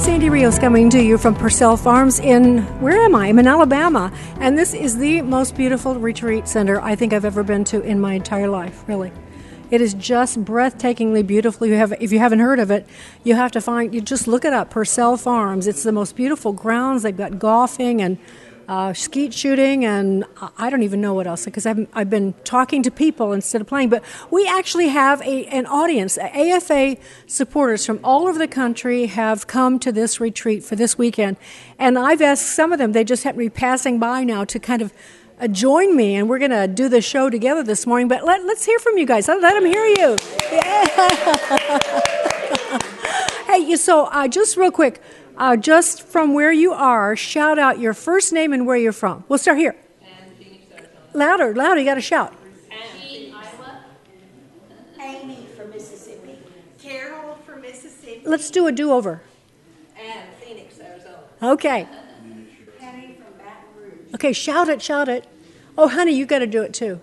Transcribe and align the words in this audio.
Sandy 0.00 0.30
Rios 0.30 0.58
coming 0.58 0.88
to 0.90 1.02
you 1.02 1.18
from 1.18 1.34
Pursell 1.34 1.78
Farms 1.78 2.20
in, 2.20 2.58
where 2.80 3.02
am 3.02 3.14
I? 3.14 3.26
I'm 3.26 3.38
in 3.38 3.46
Alabama. 3.46 4.12
And 4.40 4.56
this 4.56 4.72
is 4.72 4.96
the 4.96 5.22
most 5.22 5.56
beautiful 5.56 5.96
retreat 5.96 6.46
center 6.46 6.80
I 6.80 6.94
think 6.94 7.12
I've 7.12 7.24
ever 7.24 7.42
been 7.42 7.64
to 7.64 7.82
in 7.82 8.00
my 8.00 8.14
entire 8.14 8.48
life, 8.48 8.84
really. 8.86 9.12
It 9.70 9.80
is 9.80 9.94
just 9.94 10.44
breathtakingly 10.44 11.26
beautiful. 11.26 11.66
You 11.66 11.74
have, 11.74 11.92
if 12.00 12.12
you 12.12 12.20
haven't 12.20 12.38
heard 12.38 12.58
of 12.58 12.70
it, 12.70 12.86
you 13.24 13.34
have 13.34 13.52
to 13.52 13.60
find. 13.60 13.92
You 13.92 14.00
just 14.00 14.26
look 14.26 14.44
it 14.44 14.52
up. 14.52 14.72
Pursell 14.72 15.20
Farms. 15.20 15.66
It's 15.66 15.82
the 15.82 15.92
most 15.92 16.16
beautiful 16.16 16.52
grounds. 16.52 17.02
They've 17.02 17.16
got 17.16 17.38
golfing 17.38 18.00
and 18.00 18.18
uh, 18.68 18.92
skeet 18.92 19.32
shooting, 19.32 19.86
and 19.86 20.26
I 20.58 20.68
don't 20.68 20.82
even 20.82 21.00
know 21.00 21.14
what 21.14 21.26
else 21.26 21.46
because 21.46 21.64
I've, 21.64 21.88
I've 21.94 22.10
been 22.10 22.34
talking 22.44 22.82
to 22.82 22.90
people 22.90 23.32
instead 23.32 23.62
of 23.62 23.66
playing. 23.66 23.88
But 23.88 24.04
we 24.30 24.46
actually 24.46 24.88
have 24.88 25.22
a, 25.22 25.46
an 25.46 25.64
audience. 25.66 26.18
AFA 26.18 26.98
supporters 27.26 27.86
from 27.86 27.98
all 28.04 28.28
over 28.28 28.38
the 28.38 28.46
country 28.46 29.06
have 29.06 29.46
come 29.46 29.78
to 29.78 29.90
this 29.90 30.20
retreat 30.20 30.62
for 30.62 30.76
this 30.76 30.98
weekend, 30.98 31.38
and 31.78 31.98
I've 31.98 32.20
asked 32.20 32.54
some 32.54 32.72
of 32.72 32.78
them. 32.78 32.92
They 32.92 33.04
just 33.04 33.24
happen 33.24 33.38
to 33.38 33.46
be 33.46 33.50
passing 33.50 33.98
by 33.98 34.22
now 34.22 34.44
to 34.44 34.58
kind 34.58 34.82
of 34.82 34.92
uh, 35.40 35.48
join 35.48 35.96
me, 35.96 36.16
and 36.16 36.28
we're 36.28 36.38
going 36.38 36.50
to 36.50 36.68
do 36.68 36.90
the 36.90 37.00
show 37.00 37.30
together 37.30 37.62
this 37.62 37.86
morning. 37.86 38.06
But 38.06 38.24
let, 38.24 38.40
us 38.42 38.66
hear 38.66 38.78
from 38.80 38.98
you 38.98 39.06
guys. 39.06 39.28
Let, 39.28 39.40
let 39.40 39.54
them 39.54 39.64
hear 39.64 39.86
you. 39.86 40.16
Yeah. 40.52 40.88
hey, 43.46 43.76
so 43.76 44.06
uh, 44.06 44.28
just 44.28 44.58
real 44.58 44.70
quick, 44.70 45.00
uh, 45.38 45.56
just 45.56 46.02
from 46.02 46.34
where 46.34 46.52
you 46.52 46.72
are, 46.72 47.16
shout 47.16 47.58
out 47.58 47.78
your 47.78 47.94
first 47.94 48.32
name 48.32 48.52
and 48.52 48.66
where 48.66 48.76
you're 48.76 48.92
from. 48.92 49.24
We'll 49.28 49.38
start 49.38 49.58
here. 49.58 49.76
Louder, 51.14 51.54
louder. 51.54 51.80
You 51.80 51.86
got 51.86 51.94
to 51.94 52.00
shout. 52.00 52.34
Amy 55.00 55.46
from 55.56 55.70
Mississippi. 55.70 56.38
Carol 56.78 57.36
from 57.46 57.62
Mississippi. 57.62 58.22
Let's 58.24 58.50
do 58.50 58.66
a 58.66 58.72
do-over. 58.72 59.22
And 59.96 60.28
Phoenix, 60.40 60.78
Arizona. 60.78 61.18
Okay. 61.42 61.88
Penny 62.78 63.14
from 63.16 63.32
Baton 63.38 63.64
Rouge. 63.76 64.14
Okay, 64.14 64.32
shout 64.32 64.68
it, 64.68 64.82
shout 64.82 65.08
it. 65.08 65.26
Oh, 65.76 65.88
honey, 65.88 66.12
you 66.12 66.26
got 66.26 66.40
to 66.40 66.46
do 66.46 66.62
it 66.62 66.74
too. 66.74 67.00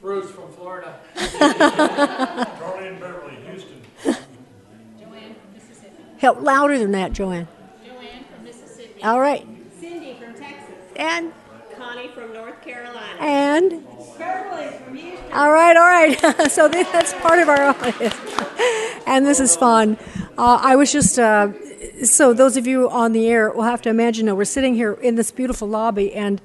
Bruce 0.00 0.30
from 0.30 0.50
Florida. 0.52 0.98
Darlene 1.16 3.00
Beverly, 3.00 3.36
Houston. 3.46 3.82
Joanne 4.04 5.34
from 5.34 5.52
Mississippi. 5.54 6.02
Help 6.18 6.42
louder 6.42 6.78
than 6.78 6.92
that, 6.92 7.12
Joanne. 7.12 7.48
Joanne 7.84 8.24
from 8.34 8.44
Mississippi. 8.44 9.02
All 9.02 9.20
right. 9.20 9.46
Cindy 9.80 10.14
from 10.14 10.34
Texas. 10.34 10.74
And 10.96 11.32
Connie 11.76 12.08
from 12.08 12.32
North 12.32 12.60
Carolina. 12.62 13.20
and 13.20 13.84
Beverly 14.18 14.76
from 14.78 14.96
Houston. 14.96 15.32
all 15.32 15.52
right, 15.52 15.76
all 15.76 15.82
right. 15.84 16.50
so 16.50 16.68
that's 16.68 17.14
part 17.14 17.38
of 17.38 17.48
our 17.48 17.62
audience, 17.62 18.16
and 19.06 19.24
this 19.24 19.38
is 19.38 19.54
fun. 19.54 19.96
Uh, 20.36 20.58
I 20.60 20.74
was 20.74 20.92
just 20.92 21.18
uh, 21.20 21.52
so 22.04 22.32
those 22.32 22.56
of 22.56 22.66
you 22.66 22.90
on 22.90 23.12
the 23.12 23.28
air 23.28 23.50
will 23.52 23.62
have 23.62 23.80
to 23.82 23.90
imagine. 23.90 24.26
You 24.26 24.32
know, 24.32 24.34
we're 24.34 24.44
sitting 24.44 24.74
here 24.74 24.94
in 24.94 25.14
this 25.14 25.30
beautiful 25.30 25.68
lobby, 25.68 26.12
and 26.14 26.40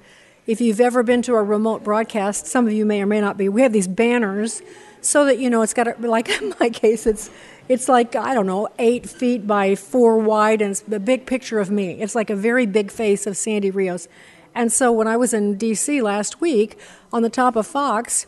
if 0.46 0.62
you've 0.62 0.80
ever 0.80 1.02
been 1.02 1.24
to 1.24 1.34
a 1.36 1.44
remote 1.44 1.84
broadcast, 1.84 2.46
some 2.46 2.68
of 2.68 2.74
you 2.74 2.86
may 2.86 3.02
or 3.02 3.08
may 3.08 3.22
not 3.22 3.38
be. 3.38 3.50
We 3.50 3.64
have 3.64 3.74
these 3.74 3.88
banners 3.88 4.62
so 5.02 5.26
that 5.26 5.40
you 5.40 5.50
know 5.50 5.62
it's 5.64 5.74
got 5.74 5.88
a, 5.88 5.96
like 6.00 6.30
in 6.42 6.54
my 6.60 6.70
case, 6.70 7.08
it's 7.08 7.32
it's 7.70 7.88
like 7.88 8.16
I 8.16 8.34
don't 8.34 8.48
know, 8.48 8.68
eight 8.80 9.10
feet 9.10 9.48
by 9.48 9.76
four 9.76 10.18
wide, 10.18 10.62
and 10.62 10.72
it's 10.72 10.84
a 10.92 11.00
big 11.00 11.26
picture 11.26 11.60
of 11.60 11.72
me. 11.72 12.02
It's 12.02 12.16
like 12.16 12.30
a 12.30 12.36
very 12.36 12.66
big 12.66 12.92
face 12.92 13.26
of 13.26 13.38
Sandy 13.38 13.72
Rios. 13.72 14.08
And 14.56 14.72
so 14.72 14.92
when 14.92 15.08
I 15.08 15.18
was 15.18 15.34
in 15.34 15.58
D.C. 15.58 16.02
last 16.02 16.40
week 16.40 16.78
on 17.12 17.24
the 17.24 17.30
top 17.30 17.56
of 17.56 17.66
Fox, 17.66 18.28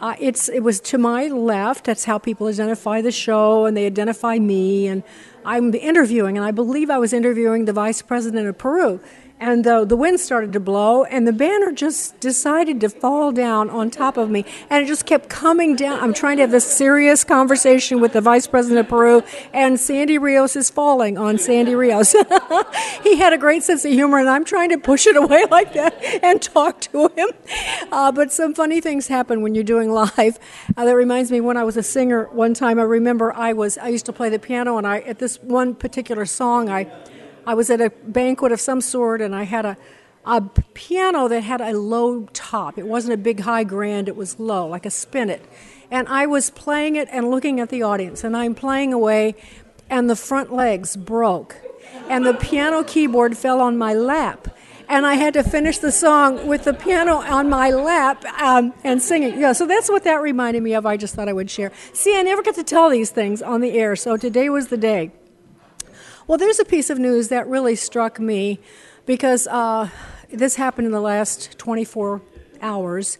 uh, 0.00 0.14
it's 0.20 0.48
it 0.48 0.60
was 0.60 0.80
to 0.80 0.98
my 0.98 1.28
left. 1.28 1.84
That's 1.84 2.04
how 2.04 2.18
people 2.18 2.48
identify 2.48 3.00
the 3.00 3.12
show, 3.12 3.66
and 3.66 3.76
they 3.76 3.86
identify 3.86 4.38
me. 4.38 4.88
And 4.88 5.02
I'm 5.44 5.72
interviewing, 5.74 6.36
and 6.36 6.44
I 6.44 6.50
believe 6.50 6.90
I 6.90 6.98
was 6.98 7.12
interviewing 7.12 7.64
the 7.64 7.72
vice 7.72 8.02
president 8.02 8.48
of 8.48 8.58
Peru. 8.58 9.00
And 9.42 9.64
the, 9.64 9.84
the 9.84 9.96
wind 9.96 10.20
started 10.20 10.52
to 10.52 10.60
blow, 10.60 11.02
and 11.02 11.26
the 11.26 11.32
banner 11.32 11.72
just 11.72 12.20
decided 12.20 12.80
to 12.82 12.88
fall 12.88 13.32
down 13.32 13.70
on 13.70 13.90
top 13.90 14.16
of 14.16 14.30
me. 14.30 14.44
And 14.70 14.84
it 14.84 14.86
just 14.86 15.04
kept 15.04 15.28
coming 15.28 15.74
down. 15.74 15.98
I'm 15.98 16.14
trying 16.14 16.36
to 16.36 16.42
have 16.42 16.52
this 16.52 16.64
serious 16.64 17.24
conversation 17.24 18.00
with 18.00 18.12
the 18.12 18.20
vice 18.20 18.46
president 18.46 18.86
of 18.86 18.88
Peru, 18.88 19.24
and 19.52 19.80
Sandy 19.80 20.16
Rios 20.16 20.54
is 20.54 20.70
falling 20.70 21.18
on 21.18 21.38
Sandy 21.38 21.74
Rios. 21.74 22.12
he 23.02 23.16
had 23.16 23.32
a 23.32 23.36
great 23.36 23.64
sense 23.64 23.84
of 23.84 23.90
humor, 23.90 24.20
and 24.20 24.28
I'm 24.28 24.44
trying 24.44 24.68
to 24.68 24.78
push 24.78 25.08
it 25.08 25.16
away 25.16 25.44
like 25.50 25.72
that 25.72 26.00
and 26.22 26.40
talk 26.40 26.80
to 26.82 27.08
him. 27.08 27.30
Uh, 27.90 28.12
but 28.12 28.30
some 28.30 28.54
funny 28.54 28.80
things 28.80 29.08
happen 29.08 29.42
when 29.42 29.56
you're 29.56 29.64
doing 29.64 29.90
live. 29.90 30.38
Uh, 30.76 30.84
that 30.84 30.94
reminds 30.94 31.32
me 31.32 31.40
when 31.40 31.56
I 31.56 31.64
was 31.64 31.76
a 31.76 31.82
singer 31.82 32.28
one 32.30 32.54
time, 32.54 32.78
I 32.78 32.84
remember 32.84 33.32
I 33.32 33.54
was 33.54 33.76
I 33.76 33.88
used 33.88 34.06
to 34.06 34.12
play 34.12 34.28
the 34.28 34.38
piano, 34.38 34.78
and 34.78 34.86
I 34.86 35.00
at 35.00 35.18
this 35.18 35.40
one 35.42 35.74
particular 35.74 36.26
song, 36.26 36.70
I 36.70 36.86
I 37.46 37.54
was 37.54 37.70
at 37.70 37.80
a 37.80 37.90
banquet 37.90 38.52
of 38.52 38.60
some 38.60 38.80
sort, 38.80 39.20
and 39.20 39.34
I 39.34 39.42
had 39.42 39.66
a, 39.66 39.76
a 40.24 40.40
piano 40.74 41.28
that 41.28 41.42
had 41.42 41.60
a 41.60 41.72
low 41.72 42.26
top. 42.32 42.78
It 42.78 42.86
wasn't 42.86 43.14
a 43.14 43.16
big 43.16 43.40
high 43.40 43.64
grand, 43.64 44.08
it 44.08 44.16
was 44.16 44.38
low, 44.38 44.66
like 44.66 44.86
a 44.86 44.90
spinet. 44.90 45.44
And 45.90 46.08
I 46.08 46.26
was 46.26 46.50
playing 46.50 46.96
it 46.96 47.08
and 47.10 47.30
looking 47.30 47.60
at 47.60 47.68
the 47.68 47.82
audience, 47.82 48.22
and 48.24 48.36
I'm 48.36 48.54
playing 48.54 48.92
away, 48.92 49.34
and 49.90 50.08
the 50.08 50.16
front 50.16 50.52
legs 50.52 50.96
broke, 50.96 51.56
and 52.08 52.24
the 52.24 52.34
piano 52.34 52.84
keyboard 52.84 53.36
fell 53.36 53.60
on 53.60 53.76
my 53.76 53.92
lap. 53.92 54.48
And 54.88 55.06
I 55.06 55.14
had 55.14 55.34
to 55.34 55.42
finish 55.42 55.78
the 55.78 55.92
song 55.92 56.46
with 56.46 56.64
the 56.64 56.74
piano 56.74 57.16
on 57.16 57.48
my 57.48 57.70
lap 57.70 58.24
um, 58.40 58.74
and 58.84 59.00
singing. 59.00 59.40
Yeah, 59.40 59.52
so 59.52 59.66
that's 59.66 59.88
what 59.88 60.04
that 60.04 60.20
reminded 60.20 60.62
me 60.62 60.74
of. 60.74 60.84
I 60.84 60.96
just 60.98 61.14
thought 61.14 61.28
I 61.28 61.32
would 61.32 61.50
share. 61.50 61.72
See, 61.94 62.16
I 62.16 62.22
never 62.22 62.42
get 62.42 62.56
to 62.56 62.64
tell 62.64 62.90
these 62.90 63.10
things 63.10 63.40
on 63.40 63.62
the 63.62 63.72
air, 63.72 63.96
so 63.96 64.16
today 64.16 64.50
was 64.50 64.68
the 64.68 64.76
day. 64.76 65.10
Well, 66.32 66.38
there's 66.38 66.60
a 66.60 66.64
piece 66.64 66.88
of 66.88 66.98
news 66.98 67.28
that 67.28 67.46
really 67.46 67.76
struck 67.76 68.18
me 68.18 68.58
because 69.04 69.46
uh, 69.48 69.90
this 70.32 70.56
happened 70.56 70.86
in 70.86 70.90
the 70.90 70.98
last 70.98 71.58
24 71.58 72.22
hours. 72.62 73.18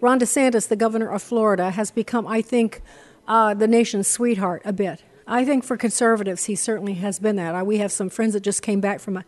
Ron 0.00 0.18
DeSantis, 0.18 0.66
the 0.66 0.74
governor 0.74 1.10
of 1.10 1.22
Florida, 1.22 1.70
has 1.70 1.90
become, 1.90 2.26
I 2.26 2.40
think, 2.40 2.80
uh, 3.28 3.52
the 3.52 3.68
nation's 3.68 4.08
sweetheart 4.08 4.62
a 4.64 4.72
bit. 4.72 5.02
I 5.26 5.44
think 5.44 5.64
for 5.64 5.76
conservatives, 5.76 6.46
he 6.46 6.54
certainly 6.54 6.94
has 6.94 7.18
been 7.18 7.36
that. 7.36 7.54
Uh, 7.54 7.62
we 7.62 7.76
have 7.76 7.92
some 7.92 8.08
friends 8.08 8.32
that 8.32 8.40
just 8.40 8.62
came 8.62 8.80
back 8.80 9.00
from 9.00 9.22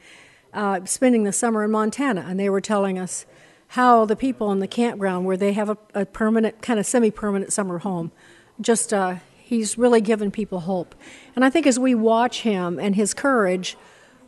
uh, 0.54 0.86
spending 0.86 1.24
the 1.24 1.32
summer 1.34 1.64
in 1.64 1.70
Montana, 1.70 2.24
and 2.26 2.40
they 2.40 2.48
were 2.48 2.62
telling 2.62 2.98
us 2.98 3.26
how 3.72 4.06
the 4.06 4.16
people 4.16 4.50
in 4.52 4.60
the 4.60 4.66
campground, 4.66 5.26
where 5.26 5.36
they 5.36 5.52
have 5.52 5.68
a, 5.68 5.76
a 5.94 6.06
permanent, 6.06 6.62
kind 6.62 6.80
of 6.80 6.86
semi 6.86 7.10
permanent 7.10 7.52
summer 7.52 7.76
home, 7.76 8.10
just 8.58 8.94
uh, 8.94 9.16
he's 9.48 9.78
really 9.78 10.02
given 10.02 10.30
people 10.30 10.60
hope. 10.60 10.94
And 11.34 11.42
I 11.42 11.48
think 11.48 11.66
as 11.66 11.78
we 11.78 11.94
watch 11.94 12.42
him 12.42 12.78
and 12.78 12.94
his 12.94 13.14
courage, 13.14 13.78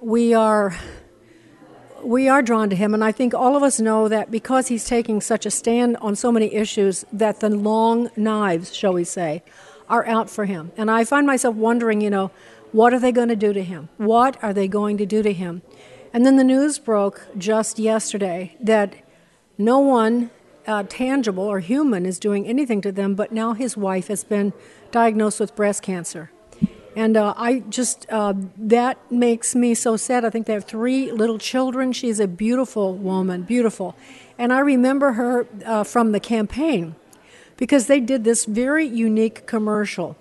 we 0.00 0.32
are 0.32 0.74
we 2.02 2.30
are 2.30 2.40
drawn 2.40 2.70
to 2.70 2.76
him 2.76 2.94
and 2.94 3.04
I 3.04 3.12
think 3.12 3.34
all 3.34 3.54
of 3.54 3.62
us 3.62 3.78
know 3.78 4.08
that 4.08 4.30
because 4.30 4.68
he's 4.68 4.86
taking 4.86 5.20
such 5.20 5.44
a 5.44 5.50
stand 5.50 5.98
on 5.98 6.16
so 6.16 6.32
many 6.32 6.54
issues 6.54 7.04
that 7.12 7.40
the 7.40 7.50
long 7.50 8.08
knives, 8.16 8.74
shall 8.74 8.94
we 8.94 9.04
say, 9.04 9.42
are 9.90 10.06
out 10.06 10.30
for 10.30 10.46
him. 10.46 10.72
And 10.78 10.90
I 10.90 11.04
find 11.04 11.26
myself 11.26 11.54
wondering, 11.54 12.00
you 12.00 12.08
know, 12.08 12.30
what 12.72 12.94
are 12.94 12.98
they 12.98 13.12
going 13.12 13.28
to 13.28 13.36
do 13.36 13.52
to 13.52 13.62
him? 13.62 13.90
What 13.98 14.42
are 14.42 14.54
they 14.54 14.68
going 14.68 14.96
to 14.96 15.04
do 15.04 15.22
to 15.22 15.32
him? 15.34 15.60
And 16.14 16.24
then 16.24 16.36
the 16.36 16.44
news 16.44 16.78
broke 16.78 17.26
just 17.36 17.78
yesterday 17.78 18.56
that 18.60 18.94
no 19.58 19.80
one 19.80 20.30
uh, 20.66 20.84
tangible 20.88 21.44
or 21.44 21.60
human 21.60 22.06
is 22.06 22.18
doing 22.18 22.46
anything 22.46 22.80
to 22.82 22.92
them, 22.92 23.14
but 23.14 23.32
now 23.32 23.52
his 23.52 23.76
wife 23.76 24.08
has 24.08 24.24
been 24.24 24.52
diagnosed 24.90 25.40
with 25.40 25.54
breast 25.56 25.82
cancer. 25.82 26.30
And 26.96 27.16
uh, 27.16 27.34
I 27.36 27.60
just, 27.60 28.06
uh, 28.10 28.34
that 28.56 28.98
makes 29.10 29.54
me 29.54 29.74
so 29.74 29.96
sad. 29.96 30.24
I 30.24 30.30
think 30.30 30.46
they 30.46 30.54
have 30.54 30.64
three 30.64 31.12
little 31.12 31.38
children. 31.38 31.92
She's 31.92 32.18
a 32.18 32.26
beautiful 32.26 32.94
woman, 32.94 33.42
beautiful. 33.42 33.94
And 34.38 34.52
I 34.52 34.58
remember 34.58 35.12
her 35.12 35.46
uh, 35.64 35.84
from 35.84 36.12
the 36.12 36.20
campaign 36.20 36.96
because 37.56 37.86
they 37.86 38.00
did 38.00 38.24
this 38.24 38.44
very 38.44 38.86
unique 38.86 39.46
commercial 39.46 40.16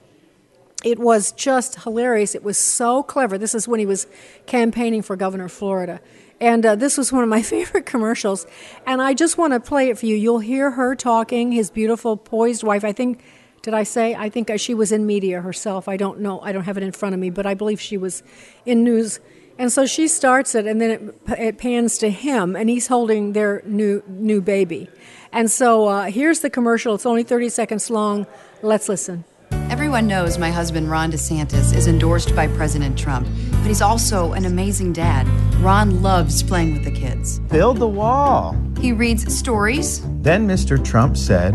it 0.83 0.97
was 0.97 1.31
just 1.33 1.83
hilarious. 1.83 2.35
It 2.35 2.43
was 2.43 2.57
so 2.57 3.03
clever. 3.03 3.37
This 3.37 3.53
is 3.53 3.67
when 3.67 3.79
he 3.79 3.85
was 3.85 4.07
campaigning 4.45 5.01
for 5.01 5.15
governor 5.15 5.45
of 5.45 5.51
Florida. 5.51 5.99
And 6.41 6.65
uh, 6.65 6.75
this 6.75 6.97
was 6.97 7.11
one 7.11 7.23
of 7.23 7.29
my 7.29 7.41
favorite 7.55 7.85
commercials. 7.85 8.45
And 8.85 9.01
I 9.01 9.13
just 9.13 9.37
want 9.37 9.53
to 9.53 9.59
play 9.59 9.89
it 9.89 9.97
for 9.97 10.05
you. 10.05 10.15
You'll 10.15 10.39
hear 10.39 10.71
her 10.71 10.95
talking, 10.95 11.51
his 11.51 11.69
beautiful, 11.69 12.17
poised 12.17 12.63
wife. 12.63 12.83
I 12.83 12.91
think, 12.91 13.23
did 13.61 13.73
I 13.73 13.83
say? 13.83 14.15
I 14.15 14.29
think 14.29 14.51
she 14.57 14.73
was 14.73 14.91
in 14.91 15.05
media 15.05 15.41
herself. 15.41 15.87
I 15.87 15.97
don't 15.97 16.19
know. 16.19 16.39
I 16.41 16.51
don't 16.51 16.63
have 16.63 16.77
it 16.77 16.83
in 16.83 16.91
front 16.91 17.13
of 17.13 17.19
me, 17.19 17.29
but 17.29 17.45
I 17.45 17.53
believe 17.53 17.81
she 17.81 17.97
was 17.97 18.23
in 18.65 18.83
news. 18.83 19.19
And 19.57 19.69
so 19.73 19.85
she 19.85 20.07
starts 20.07 20.55
it, 20.55 20.65
and 20.65 20.79
then 20.79 20.89
it, 21.27 21.37
it 21.37 21.57
pans 21.57 21.97
to 21.97 22.09
him, 22.09 22.55
and 22.55 22.69
he's 22.69 22.87
holding 22.87 23.33
their 23.33 23.61
new 23.65 24.01
new 24.07 24.39
baby. 24.39 24.89
And 25.33 25.51
so 25.51 25.85
uh, 25.85 26.05
here's 26.05 26.39
the 26.39 26.49
commercial. 26.49 26.95
It's 26.95 27.05
only 27.05 27.23
30 27.23 27.49
seconds 27.49 27.89
long. 27.89 28.25
Let's 28.61 28.87
listen. 28.87 29.25
Everyone 29.69 30.07
knows 30.07 30.37
my 30.37 30.49
husband, 30.49 30.89
Ron 30.89 31.11
DeSantis, 31.11 31.75
is 31.75 31.87
endorsed 31.87 32.35
by 32.35 32.47
President 32.47 32.97
Trump, 32.97 33.27
but 33.69 33.73
he's 33.73 33.81
also 33.83 34.33
an 34.33 34.45
amazing 34.45 34.91
dad. 34.93 35.27
Ron 35.57 36.01
loves 36.01 36.41
playing 36.41 36.73
with 36.73 36.85
the 36.85 36.91
kids. 36.91 37.37
Build 37.51 37.77
the 37.77 37.87
wall. 37.87 38.57
He 38.81 38.91
reads 38.91 39.31
stories. 39.31 40.01
Then 40.23 40.47
Mr. 40.47 40.83
Trump 40.83 41.15
said, 41.15 41.53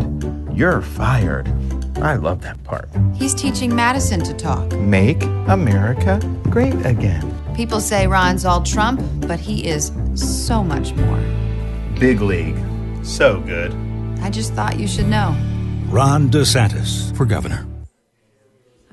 You're 0.55 0.81
fired. 0.81 1.49
I 1.97 2.15
love 2.15 2.41
that 2.43 2.63
part. 2.63 2.89
He's 3.15 3.35
teaching 3.35 3.75
Madison 3.75 4.23
to 4.23 4.33
talk. 4.33 4.71
Make 4.77 5.25
America 5.49 6.21
great 6.51 6.87
again. 6.87 7.35
People 7.57 7.81
say 7.81 8.07
Ron's 8.07 8.45
all 8.45 8.63
Trump, 8.63 9.03
but 9.27 9.41
he 9.41 9.67
is 9.67 9.91
so 10.15 10.63
much 10.63 10.95
more. 10.95 11.19
Big 11.99 12.21
league. 12.21 12.57
So 13.03 13.41
good. 13.41 13.75
I 14.21 14.31
just 14.31 14.53
thought 14.53 14.79
you 14.79 14.87
should 14.87 15.09
know. 15.09 15.37
Ron 15.89 16.31
DeSantis 16.31 17.17
for 17.17 17.27
governor. 17.27 17.67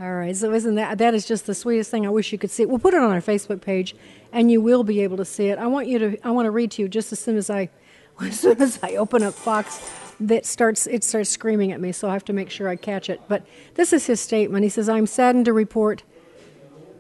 All 0.01 0.15
right, 0.15 0.36
so 0.36 0.51
isn't 0.51 0.75
that 0.75 0.98
that 0.98 1.13
is 1.13 1.27
just 1.27 1.45
the 1.45 1.53
sweetest 1.53 1.92
thing? 1.92 2.07
I 2.07 2.09
wish 2.09 2.31
you 2.31 2.39
could 2.39 2.50
see 2.50 2.63
it. 2.63 2.69
We'll 2.69 2.80
put 2.80 2.95
it 2.95 3.00
on 3.00 3.12
our 3.12 3.21
Facebook 3.21 3.62
page, 3.62 3.95
and 4.31 4.50
you 4.50 4.59
will 4.59 4.83
be 4.83 5.01
able 5.01 5.18
to 5.18 5.25
see 5.25 5.50
it. 5.50 5.59
I 5.59 5.68
want 5.68 5.86
you 5.88 6.00
to. 6.00 6.18
I 6.24 6.31
want 6.31 6.48
to 6.48 6.51
read 6.51 6.71
to 6.71 6.81
you 6.81 6.89
just 6.89 7.12
as 7.12 7.19
soon 7.19 7.38
as 7.38 7.51
I, 7.51 7.69
as 8.19 8.39
soon 8.39 8.59
as 8.59 8.80
I 8.81 8.95
open 8.95 9.21
up 9.21 9.36
Fox, 9.36 9.92
that 10.19 10.48
starts 10.48 10.88
it 10.88 11.03
starts 11.03 11.30
screaming 11.30 11.71
at 11.71 11.80
me. 11.80 11.92
So 11.92 12.09
I 12.09 12.13
have 12.13 12.25
to 12.25 12.33
make 12.33 12.50
sure 12.50 12.68
I 12.68 12.77
catch 12.77 13.12
it. 13.12 13.21
But 13.27 13.45
this 13.75 13.94
is 13.94 14.07
his 14.07 14.19
statement. 14.19 14.63
He 14.63 14.69
says, 14.69 14.89
"I'm 14.89 15.06
saddened 15.06 15.45
to 15.45 15.53
report." 15.53 16.01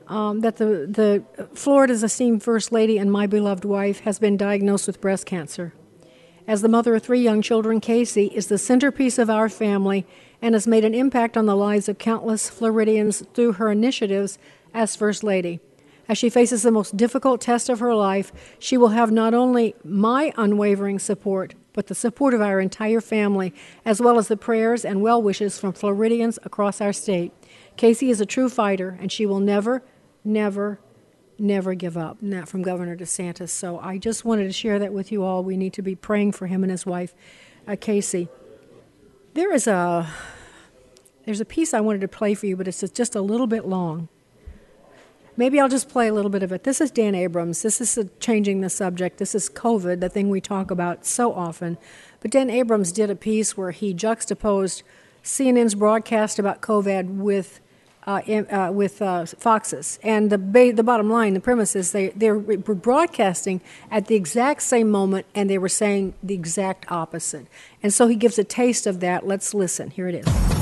Um, 0.07 0.41
that 0.41 0.57
the, 0.57 0.65
the 0.65 1.47
Florida's 1.55 2.03
esteemed 2.03 2.43
First 2.43 2.71
Lady 2.71 2.97
and 2.97 3.09
my 3.09 3.27
beloved 3.27 3.63
wife 3.63 4.01
has 4.01 4.19
been 4.19 4.35
diagnosed 4.35 4.85
with 4.85 4.99
breast 4.99 5.25
cancer. 5.25 5.73
As 6.47 6.61
the 6.61 6.67
mother 6.67 6.95
of 6.95 7.03
three 7.03 7.21
young 7.21 7.41
children, 7.41 7.79
Casey 7.79 8.25
is 8.25 8.47
the 8.47 8.57
centerpiece 8.57 9.17
of 9.17 9.29
our 9.29 9.47
family 9.47 10.05
and 10.41 10.55
has 10.55 10.67
made 10.67 10.83
an 10.83 10.95
impact 10.95 11.37
on 11.37 11.45
the 11.45 11.55
lives 11.55 11.87
of 11.87 11.97
countless 11.97 12.49
Floridians 12.49 13.23
through 13.33 13.53
her 13.53 13.71
initiatives 13.71 14.37
as 14.73 14.95
First 14.95 15.23
Lady. 15.23 15.59
As 16.09 16.17
she 16.17 16.29
faces 16.29 16.63
the 16.63 16.71
most 16.71 16.97
difficult 16.97 17.39
test 17.41 17.69
of 17.69 17.79
her 17.79 17.95
life, 17.95 18.31
she 18.59 18.75
will 18.75 18.89
have 18.89 19.11
not 19.11 19.33
only 19.33 19.75
my 19.83 20.33
unwavering 20.35 20.99
support, 20.99 21.53
but 21.73 21.87
the 21.87 21.95
support 21.95 22.33
of 22.33 22.41
our 22.41 22.59
entire 22.59 22.99
family, 22.99 23.53
as 23.85 24.01
well 24.01 24.17
as 24.17 24.27
the 24.27 24.35
prayers 24.35 24.83
and 24.83 25.01
well 25.01 25.21
wishes 25.21 25.57
from 25.57 25.71
Floridians 25.71 26.37
across 26.43 26.81
our 26.81 26.91
state. 26.91 27.31
Casey 27.77 28.09
is 28.09 28.19
a 28.19 28.25
true 28.25 28.49
fighter, 28.49 28.97
and 28.99 29.11
she 29.11 29.25
will 29.25 29.39
never, 29.39 29.83
never, 30.23 30.79
never 31.39 31.73
give 31.75 31.95
up. 31.95 32.21
And 32.21 32.33
that 32.33 32.49
from 32.49 32.61
Governor 32.61 32.97
DeSantis. 32.97 33.49
So 33.49 33.79
I 33.79 33.97
just 33.97 34.25
wanted 34.25 34.45
to 34.45 34.53
share 34.53 34.79
that 34.79 34.91
with 34.91 35.11
you 35.11 35.23
all. 35.23 35.43
We 35.43 35.55
need 35.55 35.73
to 35.73 35.81
be 35.81 35.95
praying 35.95 36.33
for 36.33 36.47
him 36.47 36.63
and 36.63 36.71
his 36.71 36.85
wife, 36.85 37.15
uh, 37.67 37.77
Casey. 37.79 38.27
There 39.33 39.53
is 39.53 39.65
a 39.65 40.09
there's 41.25 41.39
a 41.39 41.45
piece 41.45 41.73
I 41.73 41.79
wanted 41.79 42.01
to 42.01 42.07
play 42.07 42.33
for 42.33 42.47
you, 42.47 42.57
but 42.57 42.67
it's 42.67 42.81
just 42.91 43.15
a 43.15 43.21
little 43.21 43.47
bit 43.47 43.65
long. 43.65 44.09
Maybe 45.37 45.59
I'll 45.59 45.69
just 45.69 45.87
play 45.87 46.09
a 46.09 46.13
little 46.13 46.29
bit 46.29 46.43
of 46.43 46.51
it. 46.51 46.63
This 46.63 46.81
is 46.81 46.91
Dan 46.91 47.15
Abrams. 47.15 47.61
This 47.61 47.79
is 47.79 48.09
changing 48.19 48.59
the 48.59 48.69
subject. 48.69 49.17
This 49.17 49.33
is 49.33 49.49
COVID, 49.49 50.01
the 50.01 50.09
thing 50.09 50.29
we 50.29 50.41
talk 50.41 50.69
about 50.69 51.05
so 51.05 51.33
often. 51.33 51.77
But 52.19 52.31
Dan 52.31 52.49
Abrams 52.49 52.91
did 52.91 53.09
a 53.09 53.15
piece 53.15 53.55
where 53.55 53.71
he 53.71 53.93
juxtaposed 53.93 54.83
CNN's 55.23 55.75
broadcast 55.75 56.37
about 56.37 56.61
COVID 56.61 57.15
with 57.15 57.61
uh, 58.07 58.21
uh, 58.49 58.71
with 58.71 59.01
uh, 59.01 59.25
Fox's. 59.25 59.99
And 60.03 60.29
the 60.29 60.37
ba- 60.37 60.73
the 60.73 60.83
bottom 60.83 61.09
line, 61.09 61.33
the 61.33 61.39
premise 61.39 61.75
is 61.75 61.91
they 61.91 62.09
they 62.09 62.31
were 62.31 62.57
broadcasting 62.57 63.61
at 63.89 64.07
the 64.07 64.15
exact 64.15 64.63
same 64.63 64.89
moment, 64.89 65.25
and 65.35 65.49
they 65.49 65.57
were 65.57 65.69
saying 65.69 66.13
the 66.23 66.33
exact 66.33 66.91
opposite. 66.91 67.47
And 67.83 67.93
so 67.93 68.07
he 68.07 68.15
gives 68.15 68.37
a 68.37 68.43
taste 68.43 68.87
of 68.87 68.99
that. 69.01 69.25
Let's 69.25 69.53
listen. 69.53 69.91
Here 69.91 70.07
it 70.07 70.15
is. 70.15 70.61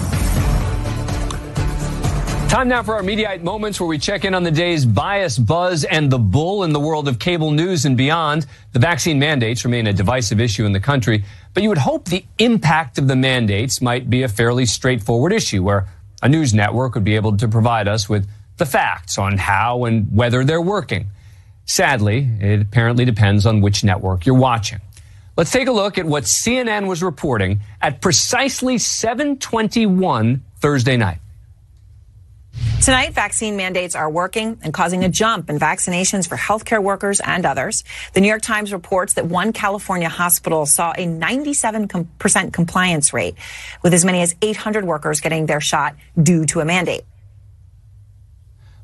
Time 2.49 2.67
now 2.67 2.81
for 2.81 2.95
our 2.95 3.03
Mediaite 3.03 3.43
moments 3.43 3.79
where 3.79 3.85
we 3.85 3.99
check 3.99 4.25
in 4.25 4.33
on 4.33 4.41
the 4.41 4.49
day's 4.49 4.83
bias, 4.83 5.37
buzz, 5.37 5.83
and 5.83 6.11
the 6.11 6.17
bull 6.17 6.63
in 6.63 6.73
the 6.73 6.79
world 6.79 7.07
of 7.07 7.19
cable 7.19 7.51
news 7.51 7.85
and 7.85 7.95
beyond. 7.95 8.47
The 8.73 8.79
vaccine 8.79 9.19
mandates 9.19 9.63
remain 9.63 9.85
a 9.85 9.93
divisive 9.93 10.41
issue 10.41 10.65
in 10.65 10.71
the 10.71 10.79
country, 10.79 11.23
but 11.53 11.61
you 11.61 11.69
would 11.69 11.77
hope 11.77 12.05
the 12.05 12.25
impact 12.39 12.97
of 12.97 13.07
the 13.07 13.15
mandates 13.15 13.83
might 13.83 14.09
be 14.09 14.23
a 14.23 14.27
fairly 14.27 14.65
straightforward 14.65 15.31
issue 15.31 15.61
where 15.61 15.87
a 16.21 16.29
news 16.29 16.53
network 16.53 16.95
would 16.95 17.03
be 17.03 17.15
able 17.15 17.37
to 17.37 17.47
provide 17.47 17.87
us 17.87 18.09
with 18.09 18.27
the 18.57 18.65
facts 18.65 19.17
on 19.17 19.37
how 19.37 19.85
and 19.85 20.15
whether 20.15 20.43
they're 20.43 20.61
working. 20.61 21.07
Sadly, 21.65 22.27
it 22.39 22.61
apparently 22.61 23.05
depends 23.05 23.45
on 23.45 23.61
which 23.61 23.83
network 23.83 24.25
you're 24.25 24.35
watching. 24.35 24.79
Let's 25.37 25.51
take 25.51 25.67
a 25.67 25.71
look 25.71 25.97
at 25.97 26.05
what 26.05 26.23
CNN 26.23 26.87
was 26.87 27.01
reporting 27.01 27.61
at 27.81 28.01
precisely 28.01 28.77
721 28.77 30.43
Thursday 30.59 30.97
night. 30.97 31.19
Tonight, 32.83 33.13
vaccine 33.13 33.57
mandates 33.57 33.93
are 33.93 34.09
working 34.09 34.57
and 34.63 34.73
causing 34.73 35.03
a 35.03 35.09
jump 35.09 35.49
in 35.49 35.59
vaccinations 35.59 36.27
for 36.27 36.37
healthcare 36.37 36.81
workers 36.81 37.19
and 37.19 37.45
others. 37.45 37.83
The 38.13 38.21
New 38.21 38.27
York 38.29 38.41
Times 38.41 38.71
reports 38.71 39.13
that 39.13 39.25
one 39.25 39.51
California 39.53 40.07
hospital 40.07 40.65
saw 40.65 40.91
a 40.91 41.05
97% 41.05 42.53
compliance 42.53 43.13
rate, 43.13 43.35
with 43.83 43.93
as 43.93 44.05
many 44.05 44.21
as 44.21 44.33
800 44.41 44.85
workers 44.85 45.19
getting 45.19 45.45
their 45.45 45.61
shot 45.61 45.95
due 46.21 46.45
to 46.47 46.61
a 46.61 46.65
mandate. 46.65 47.03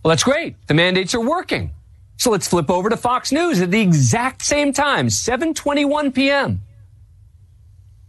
Well, 0.03 0.09
that's 0.09 0.23
great. 0.23 0.55
The 0.67 0.73
mandates 0.73 1.15
are 1.15 1.21
working. 1.21 1.71
So 2.17 2.31
let's 2.31 2.47
flip 2.47 2.69
over 2.69 2.89
to 2.89 2.97
Fox 2.97 3.31
News 3.31 3.61
at 3.61 3.71
the 3.71 3.81
exact 3.81 4.43
same 4.43 4.71
time, 4.71 5.07
7:21 5.07 6.13
p.m. 6.13 6.61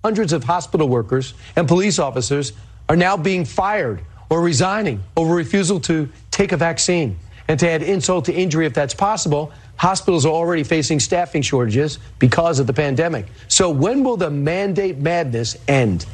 Hundreds 0.05 0.33
of 0.33 0.45
hospital 0.45 0.89
workers 0.89 1.35
and 1.57 1.67
police 1.67 1.99
officers 1.99 2.53
are 2.89 2.97
now 2.97 3.17
being 3.17 3.45
fired 3.45 4.03
or 4.31 4.41
resigning 4.41 5.03
over 5.17 5.35
refusal 5.35 5.81
to 5.81 6.09
take 6.31 6.53
a 6.53 6.57
vaccine. 6.57 7.19
And 7.49 7.61
to 7.61 7.71
add 7.71 7.83
insult 7.83 8.25
to 8.25 8.33
injury, 8.33 8.67
if 8.67 8.75
that's 8.75 8.95
possible, 8.95 9.53
hospitals 9.77 10.27
are 10.27 10.33
already 10.33 10.65
facing 10.65 10.99
staffing 10.99 11.43
shortages 11.43 11.99
because 12.19 12.59
of 12.59 12.67
the 12.67 12.73
pandemic. 12.73 13.27
So 13.49 13.71
when 13.71 14.03
will 14.03 14.17
the 14.17 14.31
mandate 14.31 14.99
madness 14.99 15.57
end? 15.69 16.07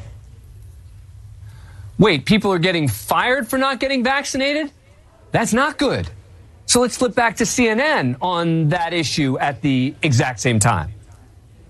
Wait, 1.98 2.26
people 2.26 2.52
are 2.52 2.58
getting 2.58 2.88
fired 2.88 3.48
for 3.48 3.58
not 3.58 3.80
getting 3.80 4.02
vaccinated? 4.04 4.70
That's 5.30 5.52
not 5.52 5.78
good. 5.78 6.08
So 6.66 6.80
let's 6.80 6.96
flip 6.96 7.14
back 7.14 7.36
to 7.36 7.44
CNN 7.44 8.16
on 8.20 8.70
that 8.70 8.92
issue 8.92 9.38
at 9.38 9.62
the 9.62 9.94
exact 10.02 10.40
same 10.40 10.58
time. 10.58 10.92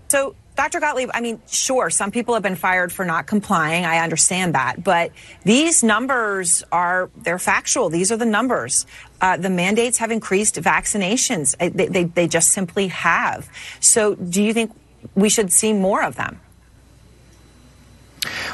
So 0.09 0.35
Dr. 0.55 0.81
Gottlieb, 0.81 1.11
I 1.15 1.23
mean, 1.23 1.41
sure, 1.49 1.89
some 1.89 2.11
people 2.11 2.35
have 2.35 2.43
been 2.43 2.57
fired 2.57 2.93
for 2.93 3.07
not 3.07 3.27
complying. 3.27 3.87
I 3.87 3.99
understand 3.99 4.55
that. 4.55 4.85
But 4.85 5.13
these 5.45 5.83
numbers 5.83 6.63
are, 6.71 7.11
they're 7.17 7.39
factual. 7.39 7.89
These 7.89 8.13
are 8.13 8.19
the 8.19 8.27
numbers. 8.27 8.85
Uh, 9.21 9.39
the 9.39 9.49
mandates 9.49 9.99
have 9.99 10.11
increased 10.11 10.57
vaccinations. 10.57 11.57
They, 11.57 11.87
they, 11.87 12.05
they 12.05 12.29
just 12.29 12.51
simply 12.51 12.89
have. 12.89 13.49
So 13.81 14.15
do 14.15 14.43
you 14.43 14.53
think 14.53 14.73
we 15.15 15.31
should 15.31 15.51
see 15.51 15.73
more 15.73 16.03
of 16.03 16.17
them? 16.17 16.39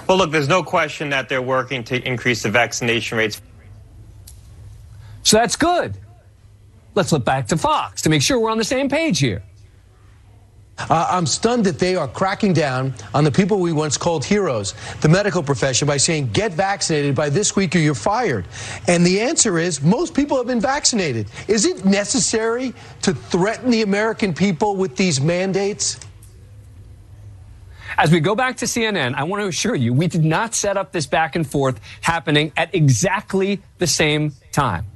Well, 0.08 0.18
look, 0.18 0.30
there's 0.30 0.48
no 0.48 0.62
question 0.62 1.10
that 1.10 1.28
they're 1.28 1.42
working 1.42 1.82
to 1.84 2.06
increase 2.06 2.42
the 2.42 2.50
vaccination 2.50 3.18
rates. 3.18 3.42
So 5.24 5.36
that's 5.36 5.56
good. 5.56 5.98
Let's 6.94 7.10
flip 7.10 7.24
back 7.24 7.48
to 7.48 7.56
Fox 7.56 8.02
to 8.02 8.08
make 8.08 8.22
sure 8.22 8.38
we're 8.38 8.50
on 8.50 8.58
the 8.58 8.64
same 8.64 8.88
page 8.88 9.18
here. 9.18 9.42
Uh, 10.78 11.06
I'm 11.10 11.26
stunned 11.26 11.64
that 11.64 11.78
they 11.78 11.96
are 11.96 12.08
cracking 12.08 12.52
down 12.52 12.94
on 13.12 13.24
the 13.24 13.30
people 13.30 13.58
we 13.58 13.72
once 13.72 13.96
called 13.96 14.24
heroes, 14.24 14.74
the 15.00 15.08
medical 15.08 15.42
profession, 15.42 15.86
by 15.86 15.96
saying, 15.96 16.30
get 16.32 16.52
vaccinated 16.52 17.14
by 17.14 17.28
this 17.28 17.56
week 17.56 17.74
or 17.74 17.78
you're 17.78 17.94
fired. 17.94 18.46
And 18.86 19.04
the 19.04 19.20
answer 19.20 19.58
is, 19.58 19.82
most 19.82 20.14
people 20.14 20.36
have 20.36 20.46
been 20.46 20.60
vaccinated. 20.60 21.26
Is 21.48 21.66
it 21.66 21.84
necessary 21.84 22.74
to 23.02 23.12
threaten 23.12 23.70
the 23.70 23.82
American 23.82 24.32
people 24.32 24.76
with 24.76 24.96
these 24.96 25.20
mandates? 25.20 25.98
As 27.96 28.12
we 28.12 28.20
go 28.20 28.36
back 28.36 28.58
to 28.58 28.66
CNN, 28.66 29.14
I 29.14 29.24
want 29.24 29.42
to 29.42 29.48
assure 29.48 29.74
you, 29.74 29.92
we 29.92 30.06
did 30.06 30.24
not 30.24 30.54
set 30.54 30.76
up 30.76 30.92
this 30.92 31.06
back 31.06 31.34
and 31.34 31.44
forth 31.44 31.80
happening 32.00 32.52
at 32.56 32.72
exactly 32.74 33.60
the 33.78 33.86
same 33.88 34.32
time. 34.52 34.86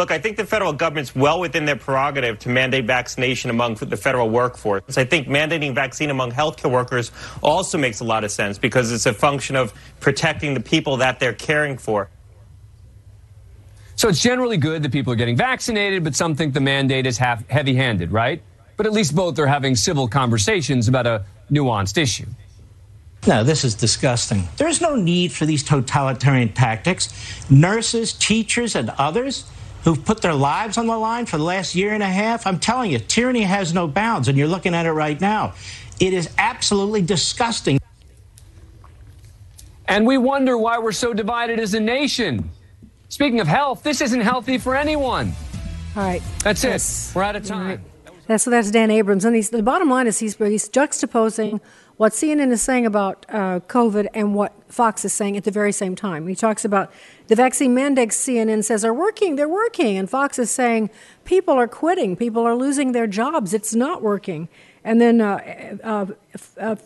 Look, 0.00 0.10
I 0.10 0.18
think 0.18 0.38
the 0.38 0.46
federal 0.46 0.72
government's 0.72 1.14
well 1.14 1.40
within 1.40 1.66
their 1.66 1.76
prerogative 1.76 2.38
to 2.38 2.48
mandate 2.48 2.86
vaccination 2.86 3.50
among 3.50 3.74
the 3.74 3.98
federal 3.98 4.30
workforce. 4.30 4.96
I 4.96 5.04
think 5.04 5.28
mandating 5.28 5.74
vaccine 5.74 6.08
among 6.08 6.32
healthcare 6.32 6.70
workers 6.70 7.12
also 7.42 7.76
makes 7.76 8.00
a 8.00 8.04
lot 8.04 8.24
of 8.24 8.30
sense 8.30 8.56
because 8.56 8.92
it's 8.92 9.04
a 9.04 9.12
function 9.12 9.56
of 9.56 9.74
protecting 10.00 10.54
the 10.54 10.60
people 10.60 10.96
that 10.96 11.20
they're 11.20 11.34
caring 11.34 11.76
for. 11.76 12.08
So 13.96 14.08
it's 14.08 14.22
generally 14.22 14.56
good 14.56 14.82
that 14.84 14.90
people 14.90 15.12
are 15.12 15.16
getting 15.16 15.36
vaccinated, 15.36 16.02
but 16.02 16.14
some 16.14 16.34
think 16.34 16.54
the 16.54 16.62
mandate 16.62 17.04
is 17.04 17.18
half 17.18 17.46
heavy 17.50 17.74
handed, 17.74 18.10
right? 18.10 18.42
But 18.78 18.86
at 18.86 18.94
least 18.94 19.14
both 19.14 19.38
are 19.38 19.46
having 19.46 19.76
civil 19.76 20.08
conversations 20.08 20.88
about 20.88 21.06
a 21.06 21.26
nuanced 21.52 21.98
issue. 21.98 22.24
No, 23.26 23.44
this 23.44 23.64
is 23.64 23.74
disgusting. 23.74 24.48
There's 24.56 24.80
no 24.80 24.96
need 24.96 25.30
for 25.30 25.44
these 25.44 25.62
totalitarian 25.62 26.54
tactics. 26.54 27.50
Nurses, 27.50 28.14
teachers, 28.14 28.74
and 28.74 28.88
others 28.96 29.44
who've 29.84 30.04
put 30.04 30.20
their 30.20 30.34
lives 30.34 30.78
on 30.78 30.86
the 30.86 30.96
line 30.96 31.26
for 31.26 31.38
the 31.38 31.44
last 31.44 31.74
year 31.74 31.94
and 31.94 32.02
a 32.02 32.08
half, 32.08 32.46
I'm 32.46 32.58
telling 32.58 32.90
you, 32.90 32.98
tyranny 32.98 33.42
has 33.42 33.72
no 33.72 33.86
bounds, 33.86 34.28
and 34.28 34.36
you're 34.36 34.48
looking 34.48 34.74
at 34.74 34.86
it 34.86 34.92
right 34.92 35.20
now. 35.20 35.54
It 35.98 36.12
is 36.12 36.30
absolutely 36.38 37.02
disgusting. 37.02 37.78
And 39.86 40.06
we 40.06 40.18
wonder 40.18 40.56
why 40.56 40.78
we're 40.78 40.92
so 40.92 41.12
divided 41.12 41.58
as 41.58 41.74
a 41.74 41.80
nation. 41.80 42.50
Speaking 43.08 43.40
of 43.40 43.48
health, 43.48 43.82
this 43.82 44.00
isn't 44.00 44.20
healthy 44.20 44.56
for 44.56 44.76
anyone. 44.76 45.32
All 45.96 46.04
right. 46.04 46.22
That's 46.44 46.62
it. 46.62 47.14
We're 47.14 47.24
out 47.24 47.36
of 47.36 47.44
time. 47.44 47.82
Right. 48.28 48.40
so 48.40 48.50
that's 48.50 48.70
Dan 48.70 48.90
Abrams. 48.90 49.24
And 49.24 49.34
he's, 49.34 49.50
the 49.50 49.62
bottom 49.62 49.90
line 49.90 50.06
is 50.06 50.20
he's, 50.20 50.36
he's 50.36 50.68
juxtaposing 50.68 51.60
what 52.00 52.12
CNN 52.12 52.50
is 52.50 52.62
saying 52.62 52.86
about 52.86 53.26
uh, 53.28 53.60
COVID 53.68 54.08
and 54.14 54.34
what 54.34 54.54
Fox 54.72 55.04
is 55.04 55.12
saying 55.12 55.36
at 55.36 55.44
the 55.44 55.50
very 55.50 55.70
same 55.70 55.94
time. 55.94 56.28
He 56.28 56.34
talks 56.34 56.64
about 56.64 56.90
the 57.26 57.34
vaccine 57.34 57.74
mandates 57.74 58.16
CNN 58.16 58.64
says 58.64 58.86
are 58.86 58.94
working, 58.94 59.36
they're 59.36 59.46
working. 59.46 59.98
And 59.98 60.08
Fox 60.08 60.38
is 60.38 60.50
saying 60.50 60.88
people 61.26 61.52
are 61.52 61.68
quitting, 61.68 62.16
people 62.16 62.42
are 62.42 62.54
losing 62.54 62.92
their 62.92 63.06
jobs, 63.06 63.52
it's 63.52 63.74
not 63.74 64.00
working. 64.00 64.48
And 64.82 64.98
then 64.98 65.20
uh, 65.20 65.76
uh, 65.84 66.06
uh 66.58 66.76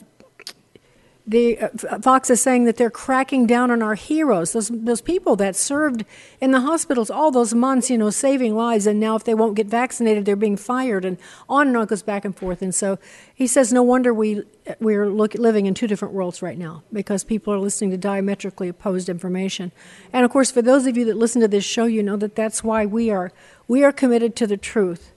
the 1.27 1.59
uh, 1.59 1.69
Fox 2.01 2.29
is 2.29 2.43
saying 2.43 2.65
that 2.65 2.77
they're 2.77 2.91
cracking 2.91 3.47
down 3.47 3.71
on 3.71 3.83
our 3.83 3.95
heroes, 3.95 4.53
those 4.53 4.69
those 4.69 5.01
people 5.01 5.37
that 5.37 5.55
served 5.55 6.05
in 6.41 6.51
the 6.51 6.61
hospitals 6.61 7.09
all 7.09 7.31
those 7.31 7.55
months, 7.55 7.89
you 7.89 7.97
know, 7.97 8.11
saving 8.11 8.57
lives, 8.57 8.87
and 8.87 8.99
now 9.01 9.15
if 9.15 9.23
they 9.23 9.33
won't 9.33 9.55
get 9.55 9.69
vaccinated, 9.69 10.25
they're 10.25 10.37
being 10.37 10.57
fired, 10.57 11.05
and 11.05 11.19
on 11.49 11.69
and 11.69 11.77
on 11.77 11.87
goes 11.87 12.03
back 12.03 12.25
and 12.25 12.37
forth. 12.37 12.61
And 12.61 12.75
so 12.75 12.99
he 13.33 13.47
says, 13.47 13.73
no 13.73 13.83
wonder 13.83 14.13
we 14.13 14.43
we're 14.81 15.11
look, 15.11 15.35
living 15.35 15.67
in 15.67 15.75
two 15.75 15.87
different 15.87 16.15
worlds 16.15 16.41
right 16.41 16.57
now 16.57 16.83
because 16.93 17.23
people 17.25 17.53
are 17.53 17.59
listening 17.59 17.91
to 17.91 17.97
diametrically 17.97 18.69
opposed 18.69 19.09
information. 19.09 19.73
And 20.13 20.25
of 20.25 20.31
course, 20.31 20.51
for 20.51 20.63
those 20.63 20.87
of 20.87 20.97
you 20.97 21.05
that 21.07 21.17
listen 21.17 21.41
to 21.43 21.49
this 21.49 21.65
show, 21.65 21.85
you 21.85 22.03
know 22.03 22.17
that 22.17 22.35
that's 22.35 22.65
why 22.65 22.87
we 22.87 23.11
are 23.11 23.33
we 23.69 23.85
are 23.85 23.93
committed 23.93 24.37
to 24.37 24.47
the 24.47 24.57
truth. 24.57 25.13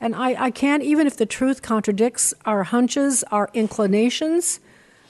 And 0.00 0.14
I, 0.14 0.44
I 0.44 0.50
can't, 0.50 0.82
even 0.82 1.06
if 1.06 1.16
the 1.16 1.26
truth 1.26 1.62
contradicts 1.62 2.34
our 2.44 2.64
hunches, 2.64 3.24
our 3.30 3.50
inclinations, 3.54 4.60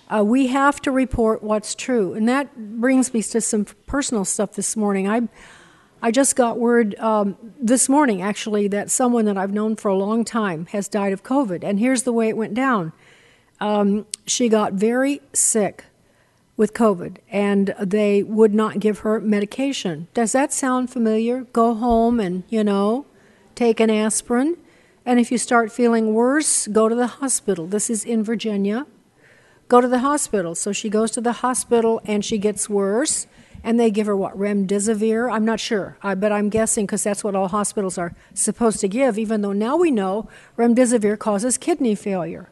uh, 0.09 0.23
we 0.25 0.47
have 0.49 0.81
to 0.83 0.93
report 0.93 1.43
what's 1.43 1.75
true. 1.75 2.15
And 2.15 2.29
that 2.29 2.81
brings 2.81 3.13
me 3.13 3.23
to 3.25 3.41
some 3.41 3.65
personal 3.87 4.25
stuff 4.25 4.53
this 4.53 4.77
morning. 4.77 5.09
I, 5.09 5.29
I 6.01 6.13
just 6.13 6.37
got 6.37 6.59
word 6.59 6.95
um, 7.01 7.37
this 7.61 7.89
morning, 7.89 8.23
actually, 8.23 8.69
that 8.69 8.91
someone 8.91 9.25
that 9.25 9.37
I've 9.37 9.53
known 9.53 9.75
for 9.75 9.89
a 9.89 9.97
long 9.97 10.25
time 10.25 10.67
has 10.67 10.87
died 10.87 11.13
of 11.13 11.25
COVID. 11.25 11.65
And 11.65 11.81
here's 11.81 12.05
the 12.05 12.13
way 12.13 12.29
it 12.29 12.37
went 12.37 12.55
down 12.55 12.93
um, 13.61 14.07
she 14.27 14.49
got 14.49 14.75
very 14.75 15.21
sick 15.33 15.85
with 16.57 16.73
COVID, 16.73 17.19
and 17.31 17.75
they 17.81 18.23
would 18.23 18.55
not 18.55 18.81
give 18.81 19.01
her 19.01 19.21
medication. 19.21 20.09
Does 20.15 20.33
that 20.33 20.53
sound 20.53 20.91
familiar? 20.91 21.43
Go 21.53 21.75
home 21.75 22.19
and, 22.19 22.45
you 22.49 22.65
know, 22.65 23.07
take 23.55 23.79
an 23.81 23.91
aspirin. 23.91 24.57
And 25.05 25.21
if 25.21 25.31
you 25.31 25.39
start 25.39 25.71
feeling 25.71 26.15
worse, 26.15 26.67
go 26.67 26.89
to 26.89 26.95
the 26.95 27.07
hospital. 27.07 27.67
This 27.67 27.91
is 27.91 28.05
in 28.05 28.25
Virginia 28.25 28.87
go 29.69 29.81
to 29.81 29.89
the 29.89 30.01
hospital. 30.01 30.55
So 30.55 30.73
she 30.73 30.89
goes 30.89 31.11
to 31.13 31.21
the 31.21 31.33
hospital 31.33 32.01
and 32.05 32.25
she 32.25 32.39
gets 32.39 32.69
worse. 32.69 33.27
And 33.65 33.81
they 33.81 33.91
give 33.91 34.07
her 34.07 34.17
what, 34.17 34.39
remdesivir? 34.39 35.33
I'm 35.33 35.45
not 35.45 35.59
sure, 35.59 35.99
uh, 36.01 36.15
but 36.15 36.31
I'm 36.31 36.51
guessing 36.51 36.87
because 36.87 37.03
that's 37.03 37.25
what 37.25 37.35
all 37.35 37.49
hospitals 37.49 37.99
are 37.99 38.15
supposed 38.33 38.79
to 38.81 38.89
give, 38.89 39.19
even 39.19 39.41
though 39.41 39.53
now 39.53 39.77
we 39.77 39.91
know 39.91 40.29
remdesivir 40.57 41.19
causes 41.19 41.59
kidney 41.59 41.97
failure. 41.97 42.49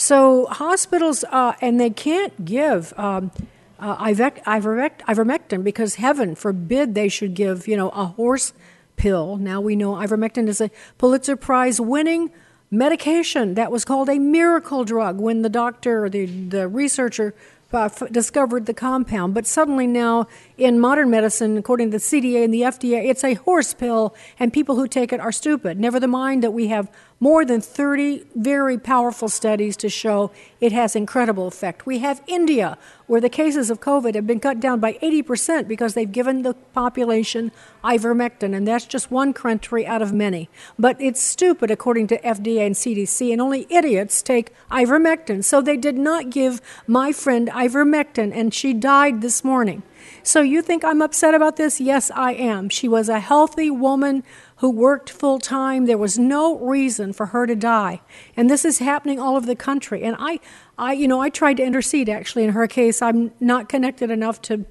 So 0.00 0.46
hospitals, 0.46 1.24
uh, 1.24 1.52
and 1.60 1.78
they 1.78 1.90
can't 1.90 2.46
give 2.46 2.98
um, 2.98 3.30
uh, 3.78 4.02
ivermectin, 4.02 5.62
because 5.62 5.96
heaven 5.96 6.34
forbid 6.34 6.94
they 6.94 7.10
should 7.10 7.34
give, 7.34 7.68
you 7.68 7.76
know, 7.76 7.90
a 7.90 8.06
horse 8.06 8.54
pill. 8.96 9.36
Now 9.36 9.60
we 9.60 9.76
know 9.76 9.92
ivermectin 9.96 10.48
is 10.48 10.62
a 10.62 10.70
Pulitzer 10.96 11.36
Prize 11.36 11.82
winning 11.82 12.30
medication 12.70 13.52
that 13.56 13.70
was 13.70 13.84
called 13.84 14.08
a 14.08 14.18
miracle 14.18 14.84
drug 14.84 15.20
when 15.20 15.42
the 15.42 15.50
doctor 15.50 16.06
or 16.06 16.08
the, 16.08 16.24
the 16.24 16.66
researcher 16.66 17.34
uh, 17.74 17.84
f- 17.84 18.10
discovered 18.10 18.64
the 18.64 18.74
compound. 18.74 19.34
But 19.34 19.46
suddenly 19.46 19.86
now, 19.86 20.28
in 20.60 20.78
modern 20.78 21.08
medicine, 21.08 21.56
according 21.56 21.90
to 21.90 21.96
the 21.96 22.02
CDA 22.02 22.44
and 22.44 22.52
the 22.52 22.60
FDA, 22.60 23.08
it's 23.08 23.24
a 23.24 23.34
horse 23.34 23.72
pill, 23.72 24.14
and 24.38 24.52
people 24.52 24.76
who 24.76 24.86
take 24.86 25.10
it 25.10 25.18
are 25.18 25.32
stupid. 25.32 25.80
Never 25.80 25.98
the 25.98 26.06
mind 26.06 26.42
that 26.44 26.50
we 26.50 26.66
have 26.66 26.90
more 27.18 27.44
than 27.44 27.60
30 27.60 28.24
very 28.34 28.78
powerful 28.78 29.28
studies 29.28 29.76
to 29.78 29.88
show 29.88 30.30
it 30.60 30.72
has 30.72 30.94
incredible 30.94 31.46
effect. 31.46 31.86
We 31.86 31.98
have 32.00 32.22
India, 32.26 32.76
where 33.06 33.20
the 33.22 33.30
cases 33.30 33.70
of 33.70 33.80
COVID 33.80 34.14
have 34.14 34.26
been 34.26 34.40
cut 34.40 34.60
down 34.60 34.80
by 34.80 34.94
80% 34.94 35.66
because 35.66 35.94
they've 35.94 36.10
given 36.10 36.42
the 36.42 36.54
population 36.74 37.52
ivermectin, 37.82 38.54
and 38.54 38.68
that's 38.68 38.86
just 38.86 39.10
one 39.10 39.32
country 39.32 39.86
out 39.86 40.02
of 40.02 40.12
many. 40.12 40.50
But 40.78 41.00
it's 41.00 41.22
stupid, 41.22 41.70
according 41.70 42.06
to 42.08 42.18
FDA 42.18 42.66
and 42.66 42.74
CDC, 42.74 43.32
and 43.32 43.40
only 43.40 43.66
idiots 43.70 44.22
take 44.22 44.54
ivermectin. 44.70 45.42
So 45.42 45.62
they 45.62 45.78
did 45.78 45.96
not 45.96 46.28
give 46.28 46.60
my 46.86 47.12
friend 47.12 47.48
ivermectin, 47.48 48.30
and 48.34 48.52
she 48.52 48.74
died 48.74 49.22
this 49.22 49.42
morning. 49.42 49.82
So 50.22 50.42
you 50.42 50.62
think 50.62 50.84
I'm 50.84 51.02
upset 51.02 51.34
about 51.34 51.56
this? 51.56 51.80
Yes, 51.80 52.10
I 52.14 52.32
am. 52.32 52.68
She 52.68 52.88
was 52.88 53.08
a 53.08 53.20
healthy 53.20 53.70
woman 53.70 54.22
who 54.56 54.70
worked 54.70 55.10
full 55.10 55.38
time. 55.38 55.86
There 55.86 55.98
was 55.98 56.18
no 56.18 56.58
reason 56.58 57.12
for 57.12 57.26
her 57.26 57.46
to 57.46 57.56
die. 57.56 58.00
And 58.36 58.50
this 58.50 58.64
is 58.64 58.78
happening 58.78 59.18
all 59.18 59.36
over 59.36 59.46
the 59.46 59.56
country. 59.56 60.02
And 60.02 60.16
I, 60.18 60.40
I, 60.78 60.92
you 60.92 61.08
know, 61.08 61.20
I 61.20 61.30
tried 61.30 61.56
to 61.58 61.64
intercede 61.64 62.08
actually 62.08 62.44
in 62.44 62.50
her 62.50 62.66
case. 62.66 63.00
I'm 63.02 63.32
not 63.40 63.68
connected 63.68 64.10
enough 64.10 64.42
to 64.42 64.66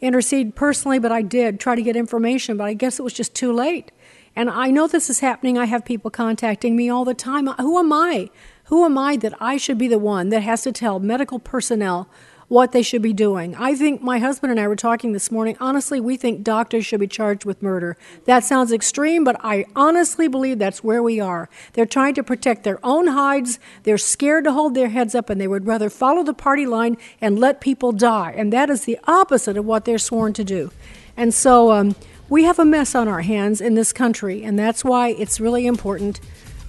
intercede 0.00 0.54
personally, 0.54 0.98
but 0.98 1.12
I 1.12 1.22
did 1.22 1.60
try 1.60 1.74
to 1.74 1.82
get 1.82 1.96
information, 1.96 2.56
but 2.56 2.64
I 2.64 2.74
guess 2.74 2.98
it 2.98 3.02
was 3.02 3.12
just 3.12 3.34
too 3.34 3.52
late. 3.52 3.92
And 4.34 4.50
I 4.50 4.70
know 4.70 4.86
this 4.86 5.10
is 5.10 5.20
happening. 5.20 5.58
I 5.58 5.66
have 5.66 5.84
people 5.84 6.10
contacting 6.10 6.74
me 6.74 6.88
all 6.88 7.04
the 7.04 7.14
time. 7.14 7.46
Who 7.46 7.78
am 7.78 7.92
I? 7.92 8.30
Who 8.64 8.84
am 8.84 8.96
I 8.96 9.16
that 9.18 9.34
I 9.40 9.56
should 9.56 9.78
be 9.78 9.88
the 9.88 9.98
one 9.98 10.30
that 10.30 10.42
has 10.42 10.62
to 10.62 10.72
tell 10.72 10.98
medical 10.98 11.38
personnel 11.38 12.08
what 12.52 12.72
they 12.72 12.82
should 12.82 13.00
be 13.00 13.14
doing. 13.14 13.54
I 13.54 13.74
think 13.74 14.02
my 14.02 14.18
husband 14.18 14.50
and 14.50 14.60
I 14.60 14.68
were 14.68 14.76
talking 14.76 15.14
this 15.14 15.30
morning. 15.30 15.56
Honestly, 15.58 16.00
we 16.00 16.18
think 16.18 16.44
doctors 16.44 16.84
should 16.84 17.00
be 17.00 17.06
charged 17.06 17.46
with 17.46 17.62
murder. 17.62 17.96
That 18.26 18.44
sounds 18.44 18.72
extreme, 18.72 19.24
but 19.24 19.36
I 19.42 19.64
honestly 19.74 20.28
believe 20.28 20.58
that's 20.58 20.84
where 20.84 21.02
we 21.02 21.18
are. 21.18 21.48
They're 21.72 21.86
trying 21.86 22.12
to 22.16 22.22
protect 22.22 22.64
their 22.64 22.78
own 22.84 23.06
hides. 23.06 23.58
They're 23.84 23.96
scared 23.96 24.44
to 24.44 24.52
hold 24.52 24.74
their 24.74 24.90
heads 24.90 25.14
up, 25.14 25.30
and 25.30 25.40
they 25.40 25.48
would 25.48 25.66
rather 25.66 25.88
follow 25.88 26.22
the 26.22 26.34
party 26.34 26.66
line 26.66 26.98
and 27.22 27.38
let 27.38 27.62
people 27.62 27.90
die. 27.90 28.34
And 28.36 28.52
that 28.52 28.68
is 28.68 28.84
the 28.84 28.98
opposite 29.04 29.56
of 29.56 29.64
what 29.64 29.86
they're 29.86 29.96
sworn 29.96 30.34
to 30.34 30.44
do. 30.44 30.72
And 31.16 31.32
so 31.32 31.72
um, 31.72 31.96
we 32.28 32.44
have 32.44 32.58
a 32.58 32.66
mess 32.66 32.94
on 32.94 33.08
our 33.08 33.22
hands 33.22 33.62
in 33.62 33.76
this 33.76 33.94
country, 33.94 34.44
and 34.44 34.58
that's 34.58 34.84
why 34.84 35.08
it's 35.08 35.40
really 35.40 35.66
important 35.66 36.20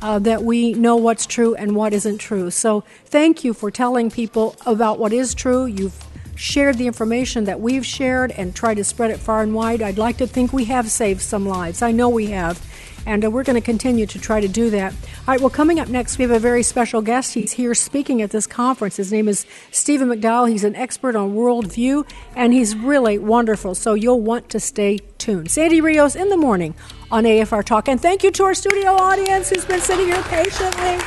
uh, 0.04 0.20
that 0.20 0.44
we 0.44 0.74
know 0.74 0.98
what's 0.98 1.26
true 1.26 1.56
and 1.56 1.76
what 1.76 1.94
isn't 1.94 2.18
true. 2.18 2.52
So 2.52 2.82
thank 3.06 3.46
you 3.46 3.54
for 3.54 3.72
telling 3.72 4.12
people 4.12 4.56
about 4.66 5.00
what 5.00 5.14
is 5.14 5.34
true. 5.34 5.66
You've 5.66 5.98
shared 6.36 6.78
the 6.78 6.88
information 6.88 7.46
that 7.46 7.62
we've 7.62 7.86
shared 7.86 8.32
and 8.32 8.54
tried 8.54 8.76
to 8.76 8.84
spread 8.84 9.12
it 9.12 9.18
far 9.18 9.42
and 9.42 9.56
wide. 9.56 9.82
I'd 9.82 9.98
like 9.98 10.18
to 10.18 10.28
think 10.28 10.52
we 10.52 10.66
have 10.66 10.92
saved 10.92 11.22
some 11.22 11.48
lives. 11.48 11.82
I 11.82 11.94
know 11.94 12.10
we 12.10 12.28
have. 12.28 12.62
And 13.06 13.26
uh, 13.26 13.32
we're 13.32 13.44
going 13.44 13.56
to 13.60 13.66
continue 13.66 14.06
to 14.06 14.20
try 14.20 14.40
to 14.40 14.48
do 14.48 14.70
that. 14.70 14.94
All 14.94 15.00
right, 15.28 15.40
well, 15.40 15.50
coming 15.50 15.80
up 15.80 15.90
next, 15.90 16.18
we 16.18 16.24
have 16.24 16.32
a 16.32 16.40
very 16.40 16.64
special 16.64 17.02
guest. 17.02 17.34
He's 17.34 17.54
here 17.54 17.74
speaking 17.74 18.22
at 18.22 18.32
this 18.32 18.48
conference. 18.48 18.98
His 18.98 19.12
name 19.12 19.28
is 19.28 19.46
Stephen 19.72 20.10
McDowell. 20.10 20.50
He's 20.50 20.64
an 20.64 20.76
expert 20.76 21.16
on 21.16 21.34
worldview, 21.34 22.08
and 22.36 22.54
he's 22.54 22.76
really 22.76 23.18
wonderful. 23.18 23.76
So 23.76 23.94
you'll 23.94 24.22
want 24.22 24.50
to 24.50 24.60
stay 24.60 25.00
tuned. 25.18 25.52
Sandy 25.52 25.82
Rios 25.82 26.16
in 26.16 26.30
the 26.30 26.38
morning 26.38 26.76
on 27.12 27.24
AFR 27.24 27.64
Talk. 27.64 27.88
And 27.88 28.02
thank 28.02 28.24
you 28.24 28.32
to 28.32 28.44
our 28.44 28.54
studio 28.54 28.92
audience 28.92 29.50
who's 29.50 29.66
been 29.66 29.82
sitting 29.82 30.08
here 30.08 30.24
patiently. 30.24 30.98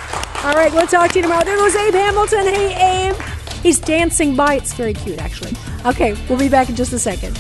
All 0.45 0.55
right, 0.55 0.73
we'll 0.73 0.87
talk 0.87 1.11
to 1.12 1.19
you 1.19 1.23
tomorrow. 1.23 1.45
There 1.45 1.57
goes 1.57 1.75
Abe 1.75 1.95
Hamilton. 1.95 2.47
Hey, 2.47 3.09
Abe. 3.11 3.17
He's 3.62 3.81
dancing 3.81 4.37
by. 4.37 4.55
It's 4.55 4.75
very 4.75 4.95
cute, 4.95 5.19
actually. 5.19 5.53
Okay, 5.85 6.15
we'll 6.29 6.38
be 6.38 6.49
back 6.49 6.69
in 6.69 6.76
just 6.76 6.93
a 6.93 6.99
second. 6.99 7.38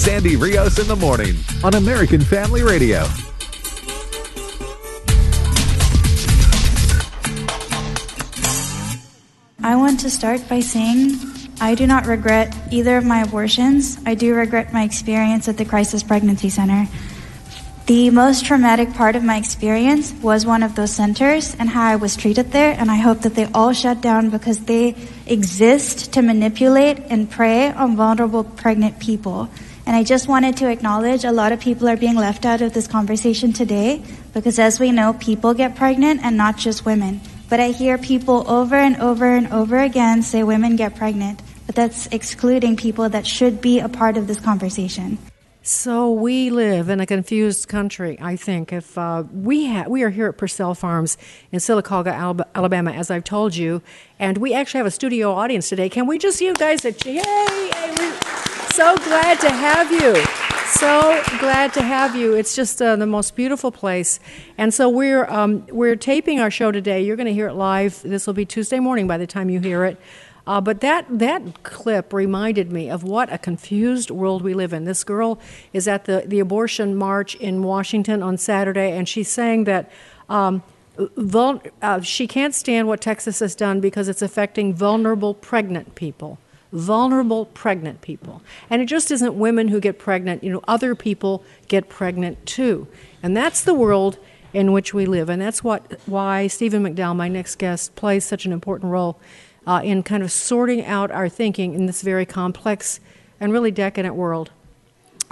Sandy 0.00 0.34
Rios 0.34 0.78
in 0.78 0.88
the 0.88 0.96
morning 0.96 1.36
on 1.62 1.74
American 1.74 2.22
Family 2.22 2.62
Radio. 2.62 3.04
I 9.62 9.76
want 9.76 10.00
to 10.00 10.08
start 10.08 10.48
by 10.48 10.60
saying 10.60 11.20
I 11.60 11.74
do 11.74 11.86
not 11.86 12.06
regret 12.06 12.56
either 12.70 12.96
of 12.96 13.04
my 13.04 13.20
abortions. 13.20 13.98
I 14.06 14.14
do 14.14 14.34
regret 14.34 14.72
my 14.72 14.84
experience 14.84 15.48
at 15.48 15.58
the 15.58 15.66
Crisis 15.66 16.02
Pregnancy 16.02 16.48
Center. 16.48 16.88
The 17.84 18.08
most 18.08 18.46
traumatic 18.46 18.94
part 18.94 19.16
of 19.16 19.22
my 19.22 19.36
experience 19.36 20.14
was 20.22 20.46
one 20.46 20.62
of 20.62 20.76
those 20.76 20.92
centers 20.92 21.54
and 21.56 21.68
how 21.68 21.84
I 21.84 21.96
was 21.96 22.16
treated 22.16 22.52
there, 22.52 22.72
and 22.72 22.90
I 22.90 22.96
hope 22.96 23.20
that 23.20 23.34
they 23.34 23.44
all 23.52 23.74
shut 23.74 24.00
down 24.00 24.30
because 24.30 24.60
they 24.64 24.96
exist 25.26 26.14
to 26.14 26.22
manipulate 26.22 27.00
and 27.10 27.30
prey 27.30 27.70
on 27.70 27.96
vulnerable 27.96 28.44
pregnant 28.44 28.98
people. 28.98 29.50
And 29.90 29.96
I 29.96 30.04
just 30.04 30.28
wanted 30.28 30.56
to 30.58 30.70
acknowledge 30.70 31.24
a 31.24 31.32
lot 31.32 31.50
of 31.50 31.58
people 31.58 31.88
are 31.88 31.96
being 31.96 32.14
left 32.14 32.46
out 32.46 32.60
of 32.60 32.72
this 32.72 32.86
conversation 32.86 33.52
today 33.52 34.00
because, 34.32 34.60
as 34.60 34.78
we 34.78 34.92
know, 34.92 35.14
people 35.14 35.52
get 35.52 35.74
pregnant 35.74 36.20
and 36.22 36.36
not 36.36 36.56
just 36.56 36.84
women. 36.84 37.20
But 37.48 37.58
I 37.58 37.70
hear 37.72 37.98
people 37.98 38.48
over 38.48 38.76
and 38.76 38.96
over 38.98 39.26
and 39.26 39.52
over 39.52 39.78
again 39.78 40.22
say 40.22 40.44
women 40.44 40.76
get 40.76 40.94
pregnant, 40.94 41.42
but 41.66 41.74
that's 41.74 42.06
excluding 42.12 42.76
people 42.76 43.08
that 43.08 43.26
should 43.26 43.60
be 43.60 43.80
a 43.80 43.88
part 43.88 44.16
of 44.16 44.28
this 44.28 44.38
conversation. 44.38 45.18
So 45.62 46.12
we 46.12 46.50
live 46.50 46.88
in 46.88 47.00
a 47.00 47.06
confused 47.06 47.66
country. 47.66 48.16
I 48.20 48.36
think 48.36 48.72
if 48.72 48.96
uh, 48.96 49.24
we 49.32 49.66
ha- 49.66 49.86
we 49.88 50.04
are 50.04 50.10
here 50.10 50.28
at 50.28 50.38
Pursell 50.38 50.76
Farms 50.76 51.18
in 51.50 51.58
Sylacauga, 51.58 52.44
Alabama, 52.54 52.92
as 52.92 53.10
I've 53.10 53.24
told 53.24 53.56
you, 53.56 53.82
and 54.20 54.38
we 54.38 54.54
actually 54.54 54.78
have 54.78 54.86
a 54.86 54.92
studio 54.92 55.32
audience 55.32 55.68
today. 55.68 55.88
Can 55.88 56.06
we 56.06 56.16
just 56.16 56.38
see 56.38 56.46
you 56.46 56.54
guys? 56.54 56.84
At- 56.84 57.04
Yay! 57.04 58.49
So 58.80 58.96
glad 58.96 59.38
to 59.40 59.50
have 59.50 59.92
you. 59.92 60.24
So 60.80 61.22
glad 61.38 61.74
to 61.74 61.82
have 61.82 62.16
you. 62.16 62.32
It's 62.32 62.56
just 62.56 62.80
uh, 62.80 62.96
the 62.96 63.06
most 63.06 63.36
beautiful 63.36 63.70
place. 63.70 64.18
And 64.56 64.72
so 64.72 64.88
we're 64.88 65.26
um, 65.26 65.66
we're 65.66 65.96
taping 65.96 66.40
our 66.40 66.50
show 66.50 66.72
today. 66.72 67.02
You're 67.02 67.16
going 67.16 67.26
to 67.26 67.34
hear 67.34 67.48
it 67.48 67.52
live. 67.52 68.00
This 68.00 68.26
will 68.26 68.32
be 68.32 68.46
Tuesday 68.46 68.80
morning 68.80 69.06
by 69.06 69.18
the 69.18 69.26
time 69.26 69.50
you 69.50 69.60
hear 69.60 69.84
it. 69.84 70.00
Uh, 70.46 70.62
but 70.62 70.80
that 70.80 71.04
that 71.10 71.62
clip 71.62 72.14
reminded 72.14 72.72
me 72.72 72.88
of 72.88 73.04
what 73.04 73.30
a 73.30 73.36
confused 73.36 74.10
world 74.10 74.40
we 74.40 74.54
live 74.54 74.72
in. 74.72 74.86
This 74.86 75.04
girl 75.04 75.38
is 75.74 75.86
at 75.86 76.06
the, 76.06 76.24
the 76.24 76.40
abortion 76.40 76.96
march 76.96 77.34
in 77.34 77.62
Washington 77.62 78.22
on 78.22 78.38
Saturday, 78.38 78.96
and 78.96 79.06
she's 79.06 79.28
saying 79.28 79.64
that 79.64 79.92
um, 80.30 80.62
vul- 80.96 81.62
uh, 81.82 82.00
she 82.00 82.26
can't 82.26 82.54
stand 82.54 82.88
what 82.88 83.02
Texas 83.02 83.40
has 83.40 83.54
done 83.54 83.82
because 83.82 84.08
it's 84.08 84.22
affecting 84.22 84.72
vulnerable 84.72 85.34
pregnant 85.34 85.94
people. 85.96 86.38
Vulnerable 86.72 87.46
pregnant 87.46 88.00
people. 88.00 88.42
And 88.68 88.80
it 88.80 88.86
just 88.86 89.10
isn't 89.10 89.34
women 89.34 89.68
who 89.68 89.80
get 89.80 89.98
pregnant, 89.98 90.44
you 90.44 90.52
know, 90.52 90.60
other 90.68 90.94
people 90.94 91.44
get 91.68 91.88
pregnant 91.88 92.44
too. 92.46 92.86
And 93.22 93.36
that's 93.36 93.64
the 93.64 93.74
world 93.74 94.18
in 94.52 94.72
which 94.72 94.94
we 94.94 95.06
live. 95.06 95.28
And 95.28 95.40
that's 95.40 95.62
what 95.64 96.00
why 96.06 96.46
Stephen 96.46 96.82
McDowell, 96.82 97.16
my 97.16 97.28
next 97.28 97.56
guest, 97.56 97.94
plays 97.96 98.24
such 98.24 98.46
an 98.46 98.52
important 98.52 98.90
role 98.90 99.20
uh, 99.66 99.80
in 99.84 100.02
kind 100.02 100.22
of 100.22 100.32
sorting 100.32 100.84
out 100.84 101.10
our 101.10 101.28
thinking 101.28 101.74
in 101.74 101.86
this 101.86 102.02
very 102.02 102.26
complex 102.26 103.00
and 103.38 103.52
really 103.52 103.70
decadent 103.70 104.14
world. 104.14 104.50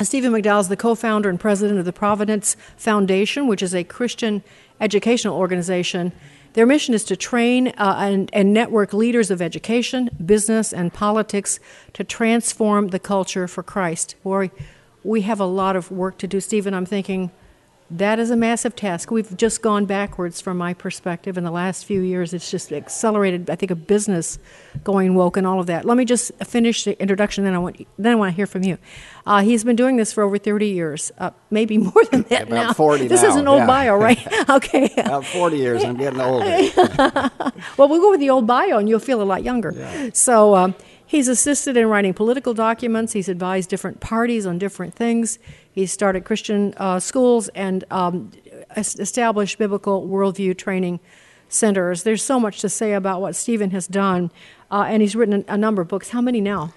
Stephen 0.00 0.32
McDowell 0.32 0.60
is 0.60 0.68
the 0.68 0.76
co 0.76 0.94
founder 0.94 1.28
and 1.28 1.40
president 1.40 1.78
of 1.78 1.84
the 1.84 1.92
Providence 1.92 2.56
Foundation, 2.76 3.48
which 3.48 3.62
is 3.62 3.74
a 3.74 3.82
Christian 3.82 4.42
educational 4.80 5.36
organization. 5.36 6.12
Their 6.54 6.66
mission 6.66 6.94
is 6.94 7.04
to 7.04 7.16
train 7.16 7.68
uh, 7.78 7.96
and, 7.98 8.30
and 8.32 8.52
network 8.52 8.92
leaders 8.92 9.30
of 9.30 9.40
education, 9.40 10.10
business, 10.24 10.72
and 10.72 10.92
politics 10.92 11.60
to 11.92 12.04
transform 12.04 12.88
the 12.88 12.98
culture 12.98 13.46
for 13.46 13.62
Christ. 13.62 14.16
Boy, 14.22 14.50
we 15.04 15.22
have 15.22 15.40
a 15.40 15.46
lot 15.46 15.76
of 15.76 15.90
work 15.90 16.18
to 16.18 16.26
do. 16.26 16.40
Stephen, 16.40 16.74
I'm 16.74 16.86
thinking 16.86 17.30
that 17.90 18.18
is 18.18 18.30
a 18.30 18.36
massive 18.36 18.76
task. 18.76 19.10
We've 19.10 19.34
just 19.36 19.62
gone 19.62 19.86
backwards 19.86 20.40
from 20.42 20.58
my 20.58 20.74
perspective 20.74 21.38
in 21.38 21.44
the 21.44 21.50
last 21.50 21.86
few 21.86 22.02
years. 22.02 22.34
It's 22.34 22.50
just 22.50 22.70
accelerated, 22.70 23.48
I 23.48 23.56
think, 23.56 23.70
a 23.70 23.74
business 23.74 24.38
going 24.84 25.14
woke 25.14 25.38
and 25.38 25.46
all 25.46 25.58
of 25.58 25.66
that. 25.68 25.86
Let 25.86 25.96
me 25.96 26.04
just 26.04 26.32
finish 26.44 26.84
the 26.84 27.00
introduction, 27.00 27.44
then 27.44 27.54
I 27.54 27.58
want 27.58 27.86
then 27.98 28.12
I 28.12 28.14
want 28.14 28.32
to 28.32 28.36
hear 28.36 28.46
from 28.46 28.62
you. 28.62 28.76
Uh, 29.26 29.40
he's 29.40 29.64
been 29.64 29.76
doing 29.76 29.96
this 29.96 30.12
for 30.12 30.22
over 30.22 30.36
30 30.36 30.68
years, 30.68 31.12
uh, 31.18 31.30
maybe 31.50 31.78
more 31.78 32.04
than 32.10 32.22
that 32.24 32.42
About 32.42 32.50
now. 32.50 32.72
40 32.74 33.08
This 33.08 33.22
now, 33.22 33.28
is 33.28 33.36
an 33.36 33.48
old 33.48 33.60
yeah. 33.60 33.66
bio, 33.66 33.96
right? 33.96 34.18
okay. 34.50 34.92
About 34.98 35.24
40 35.24 35.56
years, 35.56 35.82
I'm 35.84 35.96
getting 35.96 36.20
older. 36.20 36.44
well, 37.76 37.88
we'll 37.88 38.00
go 38.00 38.10
with 38.10 38.20
the 38.20 38.30
old 38.30 38.46
bio, 38.46 38.78
and 38.78 38.88
you'll 38.88 39.00
feel 39.00 39.22
a 39.22 39.24
lot 39.24 39.42
younger. 39.42 40.10
So 40.12 40.54
um, 40.54 40.74
he's 41.08 41.26
assisted 41.26 41.76
in 41.76 41.88
writing 41.88 42.14
political 42.14 42.54
documents. 42.54 43.14
He's 43.14 43.28
advised 43.28 43.68
different 43.68 43.98
parties 43.98 44.46
on 44.46 44.58
different 44.58 44.94
things. 44.94 45.40
He's 45.72 45.90
started 45.90 46.24
Christian 46.24 46.74
uh, 46.76 47.00
schools 47.00 47.48
and 47.48 47.84
um, 47.90 48.30
established 48.76 49.58
biblical 49.58 50.06
worldview 50.06 50.56
training 50.56 51.00
centers. 51.48 52.02
There's 52.04 52.22
so 52.22 52.38
much 52.38 52.60
to 52.60 52.68
say 52.68 52.92
about 52.92 53.20
what 53.20 53.34
Stephen 53.34 53.70
has 53.70 53.88
done, 53.88 54.30
uh, 54.70 54.84
and 54.86 55.02
he's 55.02 55.16
written 55.16 55.44
a, 55.48 55.56
number 55.56 55.82
of 55.82 55.88
books. 55.88 56.10
How 56.10 56.20
many 56.20 56.40
now? 56.40 56.74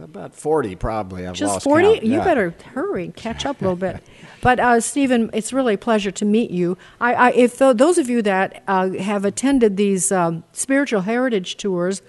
About 0.00 0.34
40, 0.34 0.76
probably. 0.76 1.26
I've 1.26 1.34
Just 1.34 1.62
40? 1.62 1.84
count. 1.84 2.02
You 2.04 2.18
better 2.20 2.54
hurry, 2.72 3.12
catch 3.14 3.44
up 3.44 3.60
a 3.60 3.64
little 3.64 3.76
bit. 3.76 4.02
But, 4.40 4.58
uh, 4.58 4.80
Stephen, 4.80 5.30
it's 5.32 5.52
really 5.52 5.74
a 5.74 5.78
pleasure 5.78 6.10
to 6.10 6.24
meet 6.24 6.50
you. 6.50 6.76
I, 7.00 7.14
I, 7.14 7.30
if 7.30 7.58
tho- 7.58 7.72
those 7.72 7.96
of 7.96 8.10
you 8.10 8.22
that 8.22 8.64
uh, 8.66 8.88
have 8.94 9.24
attended 9.24 9.76
these 9.76 10.10
um, 10.10 10.42
spiritual 10.52 11.02
heritage 11.02 11.58
tours 11.58 12.02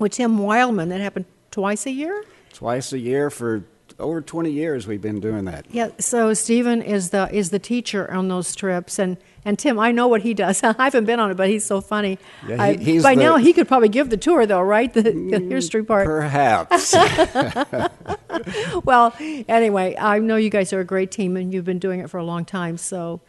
with 0.00 0.12
Tim 0.12 0.38
Wildmon, 0.38 0.88
that 0.88 1.00
happened 1.00 1.26
twice 1.50 1.86
a 1.86 1.90
year? 1.90 2.24
Twice 2.52 2.92
a 2.92 2.98
year 2.98 3.30
for 3.30 3.64
over 3.98 4.20
20 4.22 4.50
years 4.50 4.86
we've 4.86 5.02
been 5.02 5.20
doing 5.20 5.44
that. 5.44 5.66
Yeah, 5.70 5.90
so 5.98 6.32
Stephen 6.32 6.80
is 6.80 7.10
the 7.10 7.28
is 7.34 7.50
the 7.50 7.58
teacher 7.58 8.10
on 8.10 8.28
those 8.28 8.54
trips, 8.56 8.98
and 8.98 9.18
and 9.44 9.58
Tim, 9.58 9.78
I 9.78 9.92
know 9.92 10.08
what 10.08 10.22
he 10.22 10.32
does. 10.34 10.62
I 10.64 10.74
haven't 10.78 11.04
been 11.04 11.20
on 11.20 11.30
it, 11.30 11.36
but 11.36 11.48
he's 11.48 11.64
so 11.66 11.80
funny. 11.80 12.18
Yeah, 12.48 12.72
he- 12.72 12.98
I- 12.98 13.02
by 13.02 13.14
the- 13.14 13.20
now 13.22 13.36
he 13.36 13.52
could 13.52 13.68
probably 13.68 13.88
give 13.90 14.08
the 14.10 14.16
tour, 14.16 14.46
though, 14.46 14.62
right? 14.62 14.92
The, 15.00 15.02
the 15.02 15.46
history 15.50 15.84
part. 15.84 16.06
Perhaps. 16.06 16.94
well, 18.84 19.14
anyway, 19.48 19.96
I 19.98 20.18
know 20.18 20.36
you 20.36 20.50
guys 20.50 20.72
are 20.72 20.80
a 20.80 20.84
great 20.84 21.10
team, 21.10 21.36
and 21.36 21.52
you've 21.52 21.64
been 21.64 21.78
doing 21.78 22.00
it 22.00 22.10
for 22.10 22.18
a 22.18 22.24
long 22.24 22.44
time. 22.44 22.76
So, 22.78 23.20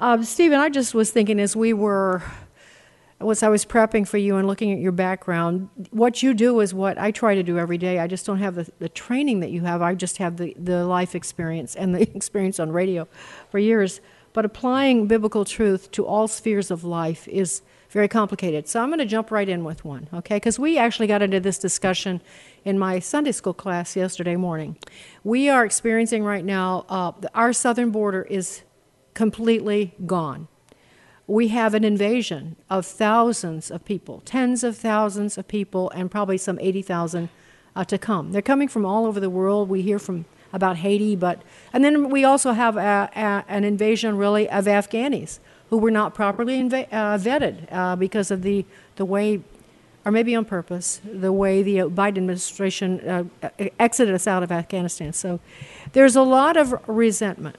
um, 0.00 0.24
Stephen, 0.24 0.58
I 0.58 0.68
just 0.68 0.94
was 0.94 1.10
thinking 1.10 1.40
as 1.40 1.54
we 1.56 1.72
were, 1.72 2.22
as 3.20 3.42
I 3.42 3.48
was 3.48 3.64
prepping 3.64 4.06
for 4.06 4.18
you 4.18 4.36
and 4.36 4.46
looking 4.46 4.72
at 4.72 4.78
your 4.78 4.92
background, 4.92 5.70
what 5.90 6.22
you 6.22 6.34
do 6.34 6.60
is 6.60 6.74
what 6.74 6.98
I 6.98 7.10
try 7.10 7.34
to 7.34 7.42
do 7.42 7.58
every 7.58 7.78
day. 7.78 7.98
I 7.98 8.06
just 8.06 8.26
don't 8.26 8.38
have 8.38 8.54
the, 8.54 8.70
the 8.78 8.88
training 8.88 9.40
that 9.40 9.50
you 9.50 9.62
have. 9.62 9.80
I 9.80 9.94
just 9.94 10.18
have 10.18 10.36
the, 10.36 10.54
the 10.58 10.84
life 10.84 11.14
experience 11.14 11.74
and 11.74 11.94
the 11.94 12.02
experience 12.16 12.60
on 12.60 12.70
radio 12.72 13.08
for 13.50 13.58
years. 13.58 14.00
But 14.32 14.44
applying 14.44 15.06
biblical 15.06 15.46
truth 15.46 15.90
to 15.92 16.04
all 16.04 16.28
spheres 16.28 16.70
of 16.70 16.84
life 16.84 17.26
is 17.28 17.62
very 17.88 18.08
complicated. 18.08 18.68
So 18.68 18.82
I'm 18.82 18.90
going 18.90 18.98
to 18.98 19.06
jump 19.06 19.30
right 19.30 19.48
in 19.48 19.64
with 19.64 19.82
one, 19.82 20.08
okay? 20.12 20.36
Because 20.36 20.58
we 20.58 20.76
actually 20.76 21.06
got 21.06 21.22
into 21.22 21.40
this 21.40 21.58
discussion 21.58 22.20
in 22.62 22.78
my 22.78 22.98
Sunday 22.98 23.32
school 23.32 23.54
class 23.54 23.96
yesterday 23.96 24.36
morning. 24.36 24.76
We 25.24 25.48
are 25.48 25.64
experiencing 25.64 26.22
right 26.22 26.44
now, 26.44 26.84
uh, 26.90 27.12
our 27.34 27.54
southern 27.54 27.90
border 27.90 28.22
is 28.22 28.62
completely 29.14 29.94
gone. 30.04 30.48
We 31.26 31.48
have 31.48 31.74
an 31.74 31.82
invasion 31.82 32.56
of 32.70 32.86
thousands 32.86 33.70
of 33.70 33.84
people, 33.84 34.22
tens 34.24 34.62
of 34.62 34.76
thousands 34.76 35.36
of 35.36 35.48
people, 35.48 35.90
and 35.90 36.10
probably 36.10 36.38
some 36.38 36.58
80,000 36.60 37.28
uh, 37.74 37.84
to 37.84 37.98
come. 37.98 38.32
They're 38.32 38.42
coming 38.42 38.68
from 38.68 38.86
all 38.86 39.06
over 39.06 39.20
the 39.20 39.30
world. 39.30 39.68
We 39.68 39.82
hear 39.82 39.98
from 39.98 40.24
about 40.52 40.78
Haiti, 40.78 41.16
but 41.16 41.42
and 41.72 41.84
then 41.84 42.08
we 42.08 42.24
also 42.24 42.52
have 42.52 42.76
a, 42.76 43.10
a, 43.14 43.44
an 43.48 43.64
invasion 43.64 44.16
really 44.16 44.48
of 44.48 44.64
Afghanis 44.64 45.38
who 45.70 45.78
were 45.78 45.90
not 45.90 46.14
properly 46.14 46.58
inva- 46.62 46.88
uh, 46.92 47.18
vetted 47.18 47.70
uh, 47.72 47.96
because 47.96 48.30
of 48.30 48.42
the 48.42 48.64
the 48.94 49.04
way, 49.04 49.40
or 50.04 50.12
maybe 50.12 50.34
on 50.34 50.44
purpose, 50.44 51.00
the 51.04 51.32
way 51.32 51.62
the 51.62 51.76
Biden 51.78 52.18
administration 52.18 53.00
uh, 53.00 53.24
exited 53.78 54.14
us 54.14 54.26
out 54.26 54.42
of 54.42 54.50
Afghanistan. 54.50 55.12
So 55.12 55.40
there's 55.92 56.16
a 56.16 56.22
lot 56.22 56.56
of 56.56 56.74
resentment 56.88 57.56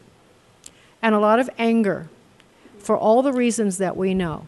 and 1.02 1.14
a 1.14 1.20
lot 1.20 1.40
of 1.40 1.50
anger 1.58 2.10
for 2.80 2.98
all 2.98 3.22
the 3.22 3.34
reasons 3.34 3.78
that 3.78 3.98
we 3.98 4.14
know. 4.14 4.46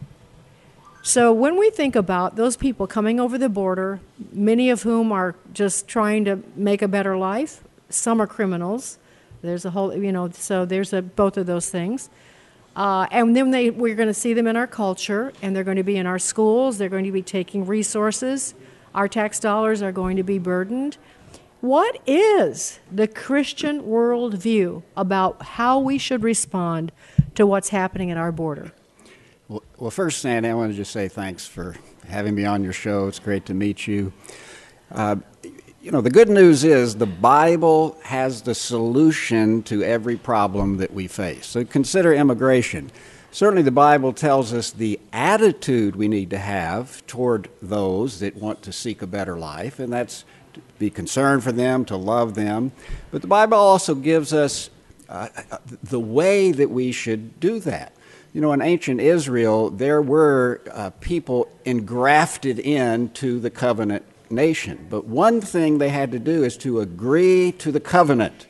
So 1.02 1.32
when 1.32 1.58
we 1.58 1.70
think 1.70 1.96
about 1.96 2.36
those 2.36 2.56
people 2.56 2.86
coming 2.86 3.18
over 3.18 3.38
the 3.38 3.48
border, 3.48 4.00
many 4.32 4.68
of 4.68 4.82
whom 4.82 5.12
are 5.12 5.34
just 5.54 5.88
trying 5.88 6.26
to 6.26 6.42
make 6.54 6.82
a 6.82 6.88
better 6.88 7.16
life, 7.16 7.64
some 7.88 8.20
are 8.20 8.26
criminals. 8.26 8.98
There's 9.40 9.64
a 9.64 9.70
whole, 9.70 9.96
you 9.96 10.12
know, 10.12 10.30
so 10.30 10.66
there's 10.66 10.92
a, 10.92 11.00
both 11.00 11.38
of 11.38 11.46
those 11.46 11.70
things. 11.70 12.10
Uh, 12.76 13.06
and 13.10 13.34
then 13.34 13.50
they, 13.50 13.70
we're 13.70 13.94
going 13.94 14.08
to 14.08 14.14
see 14.14 14.34
them 14.34 14.46
in 14.46 14.56
our 14.56 14.66
culture, 14.66 15.32
and 15.42 15.56
they're 15.56 15.64
going 15.64 15.78
to 15.78 15.82
be 15.82 15.96
in 15.96 16.06
our 16.06 16.18
schools. 16.18 16.78
They're 16.78 16.90
going 16.90 17.06
to 17.06 17.12
be 17.12 17.22
taking 17.22 17.66
resources. 17.66 18.54
Our 18.94 19.08
tax 19.08 19.40
dollars 19.40 19.82
are 19.82 19.92
going 19.92 20.16
to 20.18 20.22
be 20.22 20.38
burdened. 20.38 20.98
What 21.60 21.98
is 22.06 22.78
the 22.90 23.08
Christian 23.08 23.82
worldview 23.82 24.82
about 24.96 25.42
how 25.42 25.78
we 25.78 25.98
should 25.98 26.22
respond 26.22 26.92
to 27.34 27.46
what's 27.46 27.68
happening 27.68 28.10
at 28.10 28.16
our 28.16 28.32
border? 28.32 28.72
Well, 29.48 29.62
well, 29.78 29.90
first, 29.90 30.20
Sandy, 30.20 30.48
I 30.48 30.54
want 30.54 30.72
to 30.72 30.76
just 30.76 30.92
say 30.92 31.08
thanks 31.08 31.46
for 31.46 31.74
having 32.06 32.34
me 32.34 32.44
on 32.44 32.62
your 32.62 32.72
show. 32.72 33.08
It's 33.08 33.18
great 33.18 33.46
to 33.46 33.54
meet 33.54 33.86
you. 33.86 34.12
Uh, 34.92 35.16
you 35.82 35.90
know, 35.90 36.00
the 36.00 36.10
good 36.10 36.28
news 36.28 36.62
is 36.62 36.96
the 36.96 37.06
Bible 37.06 37.98
has 38.02 38.42
the 38.42 38.54
solution 38.54 39.62
to 39.64 39.82
every 39.82 40.16
problem 40.16 40.76
that 40.76 40.92
we 40.92 41.08
face. 41.08 41.46
So 41.46 41.64
consider 41.64 42.12
immigration. 42.12 42.90
Certainly, 43.32 43.62
the 43.62 43.70
Bible 43.70 44.12
tells 44.12 44.52
us 44.52 44.72
the 44.72 45.00
attitude 45.12 45.96
we 45.96 46.08
need 46.08 46.30
to 46.30 46.38
have 46.38 47.06
toward 47.06 47.48
those 47.62 48.18
that 48.20 48.36
want 48.36 48.62
to 48.62 48.72
seek 48.72 49.02
a 49.02 49.06
better 49.06 49.38
life, 49.38 49.78
and 49.78 49.92
that's 49.92 50.24
to 50.52 50.60
be 50.78 50.90
concerned 50.90 51.44
for 51.44 51.52
them, 51.52 51.84
to 51.86 51.96
love 51.96 52.34
them. 52.34 52.72
But 53.10 53.22
the 53.22 53.28
Bible 53.28 53.56
also 53.56 53.94
gives 53.94 54.32
us 54.32 54.68
uh, 55.10 55.28
the 55.82 56.00
way 56.00 56.52
that 56.52 56.70
we 56.70 56.92
should 56.92 57.40
do 57.40 57.58
that. 57.60 57.92
You 58.32 58.40
know, 58.40 58.52
in 58.52 58.62
ancient 58.62 59.00
Israel, 59.00 59.70
there 59.70 60.00
were 60.00 60.60
uh, 60.70 60.90
people 61.00 61.48
engrafted 61.64 62.60
into 62.60 63.40
the 63.40 63.50
covenant 63.50 64.04
nation. 64.30 64.86
But 64.88 65.06
one 65.06 65.40
thing 65.40 65.78
they 65.78 65.88
had 65.88 66.12
to 66.12 66.20
do 66.20 66.44
is 66.44 66.56
to 66.58 66.78
agree 66.78 67.50
to 67.58 67.72
the 67.72 67.80
covenant. 67.80 68.46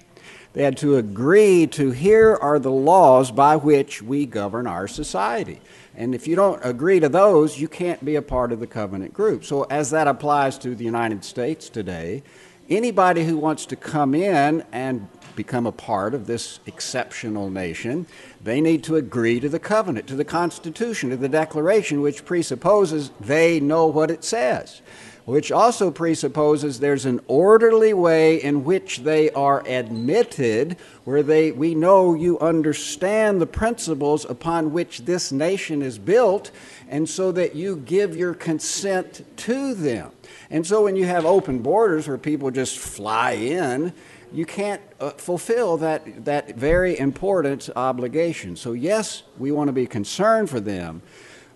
They 0.53 0.64
had 0.64 0.77
to 0.79 0.96
agree 0.96 1.66
to 1.68 1.92
here 1.92 2.37
are 2.37 2.59
the 2.59 2.70
laws 2.70 3.31
by 3.31 3.57
which 3.57 4.03
we 4.03 4.27
govern 4.27 4.66
our 4.66 4.87
society. 4.87 5.61
And 5.94 6.14
if 6.14 6.27
you 6.27 6.37
don't 6.37 6.61
agree 6.64 7.01
to 7.01 7.09
those, 7.09 7.59
you 7.59 7.68
can't 7.68 8.05
be 8.05 8.16
a 8.16 8.23
part 8.23 8.53
of 8.53 8.61
the 8.61 8.66
covenant 8.66 9.14
group. 9.14 9.44
So, 9.44 9.62
as 9.64 9.90
that 9.90 10.09
applies 10.09 10.59
to 10.59 10.75
the 10.75 10.85
United 10.85 11.25
States 11.25 11.68
today, 11.68 12.23
anybody 12.71 13.25
who 13.25 13.37
wants 13.37 13.67
to 13.67 13.77
come 13.77 14.15
in 14.15 14.65
and 14.73 15.09
become 15.37 15.67
a 15.67 15.73
part 15.73 16.15
of 16.15 16.27
this 16.27 16.61
exceptional 16.67 17.51
nation, 17.51 18.07
they 18.43 18.61
need 18.61 18.85
to 18.85 18.97
agree 18.97 19.41
to 19.41 19.49
the 19.49 19.59
covenant, 19.59 20.07
to 20.07 20.17
the 20.17 20.25
Constitution, 20.25 21.11
to 21.11 21.17
the 21.17 21.29
Declaration, 21.29 22.01
which 22.01 22.25
presupposes 22.25 23.11
they 23.21 23.61
know 23.61 23.87
what 23.87 24.11
it 24.11 24.25
says 24.25 24.83
which 25.31 25.53
also 25.53 25.91
presupposes 25.91 26.81
there's 26.81 27.07
an 27.07 27.21
orderly 27.29 27.95
way 27.95 28.43
in 28.43 28.65
which 28.65 28.99
they 28.99 29.31
are 29.31 29.63
admitted, 29.67 30.77
where 31.05 31.23
they, 31.23 31.53
we 31.53 31.75
know 31.75 32.15
you 32.15 32.39
understand 32.41 33.41
the 33.41 33.47
principles 33.47 34.25
upon 34.25 34.73
which 34.73 35.05
this 35.05 35.31
nation 35.31 35.83
is 35.83 35.99
built, 35.99 36.51
and 36.89 37.09
so 37.09 37.31
that 37.31 37.55
you 37.55 37.77
give 37.77 38.17
your 38.17 38.35
consent 38.35 39.25
to 39.37 39.73
them. 39.75 40.11
And 40.51 40.67
so 40.67 40.85
when 40.85 40.97
you 40.97 41.07
have 41.07 41.25
open 41.25 41.61
borders 41.61 42.09
where 42.09 42.19
people 42.19 42.51
just 42.51 42.79
fly 42.79 43.33
in, 43.33 43.93
you 44.33 44.45
can't 44.45 44.83
uh, 45.01 45.11
fulfill 45.11 45.77
that, 45.79 46.25
that 46.25 46.57
very 46.57 46.99
important 46.99 47.69
obligation. 47.75 48.57
So, 48.57 48.73
yes, 48.73 49.23
we 49.39 49.53
want 49.53 49.69
to 49.69 49.73
be 49.73 49.87
concerned 49.87 50.51
for 50.51 50.61
them. 50.61 51.03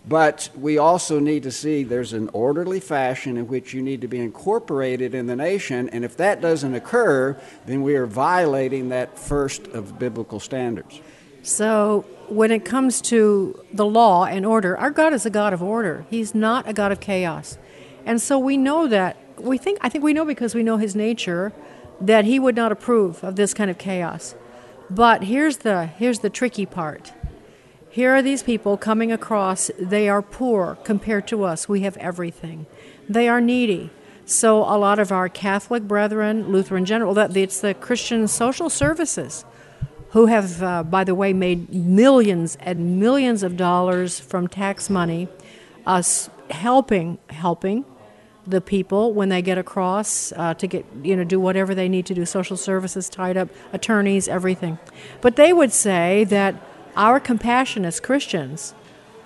But 0.07 0.51
we 0.55 0.77
also 0.77 1.19
need 1.19 1.45
to 1.45 1.51
see 1.51 1.83
there's 1.83 2.13
an 2.13 2.29
orderly 2.35 2.79
fashion 2.79 3.39
in 3.39 3.49
which 3.49 3.73
you 3.73 3.81
need 3.81 4.03
to 4.03 4.09
be 4.09 4.21
incorporated 4.21 5.15
in 5.15 5.27
the 5.27 5.37
nation, 5.37 5.89
and 5.89 6.05
if 6.05 6.17
that 6.19 6.43
doesn't 6.43 6.75
occur, 6.75 7.41
then 7.65 7.83
we 7.83 7.95
are 7.97 8.05
violating 8.05 8.91
that 8.91 9.19
first 9.19 9.67
of 9.69 9.99
biblical 9.99 10.41
standards. 10.41 11.01
So, 11.43 12.05
when 12.29 12.51
it 12.51 12.67
comes 12.67 13.01
to 13.03 13.59
the 13.73 13.87
law 13.87 14.27
and 14.27 14.45
order, 14.45 14.77
our 14.77 14.91
God 14.91 15.15
is 15.15 15.25
a 15.25 15.31
God 15.31 15.55
of 15.55 15.63
order. 15.63 16.05
He's 16.11 16.35
not 16.35 16.69
a 16.69 16.75
God 16.75 16.93
of 16.93 17.01
chaos. 17.01 17.57
And 18.05 18.21
so 18.21 18.39
we 18.39 18.57
know 18.57 18.87
that 18.87 19.17
we 19.39 19.59
think 19.59 19.79
I 19.81 19.89
think 19.89 20.05
we 20.05 20.13
know 20.13 20.25
because 20.25 20.55
we 20.55 20.63
know 20.63 20.77
his 20.77 20.95
nature 20.95 21.53
that 22.01 22.25
he 22.25 22.39
would 22.39 22.57
not 22.57 22.73
approve 22.73 23.23
of 23.25 23.37
this 23.37 23.55
kind 23.55 23.71
of 23.71 23.79
chaos. 23.79 24.35
But 24.91 25.25
here's 25.25 25.59
the 25.59 25.87
here's 25.87 26.21
the 26.21 26.31
tricky 26.31 26.67
part 26.67 27.13
here 27.95 28.13
are 28.13 28.23
these 28.23 28.43
people 28.43 28.77
coming 28.77 29.13
across. 29.13 29.71
They 29.79 30.09
are 30.09 30.21
poor 30.21 30.77
compared 30.83 31.29
to 31.29 31.45
us. 31.45 31.69
We 31.69 31.83
have 31.83 31.97
everything. 31.99 32.67
They 33.09 33.29
are 33.29 33.41
needy. 33.41 33.91
So 34.27 34.63
a 34.63 34.75
lot 34.77 34.99
of 34.99 35.13
our 35.13 35.29
Catholic 35.29 35.85
brethren, 35.85 36.51
Lutheran 36.51 36.87
General, 36.87 37.15
that 37.15 37.37
it's 37.37 37.61
the 37.61 37.73
Christian 37.73 38.27
social 38.27 38.69
services 38.69 39.45
who 40.11 40.27
have, 40.27 40.61
uh, 40.61 40.83
by 40.83 41.05
the 41.05 41.15
way, 41.15 41.33
made 41.33 41.73
millions 41.73 42.57
and 42.59 42.99
millions 42.99 43.45
of 43.45 43.57
dollars 43.57 44.19
from 44.19 44.49
tax 44.49 44.91
money, 44.91 45.29
us 45.87 46.29
helping 46.51 47.19
helping 47.31 47.85
the 48.47 48.61
people 48.61 49.13
when 49.13 49.29
they 49.29 49.43
get 49.43 49.59
across 49.59 50.33
uh, 50.33 50.55
to 50.55 50.67
get 50.67 50.85
you 51.03 51.17
know 51.17 51.25
do 51.25 51.41
whatever 51.41 51.75
they 51.75 51.89
need 51.89 52.07
to 52.07 52.15
do, 52.15 52.25
social 52.27 52.57
services 52.57 53.09
tied 53.09 53.37
up, 53.37 53.49
attorneys, 53.73 54.29
everything. 54.29 54.79
But 55.21 55.37
they 55.37 55.53
would 55.53 55.73
say 55.73 56.25
that 56.25 56.55
our 56.97 57.21
compassion 57.21 57.85
as 57.85 58.01
Christians, 58.01 58.75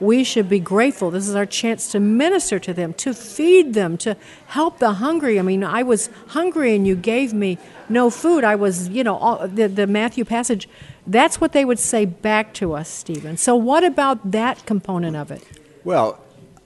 we 0.00 0.22
should 0.22 0.48
be 0.48 0.60
grateful. 0.60 1.10
This 1.10 1.28
is 1.28 1.34
our 1.34 1.46
chance 1.46 1.90
to 1.92 2.00
minister 2.00 2.58
to 2.60 2.72
them, 2.72 2.94
to 2.94 3.12
feed 3.12 3.74
them, 3.74 3.96
to 3.98 4.16
help 4.46 4.78
the 4.78 4.94
hungry. 4.94 5.38
I 5.38 5.42
mean, 5.42 5.64
I 5.64 5.82
was 5.82 6.08
hungry 6.28 6.74
and 6.74 6.86
you 6.86 6.94
gave 6.94 7.32
me 7.32 7.58
no 7.88 8.10
food. 8.10 8.44
I 8.44 8.54
was, 8.54 8.88
you 8.88 9.02
know, 9.02 9.16
all, 9.16 9.48
the, 9.48 9.66
the 9.66 9.86
Matthew 9.86 10.24
passage. 10.24 10.68
That's 11.06 11.40
what 11.40 11.52
they 11.52 11.64
would 11.64 11.78
say 11.78 12.04
back 12.04 12.54
to 12.54 12.74
us, 12.74 12.88
Stephen. 12.88 13.36
So, 13.36 13.56
what 13.56 13.82
about 13.82 14.30
that 14.30 14.64
component 14.66 15.16
of 15.16 15.30
it? 15.30 15.42
Well, 15.84 16.22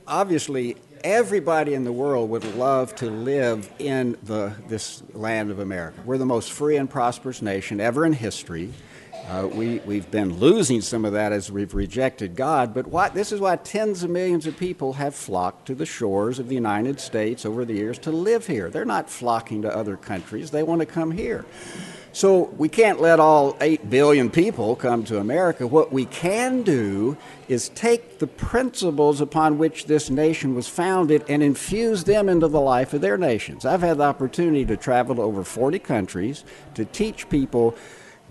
obviously, 0.07 0.77
everybody 1.05 1.75
in 1.75 1.85
the 1.85 1.93
world 1.93 2.31
would 2.31 2.45
love 2.57 2.95
to 2.97 3.11
live 3.11 3.71
in 3.79 4.17
the, 4.23 4.55
this 4.69 5.03
land 5.13 5.51
of 5.51 5.59
America. 5.59 6.01
We're 6.05 6.19
the 6.19 6.27
most 6.27 6.53
free 6.53 6.77
and 6.77 6.89
prosperous 6.89 7.43
nation 7.43 7.81
ever 7.81 8.05
in 8.07 8.13
history. 8.13 8.73
Uh, 9.29 9.47
we, 9.47 9.79
we've 9.81 10.11
been 10.11 10.39
losing 10.39 10.81
some 10.81 11.05
of 11.05 11.13
that 11.13 11.33
as 11.33 11.51
we've 11.51 11.75
rejected 11.75 12.35
God, 12.35 12.75
but 12.75 12.89
why, 12.89 13.09
this 13.09 13.31
is 13.31 13.41
why 13.41 13.55
tens 13.55 14.03
of 14.03 14.11
millions 14.11 14.47
of 14.47 14.57
people 14.57 14.95
have 14.95 15.15
flocked 15.15 15.67
to 15.67 15.77
the 15.77 15.87
shores 15.87 16.41
of 16.41 16.49
the 16.49 16.57
United 16.57 16.99
States 16.99 17.47
over 17.47 17.65
the 17.65 17.75
years 17.75 17.99
to 18.01 18.11
live 18.11 18.49
here. 18.49 18.69
They're 18.69 18.85
not 18.85 19.09
flocking 19.09 19.63
to 19.63 19.75
other 19.75 19.97
countries, 19.97 20.51
they 20.51 20.65
want 20.65 20.81
to 20.81 20.87
come 20.87 21.13
here. 21.13 21.45
So 22.15 22.53
we 22.59 22.69
can't 22.69 23.01
let 23.01 23.21
all 23.21 23.57
8 23.63 23.89
billion 23.89 24.29
people 24.29 24.77
come 24.77 25.03
to 25.05 25.19
America. 25.19 25.67
What 25.67 25.93
we 25.93 26.05
can 26.05 26.63
do 26.63 27.17
is 27.49 27.71
take 27.71 28.19
the 28.19 28.27
principles 28.27 29.23
upon 29.23 29.57
which 29.57 29.87
this 29.87 30.11
nation 30.11 30.55
was 30.55 30.69
founded 30.69 31.25
and 31.27 31.43
infuse 31.43 32.05
them 32.05 32.29
into 32.29 32.49
the 32.49 32.61
life 32.61 32.93
of 32.93 33.01
their 33.01 33.17
nations. 33.17 33.65
I've 33.65 33.81
had 33.81 33.97
the 33.97 34.05
opportunity 34.05 34.67
to 34.67 34.77
travel 34.77 35.15
to 35.15 35.23
over 35.23 35.43
40 35.43 35.79
countries 35.79 36.45
to 36.75 36.85
teach 36.85 37.31
people 37.31 37.75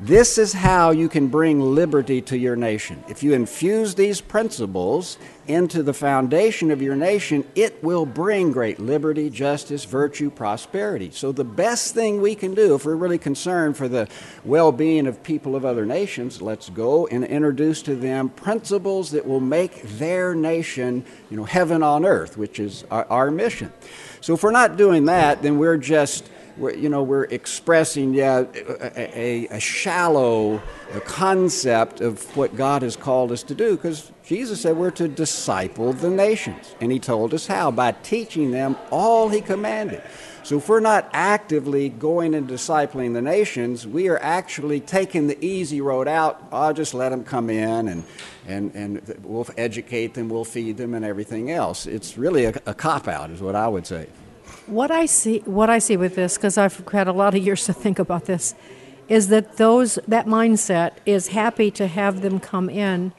this 0.02 0.40
is 0.40 0.52
how 0.52 0.90
you 0.90 1.08
can 1.08 1.28
bring 1.28 1.62
liberty 1.62 2.24
to 2.24 2.36
your 2.36 2.56
nation. 2.56 3.04
If 3.08 3.22
you 3.22 3.34
infuse 3.34 3.94
these 3.94 4.20
principles 4.20 5.20
into 5.48 5.84
the 5.84 5.94
foundation 5.94 6.72
of 6.72 6.82
your 6.82 6.96
nation, 6.96 7.46
it 7.54 7.84
will 7.84 8.08
bring 8.08 8.52
great 8.52 8.80
liberty, 8.80 9.30
justice, 9.30 9.86
virtue, 9.86 10.32
prosperity. 10.32 11.12
So, 11.12 11.32
the 11.32 11.44
best 11.44 11.94
thing 11.94 12.20
we 12.20 12.34
can 12.34 12.56
do, 12.56 12.74
if 12.74 12.84
we're 12.84 12.96
really 12.96 13.20
concerned 13.20 13.78
for 13.78 13.88
the 13.88 14.08
well 14.44 14.72
being 14.72 15.06
of 15.06 15.22
people 15.22 15.56
of 15.56 15.66
other 15.66 15.86
nations, 15.86 16.42
let's 16.42 16.72
go 16.72 17.06
and 17.06 17.24
introduce 17.24 17.84
to 17.84 17.96
them 17.96 18.30
principles 18.30 19.12
that 19.12 19.28
will 19.28 19.40
make 19.40 19.84
their 19.84 20.34
nation, 20.34 21.06
you 21.30 21.38
know, 21.38 21.44
heaven 21.44 21.84
on 21.84 22.06
earth, 22.06 22.38
which 22.38 22.60
is 22.60 22.86
our, 22.90 23.06
our 23.06 23.30
mission. 23.30 23.72
So, 24.20 24.34
if 24.34 24.42
we're 24.42 24.50
not 24.50 24.78
doing 24.78 25.06
that, 25.06 25.44
then 25.44 25.60
we're 25.60 25.78
just 25.78 26.28
you 26.58 26.90
know, 26.90 27.04
we're 27.04 27.26
expressing, 27.26 28.14
yeah, 28.14 28.44
a, 28.56 29.20
a, 29.20 29.48
a 29.48 29.60
shallow 29.60 30.62
concept 31.06 32.02
of 32.02 32.36
what 32.36 32.56
God 32.56 32.82
has 32.82 32.96
called 32.96 33.32
us 33.32 33.44
to 33.44 33.56
do 33.56 33.76
because 33.76 34.12
Jesus 34.26 34.62
said 34.62 34.76
we're 34.78 34.92
to 34.92 35.08
disciple 35.08 35.94
the 35.94 36.10
nations. 36.10 36.76
And 36.82 36.92
He 36.92 37.00
told 37.00 37.34
us 37.34 37.48
how 37.48 37.72
by 37.72 37.92
teaching 37.92 38.52
them 38.52 38.76
all 38.92 39.30
He 39.30 39.42
commanded. 39.42 40.02
So 40.44 40.58
if 40.58 40.68
we're 40.68 40.80
not 40.80 41.08
actively 41.14 41.90
going 41.90 42.34
and 42.34 42.50
discipling 42.50 43.14
the 43.14 43.22
nations, 43.22 43.86
we 43.86 44.10
are 44.10 44.18
actually 44.18 44.80
taking 44.80 45.28
the 45.28 45.44
easy 45.46 45.82
road 45.82 46.08
out. 46.08 46.48
I'll 46.52 46.74
just 46.74 46.96
let 46.96 47.10
them 47.10 47.24
come 47.24 47.50
in 47.50 47.88
and, 47.88 48.04
and, 48.48 48.74
and 48.74 49.20
we'll 49.24 49.48
educate 49.56 50.16
them, 50.16 50.30
we'll 50.30 50.44
feed 50.44 50.78
them, 50.78 50.96
and 50.96 51.06
everything 51.06 51.52
else. 51.52 51.86
It's 51.86 52.18
really 52.18 52.46
a, 52.46 52.54
a 52.66 52.74
cop 52.74 53.08
out, 53.08 53.30
is 53.30 53.40
what 53.40 53.56
I 53.56 53.68
would 53.68 53.86
say. 53.86 54.08
What 54.68 54.92
I 54.92 55.06
see, 55.06 55.40
what 55.40 55.70
I 55.70 55.80
see 55.80 55.98
with 55.98 56.16
this, 56.16 56.38
because 56.38 56.58
I've 56.58 56.88
had 56.90 57.08
a 57.08 57.14
lot 57.14 57.36
of 57.36 57.44
years 57.44 57.66
to 57.66 57.74
think 57.74 58.00
about 58.00 58.26
this, 58.26 58.56
is 59.08 59.28
that 59.30 59.58
those 59.58 60.00
that 60.08 60.28
mindset 60.28 60.94
is 61.06 61.30
happy 61.30 61.72
to 61.72 61.88
have 61.88 62.22
them 62.22 62.40
come 62.40 62.70
in 62.70 63.14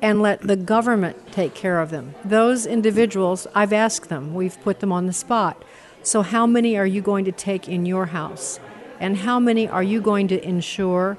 and 0.00 0.22
let 0.22 0.42
the 0.42 0.56
government 0.56 1.32
take 1.32 1.54
care 1.54 1.80
of 1.80 1.90
them. 1.90 2.14
Those 2.24 2.66
individuals, 2.66 3.46
I've 3.54 3.72
asked 3.72 4.08
them, 4.08 4.34
we've 4.34 4.60
put 4.62 4.80
them 4.80 4.92
on 4.92 5.06
the 5.06 5.12
spot. 5.12 5.62
So, 6.02 6.22
how 6.22 6.46
many 6.46 6.76
are 6.76 6.86
you 6.86 7.02
going 7.02 7.24
to 7.24 7.32
take 7.32 7.68
in 7.68 7.84
your 7.84 8.06
house? 8.06 8.60
And 9.00 9.18
how 9.18 9.40
many 9.40 9.68
are 9.68 9.82
you 9.82 10.00
going 10.00 10.28
to 10.28 10.42
ensure 10.42 11.18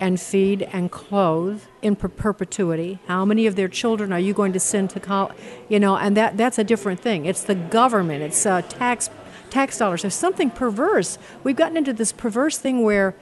and 0.00 0.20
feed 0.20 0.62
and 0.72 0.90
clothe 0.90 1.62
in 1.86 1.96
per- 1.96 2.08
perpetuity? 2.08 2.98
How 3.06 3.24
many 3.24 3.46
of 3.46 3.54
their 3.54 3.68
children 3.68 4.12
are 4.12 4.18
you 4.18 4.34
going 4.34 4.52
to 4.52 4.60
send 4.60 4.90
to 4.90 5.00
college? 5.00 5.36
You 5.68 5.78
know, 5.78 5.96
and 5.96 6.16
that 6.16 6.36
that's 6.36 6.58
a 6.58 6.64
different 6.64 7.00
thing. 7.00 7.26
It's 7.26 7.42
the 7.42 7.54
government. 7.54 8.22
It's 8.22 8.44
uh, 8.44 8.62
tax 8.62 9.08
tax 9.50 9.78
dollars. 9.78 10.02
There's 10.02 10.14
something 10.14 10.50
perverse. 10.50 11.18
We've 11.44 11.56
gotten 11.56 11.76
into 11.76 11.92
this 11.92 12.12
perverse 12.12 12.58
thing 12.58 12.82
where 12.82 13.14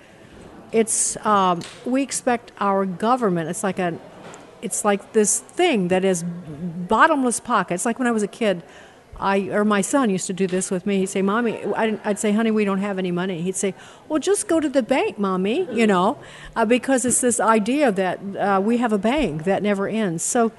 it's 0.73 1.17
um, 1.25 1.61
we 1.85 2.03
expect 2.03 2.53
our 2.59 2.87
government. 2.87 3.51
It's 3.51 3.63
like 3.63 3.79
a 3.79 3.99
it's 4.63 4.85
like 4.85 5.13
this 5.13 5.41
thing 5.41 5.89
that 5.89 6.05
is 6.05 6.25
bottomless 6.25 7.39
pockets. 7.39 7.85
Like 7.85 7.99
when 7.99 8.09
I 8.09 8.13
was 8.13 8.23
a 8.23 8.29
kid, 8.29 8.63
I 9.21 9.49
or 9.51 9.65
my 9.65 9.81
son 9.81 10.11
used 10.11 10.27
to 10.27 10.33
do 10.33 10.47
this 10.47 10.71
with 10.71 10.87
me. 10.87 10.99
He'd 10.99 11.09
say, 11.09 11.23
"Mommy," 11.23 11.65
I'd 11.75 12.19
say, 12.19 12.33
"Honey, 12.33 12.51
we 12.51 12.65
don't 12.65 12.79
have 12.79 12.99
any 12.99 13.11
money." 13.11 13.43
He'd 13.43 13.57
say, 13.57 13.75
"Well, 14.09 14.19
just 14.19 14.49
go 14.49 14.61
to 14.61 14.69
the 14.69 14.83
bank, 14.83 15.19
mommy." 15.19 15.69
You 15.73 15.87
know, 15.87 16.19
uh, 16.57 16.65
because 16.65 17.05
it's 17.05 17.21
this 17.21 17.41
idea 17.41 17.93
that 17.93 18.19
uh, 18.37 18.61
we 18.63 18.79
have 18.79 18.93
a 18.93 18.99
bank 18.99 19.45
that 19.45 19.63
never 19.63 19.89
ends. 19.89 20.23
So, 20.23 20.53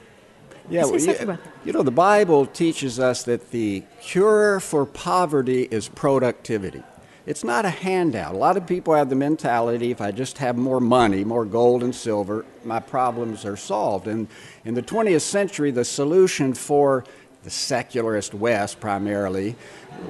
yeah, 0.69 0.85
well, 0.85 0.99
you, 0.99 1.37
you 1.65 1.73
know, 1.73 1.83
the 1.83 1.91
Bible 1.91 2.45
teaches 2.45 2.99
us 2.99 3.23
that 3.23 3.51
the 3.51 3.83
cure 4.01 4.59
for 4.59 4.85
poverty 4.85 5.67
is 5.69 5.89
productivity. 5.89 6.83
It's 7.25 7.43
not 7.43 7.65
a 7.65 7.69
handout. 7.69 8.35
A 8.35 8.37
lot 8.37 8.55
of 8.55 8.67
people 8.67 8.93
have 8.93 9.09
the 9.09 9.15
mentality 9.15 9.89
if 9.89 9.99
I 9.99 10.11
just 10.11 10.37
have 10.37 10.57
more 10.57 10.79
money, 10.79 11.23
more 11.23 11.43
gold 11.43 11.81
and 11.81 11.93
silver, 11.93 12.45
my 12.63 12.79
problems 12.79 13.45
are 13.45 13.57
solved. 13.57 14.07
And 14.07 14.27
in 14.63 14.75
the 14.75 14.83
20th 14.83 15.21
century, 15.21 15.71
the 15.71 15.85
solution 15.85 16.53
for 16.53 17.03
the 17.45 17.51
secularist 17.51 18.33
West 18.33 18.79
primarily, 18.79 19.55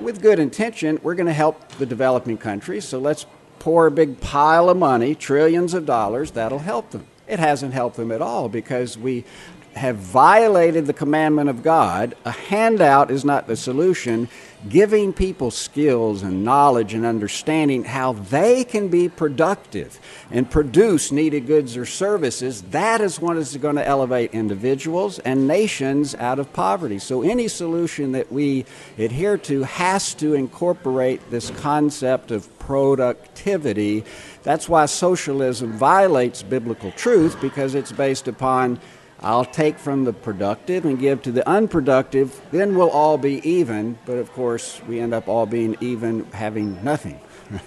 with 0.02 0.22
good 0.22 0.40
intention, 0.40 0.98
we're 1.04 1.16
going 1.16 1.28
to 1.28 1.34
help 1.34 1.70
the 1.74 1.86
developing 1.86 2.38
countries, 2.38 2.86
so 2.86 2.98
let's 2.98 3.26
pour 3.60 3.88
a 3.88 3.92
big 3.92 4.22
pile 4.22 4.70
of 4.70 4.78
money, 4.78 5.14
trillions 5.14 5.74
of 5.74 5.86
dollars, 5.86 6.32
that'll 6.32 6.60
help 6.60 6.92
them. 6.92 7.06
It 7.28 7.40
hasn't 7.40 7.74
helped 7.74 7.98
them 7.98 8.12
at 8.12 8.22
all 8.22 8.48
because 8.48 8.98
we 8.98 9.26
have 9.76 9.98
violated 9.98 10.86
the 10.86 10.94
commandment 10.94 11.50
of 11.50 11.62
God. 11.62 12.16
A 12.24 12.32
handout 12.32 13.12
is 13.12 13.26
not 13.26 13.48
the 13.48 13.58
solution. 13.58 14.30
Giving 14.70 15.14
people 15.14 15.52
skills 15.52 16.24
and 16.24 16.44
knowledge 16.44 16.94
and 16.94 17.06
understanding 17.06 17.84
how 17.84 18.14
they 18.14 18.64
can 18.64 18.88
be 18.88 19.10
productive 19.10 20.00
and 20.32 20.50
produce 20.50 21.12
needed 21.12 21.46
goods 21.46 21.78
or 21.78 21.86
services, 21.86 22.64
that 22.72 23.02
is 23.02 23.20
what 23.20 23.38
is 23.38 23.56
going 23.58 23.76
to 23.76 23.86
elevate 23.86 24.34
individuals 24.34 25.20
and 25.20 25.48
nations 25.48 26.16
out 26.16 26.40
of 26.40 26.52
poverty. 26.54 26.98
So, 26.98 27.22
any 27.22 27.48
solution 27.48 28.14
that 28.14 28.32
we 28.32 28.66
adhere 28.98 29.38
to 29.40 29.64
has 29.64 30.16
to 30.16 30.34
incorporate 30.34 31.30
this 31.30 31.52
concept 31.52 32.32
of 32.32 32.50
productivity. 32.66 34.04
That's 34.42 34.68
why 34.68 34.88
socialism 34.88 35.74
violates 35.74 36.42
biblical 36.42 36.92
truth 36.92 37.40
because 37.40 37.76
it's 37.76 37.92
based 37.92 38.28
upon 38.28 38.80
I'll 39.26 39.44
take 39.44 39.80
from 39.80 40.04
the 40.04 40.14
productive 40.14 40.86
and 40.86 41.00
give 41.00 41.24
to 41.24 41.32
the 41.32 41.50
unproductive, 41.50 42.40
then 42.52 42.76
we'll 42.76 42.92
all 42.92 43.18
be 43.18 43.42
even. 43.50 43.98
But 44.06 44.20
of 44.20 44.32
course, 44.34 44.80
we 44.88 45.00
end 45.00 45.16
up 45.16 45.28
all 45.28 45.48
being 45.48 45.76
even, 45.82 46.26
having 46.26 46.84
nothing. 46.84 47.20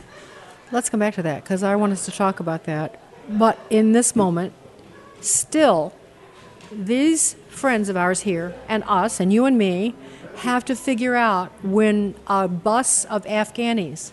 Let's 0.73 0.89
come 0.89 1.01
back 1.01 1.15
to 1.15 1.23
that 1.23 1.43
because 1.43 1.65
I 1.65 1.75
want 1.75 1.93
us 1.93 2.05
to 2.05 2.13
talk 2.13 2.39
about 2.39 2.63
that. 2.65 3.01
But 3.29 3.59
in 3.71 3.91
this 3.91 4.15
moment, 4.15 4.53
still, 5.21 5.93
these 6.71 7.35
friends 7.49 7.89
of 7.89 7.97
ours 7.97 8.21
here, 8.21 8.55
and 8.69 8.85
us, 8.87 9.19
and 9.19 9.33
you 9.33 9.45
and 9.45 9.59
me, 9.59 9.97
have 10.37 10.65
to 10.67 10.77
figure 10.77 11.17
out 11.17 11.51
when 11.65 12.15
a 12.29 12.47
bus 12.47 13.05
of 13.07 13.25
Afghanis 13.25 14.13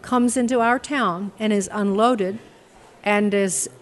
comes 0.00 0.36
into 0.36 0.60
our 0.60 0.78
town 0.78 1.32
and 1.40 1.52
is 1.52 1.68
unloaded 1.72 2.38
and 3.04 3.34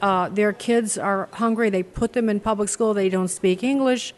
uh, 0.03 0.29
their 0.29 0.53
kids 0.53 0.99
are 0.99 1.29
hungry, 1.35 1.71
they 1.71 1.85
put 1.85 2.13
them 2.13 2.29
in 2.29 2.41
public 2.41 2.69
school. 2.69 2.93
They 2.93 3.09
don't 3.09 3.29
speak 3.29 3.63
English, 3.63 4.13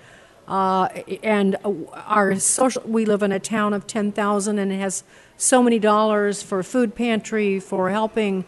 uh, 0.49 0.89
and 1.23 1.57
our 1.93 2.35
social. 2.41 2.83
We 2.87 3.05
live 3.05 3.23
in 3.23 3.31
a 3.31 3.39
town 3.39 3.75
of 3.75 3.87
ten 3.87 4.11
thousand, 4.13 4.59
and 4.59 4.73
it 4.73 4.81
has 4.81 5.05
so 5.37 5.63
many 5.63 5.79
dollars 5.79 6.43
for 6.43 6.63
food 6.63 6.95
pantry 6.95 7.61
for 7.61 7.91
helping, 7.91 8.45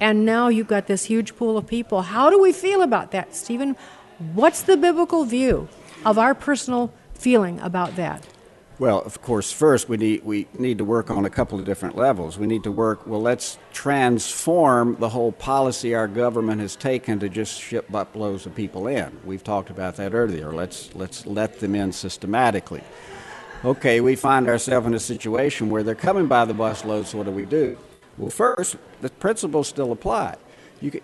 and 0.00 0.24
now 0.24 0.48
you've 0.48 0.66
got 0.66 0.86
this 0.86 1.04
huge 1.04 1.36
pool 1.36 1.58
of 1.58 1.66
people. 1.66 2.02
How 2.02 2.30
do 2.30 2.40
we 2.40 2.52
feel 2.52 2.80
about 2.80 3.10
that, 3.10 3.36
Stephen? 3.36 3.76
What's 4.34 4.62
the 4.62 4.76
biblical 4.76 5.24
view 5.24 5.68
of 6.04 6.18
our 6.18 6.34
personal 6.34 6.92
feeling 7.12 7.60
about 7.60 7.96
that? 7.96 8.26
Well, 8.78 9.00
of 9.00 9.20
course, 9.22 9.50
first 9.50 9.88
we 9.88 9.96
need, 9.96 10.24
we 10.24 10.46
need 10.56 10.78
to 10.78 10.84
work 10.84 11.10
on 11.10 11.24
a 11.24 11.30
couple 11.30 11.58
of 11.58 11.64
different 11.64 11.96
levels. 11.96 12.38
We 12.38 12.46
need 12.46 12.62
to 12.62 12.70
work, 12.70 13.08
well, 13.08 13.20
let's 13.20 13.58
transform 13.72 14.96
the 15.00 15.08
whole 15.08 15.32
policy 15.32 15.96
our 15.96 16.06
government 16.06 16.60
has 16.60 16.76
taken 16.76 17.18
to 17.18 17.28
just 17.28 17.60
ship 17.60 17.88
busloads 17.90 18.46
of 18.46 18.54
people 18.54 18.86
in. 18.86 19.18
We've 19.24 19.42
talked 19.42 19.70
about 19.70 19.96
that 19.96 20.14
earlier. 20.14 20.52
Let's, 20.52 20.94
let's 20.94 21.26
let 21.26 21.58
them 21.58 21.74
in 21.74 21.90
systematically. 21.90 22.84
Okay, 23.64 24.00
we 24.00 24.14
find 24.14 24.48
ourselves 24.48 24.86
in 24.86 24.94
a 24.94 25.00
situation 25.00 25.70
where 25.70 25.82
they're 25.82 25.96
coming 25.96 26.28
by 26.28 26.44
the 26.44 26.54
busloads, 26.54 27.06
so 27.06 27.18
what 27.18 27.24
do 27.24 27.32
we 27.32 27.46
do? 27.46 27.76
Well, 28.16 28.30
first, 28.30 28.76
the 29.00 29.10
principles 29.10 29.66
still 29.66 29.90
apply. 29.90 30.36
You, 30.80 31.00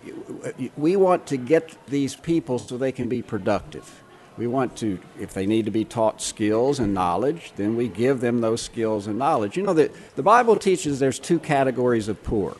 we 0.77 0.95
want 0.95 1.27
to 1.27 1.35
get 1.35 1.75
these 1.87 2.15
people 2.15 2.57
so 2.57 2.77
they 2.77 2.93
can 2.93 3.09
be 3.09 3.21
productive. 3.21 4.01
We 4.37 4.47
want 4.47 4.75
to, 4.77 4.99
if 5.19 5.33
they 5.33 5.45
need 5.45 5.65
to 5.65 5.71
be 5.71 5.85
taught 5.85 6.21
skills 6.21 6.79
and 6.79 6.93
knowledge, 6.93 7.53
then 7.55 7.77
we 7.77 7.87
give 7.87 8.19
them 8.19 8.41
those 8.41 8.61
skills 8.61 9.07
and 9.07 9.17
knowledge. 9.17 9.55
You 9.55 9.63
know, 9.63 9.73
the, 9.73 9.91
the 10.15 10.23
Bible 10.23 10.57
teaches 10.57 10.99
there's 10.99 11.19
two 11.19 11.39
categories 11.39 12.07
of 12.07 12.21
poor 12.23 12.55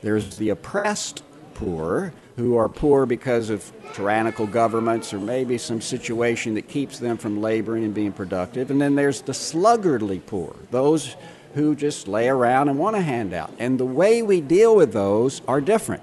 there's 0.00 0.36
the 0.36 0.50
oppressed 0.50 1.22
poor, 1.54 2.12
who 2.36 2.56
are 2.56 2.68
poor 2.68 3.04
because 3.04 3.50
of 3.50 3.72
tyrannical 3.94 4.46
governments 4.46 5.12
or 5.12 5.18
maybe 5.18 5.58
some 5.58 5.80
situation 5.80 6.54
that 6.54 6.68
keeps 6.68 7.00
them 7.00 7.16
from 7.16 7.40
laboring 7.40 7.84
and 7.84 7.94
being 7.94 8.12
productive. 8.12 8.70
And 8.70 8.80
then 8.80 8.94
there's 8.94 9.22
the 9.22 9.32
sluggardly 9.32 10.24
poor, 10.24 10.54
those 10.70 11.16
who 11.54 11.74
just 11.74 12.06
lay 12.06 12.28
around 12.28 12.68
and 12.68 12.78
want 12.78 12.94
a 12.94 13.00
handout. 13.00 13.52
And 13.58 13.78
the 13.78 13.84
way 13.84 14.22
we 14.22 14.40
deal 14.40 14.76
with 14.76 14.92
those 14.92 15.42
are 15.48 15.60
different. 15.60 16.02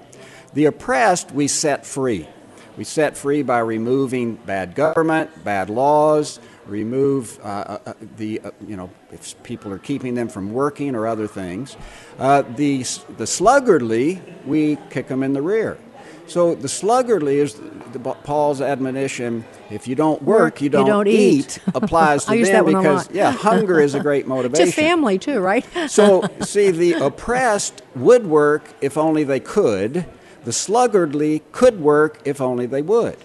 The 0.52 0.66
oppressed 0.66 1.32
we 1.32 1.48
set 1.48 1.86
free. 1.86 2.28
We 2.76 2.84
set 2.84 3.16
free 3.16 3.42
by 3.42 3.60
removing 3.60 4.34
bad 4.34 4.74
government, 4.74 5.44
bad 5.44 5.70
laws, 5.70 6.40
remove 6.66 7.38
uh, 7.42 7.46
uh, 7.46 7.78
uh, 7.86 7.94
the, 8.16 8.40
uh, 8.40 8.50
you 8.66 8.76
know, 8.76 8.90
if 9.12 9.40
people 9.42 9.72
are 9.72 9.78
keeping 9.78 10.14
them 10.14 10.28
from 10.28 10.52
working 10.52 10.94
or 10.94 11.06
other 11.06 11.26
things. 11.26 11.76
Uh, 12.18 12.42
the, 12.42 12.78
the 13.16 13.24
sluggardly, 13.24 14.20
we 14.44 14.76
kick 14.90 15.08
them 15.08 15.22
in 15.22 15.32
the 15.32 15.42
rear. 15.42 15.78
So 16.26 16.54
the 16.54 16.68
sluggardly 16.68 17.36
is 17.36 17.54
the, 17.54 17.98
the, 17.98 18.14
Paul's 18.14 18.60
admonition: 18.60 19.44
if 19.70 19.86
you 19.86 19.94
don't 19.94 20.20
work, 20.22 20.40
work 20.40 20.60
you, 20.60 20.68
don't 20.68 20.86
you 20.86 20.92
don't 20.92 21.06
eat. 21.06 21.56
eat. 21.56 21.58
applies 21.74 22.24
to 22.24 22.44
them 22.44 22.64
because 22.64 23.08
yeah, 23.12 23.30
hunger 23.30 23.80
is 23.80 23.94
a 23.94 24.00
great 24.00 24.26
motivation. 24.34 24.66
to 24.66 24.72
family 24.72 25.18
too, 25.18 25.38
right? 25.38 25.64
so 25.88 26.24
see, 26.40 26.72
the 26.72 26.94
oppressed 26.94 27.82
would 27.94 28.26
work 28.26 28.64
if 28.80 28.98
only 28.98 29.22
they 29.22 29.40
could. 29.40 30.04
The 30.46 30.52
sluggardly 30.52 31.42
could 31.50 31.80
work 31.80 32.20
if 32.24 32.40
only 32.40 32.66
they 32.66 32.80
would. 32.80 33.16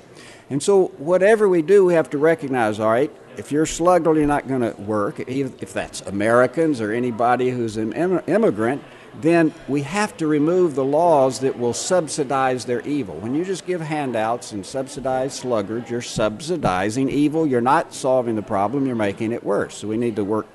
And 0.50 0.62
so, 0.62 0.88
whatever 0.98 1.48
we 1.48 1.62
do, 1.62 1.86
we 1.86 1.94
have 1.94 2.10
to 2.10 2.18
recognize 2.18 2.80
all 2.80 2.90
right, 2.90 3.12
if 3.38 3.52
you're 3.52 3.68
sluggardly 3.68 4.18
you're 4.18 4.26
not 4.26 4.48
going 4.48 4.62
to 4.62 4.82
work, 4.82 5.20
if 5.20 5.72
that's 5.72 6.02
Americans 6.02 6.82
or 6.82 6.92
anybody 6.92 7.52
who's 7.52 7.78
an 7.78 7.94
immigrant, 7.94 8.84
then 9.20 9.54
we 9.68 9.84
have 9.84 10.18
to 10.18 10.26
remove 10.26 10.74
the 10.74 10.84
laws 10.84 11.42
that 11.42 11.60
will 11.60 11.76
subsidize 11.76 12.66
their 12.66 12.82
evil. 12.82 13.16
When 13.18 13.36
you 13.36 13.46
just 13.46 13.68
give 13.68 13.82
handouts 13.82 14.52
and 14.52 14.66
subsidize 14.66 15.36
sluggards, 15.36 15.92
you're 15.92 16.02
subsidizing 16.02 17.08
evil. 17.08 17.46
You're 17.46 17.62
not 17.62 17.94
solving 17.94 18.36
the 18.36 18.42
problem, 18.42 18.88
you're 18.88 18.96
making 18.96 19.32
it 19.32 19.44
worse. 19.44 19.76
So 19.76 19.88
we 19.88 19.98
need 19.98 20.16
to 20.16 20.24
work 20.24 20.48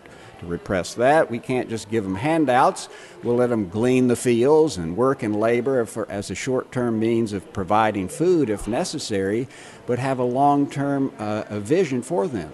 repress 0.47 0.95
that. 0.95 1.31
We 1.31 1.39
can't 1.39 1.69
just 1.69 1.91
give 1.91 2.05
them 2.05 2.15
handouts. 2.15 2.89
We'll 3.23 3.37
let 3.37 3.51
them 3.51 3.69
glean 3.69 4.09
the 4.09 4.17
fields 4.17 4.77
and 4.77 4.97
work 4.97 5.23
in 5.23 5.35
labor 5.35 5.85
for, 5.85 6.11
as 6.11 6.31
a 6.31 6.35
short 6.35 6.73
term 6.73 6.99
means 6.99 7.33
of 7.33 7.53
providing 7.53 8.09
food 8.09 8.51
if 8.51 8.67
necessary, 8.67 9.49
but 9.87 9.99
have 9.99 10.19
a 10.19 10.25
long 10.25 10.71
term 10.71 11.13
uh, 11.19 11.61
vision 11.61 12.03
for 12.03 12.27
them. 12.27 12.53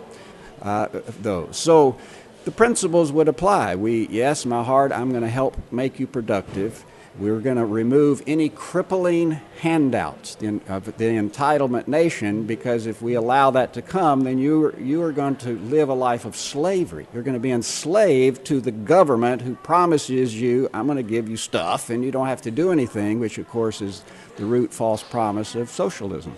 Uh, 0.60 0.88
those. 1.20 1.56
So 1.56 1.98
the 2.44 2.50
principles 2.50 3.12
would 3.12 3.28
apply. 3.28 3.76
We, 3.76 4.08
yes, 4.08 4.44
my 4.46 4.62
heart, 4.62 4.92
I'm 4.92 5.10
going 5.10 5.22
to 5.22 5.28
help 5.28 5.56
make 5.72 6.00
you 6.00 6.06
productive. 6.06 6.84
We're 7.18 7.40
going 7.40 7.58
to 7.58 7.66
remove 7.66 8.22
any 8.26 8.48
crippling 8.48 9.32
handouts 9.60 10.34
of 10.66 10.84
the 10.96 11.04
entitlement 11.04 11.86
nation 11.86 12.44
because 12.44 12.86
if 12.86 13.02
we 13.02 13.14
allow 13.14 13.50
that 13.50 13.74
to 13.74 13.82
come, 13.82 14.24
then 14.24 14.38
you, 14.38 14.74
you 14.78 15.02
are 15.02 15.12
going 15.12 15.36
to 15.36 15.58
live 15.58 15.90
a 15.90 15.94
life 15.94 16.24
of 16.24 16.34
slavery. 16.36 17.06
You're 17.12 17.22
going 17.22 17.34
to 17.34 17.40
be 17.40 17.50
enslaved 17.50 18.46
to 18.46 18.62
the 18.62 18.70
government 18.70 19.42
who 19.42 19.56
promises 19.56 20.40
you, 20.40 20.70
I'm 20.72 20.86
going 20.86 20.96
to 20.96 21.02
give 21.02 21.28
you 21.28 21.36
stuff 21.36 21.90
and 21.90 22.02
you 22.02 22.10
don't 22.10 22.28
have 22.28 22.40
to 22.42 22.50
do 22.50 22.72
anything, 22.72 23.20
which 23.20 23.36
of 23.36 23.46
course 23.46 23.82
is 23.82 24.04
the 24.36 24.46
root 24.46 24.72
false 24.72 25.02
promise 25.02 25.54
of 25.54 25.68
socialism. 25.68 26.34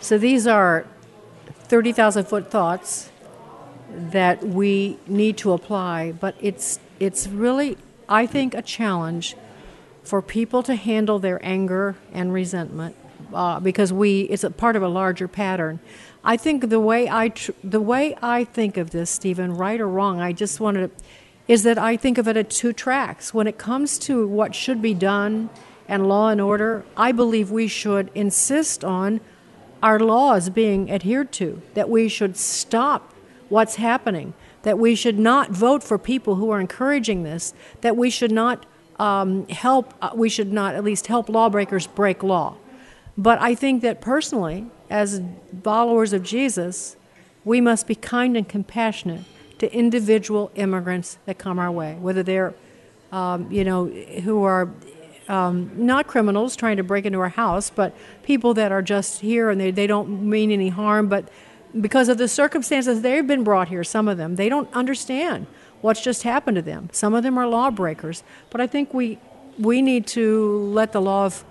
So 0.00 0.16
these 0.16 0.46
are 0.46 0.86
30,000 1.64 2.24
foot 2.24 2.50
thoughts 2.50 3.10
that 3.90 4.42
we 4.42 4.98
need 5.06 5.36
to 5.38 5.52
apply, 5.52 6.12
but 6.12 6.36
it's, 6.40 6.80
it's 7.00 7.26
really, 7.26 7.76
I 8.08 8.24
think, 8.26 8.54
a 8.54 8.62
challenge 8.62 9.36
for 10.06 10.22
people 10.22 10.62
to 10.62 10.74
handle 10.74 11.18
their 11.18 11.44
anger 11.44 11.96
and 12.12 12.32
resentment 12.32 12.94
uh, 13.34 13.60
because 13.60 13.92
we 13.92 14.22
it's 14.22 14.44
a 14.44 14.50
part 14.50 14.76
of 14.76 14.82
a 14.82 14.88
larger 14.88 15.28
pattern. 15.28 15.80
I 16.24 16.36
think 16.36 16.68
the 16.68 16.80
way 16.80 17.08
I 17.08 17.30
tr- 17.30 17.52
the 17.62 17.80
way 17.80 18.16
I 18.22 18.44
think 18.44 18.76
of 18.76 18.90
this, 18.90 19.10
Stephen, 19.10 19.54
right 19.54 19.80
or 19.80 19.88
wrong, 19.88 20.20
I 20.20 20.32
just 20.32 20.60
wanted 20.60 20.96
to, 20.96 21.04
is 21.48 21.62
that 21.64 21.78
I 21.78 21.96
think 21.96 22.18
of 22.18 22.28
it 22.28 22.36
at 22.36 22.50
two 22.50 22.72
tracks. 22.72 23.34
When 23.34 23.46
it 23.46 23.58
comes 23.58 23.98
to 24.00 24.26
what 24.26 24.54
should 24.54 24.80
be 24.80 24.94
done 24.94 25.50
and 25.88 26.08
law 26.08 26.28
and 26.28 26.40
order, 26.40 26.84
I 26.96 27.12
believe 27.12 27.50
we 27.50 27.68
should 27.68 28.10
insist 28.14 28.84
on 28.84 29.20
our 29.82 30.00
laws 30.00 30.50
being 30.50 30.90
adhered 30.90 31.32
to. 31.32 31.62
That 31.74 31.88
we 31.88 32.08
should 32.08 32.36
stop 32.36 33.12
what's 33.48 33.76
happening. 33.76 34.34
That 34.62 34.78
we 34.78 34.96
should 34.96 35.18
not 35.18 35.50
vote 35.50 35.84
for 35.84 35.98
people 35.98 36.36
who 36.36 36.50
are 36.50 36.60
encouraging 36.60 37.22
this. 37.22 37.54
That 37.82 37.96
we 37.96 38.10
should 38.10 38.32
not 38.32 38.66
um, 38.98 39.46
help, 39.48 39.94
uh, 40.00 40.10
we 40.14 40.28
should 40.28 40.52
not 40.52 40.74
at 40.74 40.84
least 40.84 41.06
help 41.06 41.28
lawbreakers 41.28 41.86
break 41.86 42.22
law. 42.22 42.56
But 43.18 43.40
I 43.40 43.54
think 43.54 43.82
that 43.82 44.00
personally, 44.00 44.66
as 44.90 45.22
followers 45.62 46.12
of 46.12 46.22
Jesus, 46.22 46.96
we 47.44 47.60
must 47.60 47.86
be 47.86 47.94
kind 47.94 48.36
and 48.36 48.48
compassionate 48.48 49.24
to 49.58 49.72
individual 49.72 50.50
immigrants 50.54 51.18
that 51.26 51.38
come 51.38 51.58
our 51.58 51.70
way, 51.70 51.94
whether 51.94 52.22
they're 52.22 52.54
um, 53.12 53.50
you 53.50 53.64
know, 53.64 53.86
who 53.86 54.42
are 54.44 54.72
um, 55.28 55.70
not 55.74 56.06
criminals 56.06 56.56
trying 56.56 56.76
to 56.76 56.82
break 56.82 57.04
into 57.04 57.18
our 57.20 57.28
house, 57.28 57.70
but 57.70 57.94
people 58.22 58.54
that 58.54 58.72
are 58.72 58.82
just 58.82 59.20
here 59.20 59.50
and 59.50 59.60
they, 59.60 59.70
they 59.70 59.86
don't 59.86 60.28
mean 60.28 60.50
any 60.50 60.68
harm, 60.68 61.08
but 61.08 61.28
because 61.80 62.08
of 62.08 62.18
the 62.18 62.28
circumstances 62.28 63.02
they've 63.02 63.26
been 63.26 63.44
brought 63.44 63.68
here, 63.68 63.84
some 63.84 64.08
of 64.08 64.16
them, 64.16 64.36
they 64.36 64.48
don't 64.48 64.72
understand 64.72 65.46
what's 65.80 66.00
just 66.02 66.22
happened 66.22 66.56
to 66.56 66.62
them. 66.62 66.88
Some 66.92 67.14
of 67.14 67.22
them 67.22 67.38
are 67.38 67.46
lawbreakers, 67.46 68.22
but 68.50 68.60
I 68.60 68.66
think 68.66 68.94
we 68.94 69.18
we 69.58 69.80
need 69.82 70.06
to 70.08 70.58
let 70.72 70.92
the 70.92 71.00
law 71.00 71.26
of 71.26 71.44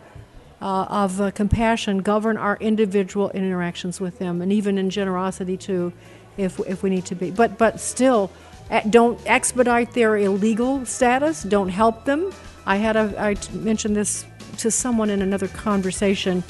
uh, 0.61 0.85
of 0.89 1.21
uh, 1.21 1.31
compassion 1.31 1.99
govern 1.99 2.37
our 2.37 2.57
individual 2.59 3.29
interactions 3.31 3.99
with 3.99 4.19
them, 4.19 4.41
and 4.41 4.51
even 4.51 4.77
in 4.77 4.89
generosity 4.89 5.57
too, 5.57 5.93
if 6.37 6.59
if 6.61 6.83
we 6.83 6.89
need 6.89 7.05
to 7.05 7.15
be. 7.15 7.31
But 7.31 7.57
but 7.57 7.79
still, 7.79 8.31
eh, 8.69 8.81
don't 8.89 9.19
expedite 9.25 9.93
their 9.93 10.17
illegal 10.17 10.85
status. 10.85 11.43
Don't 11.43 11.69
help 11.69 12.05
them. 12.05 12.31
I 12.65 12.77
had 12.77 12.95
a 12.95 13.13
I 13.19 13.35
mentioned 13.53 13.95
this 13.95 14.25
to 14.57 14.71
someone 14.71 15.09
in 15.09 15.21
another 15.21 15.47
conversation. 15.47 16.43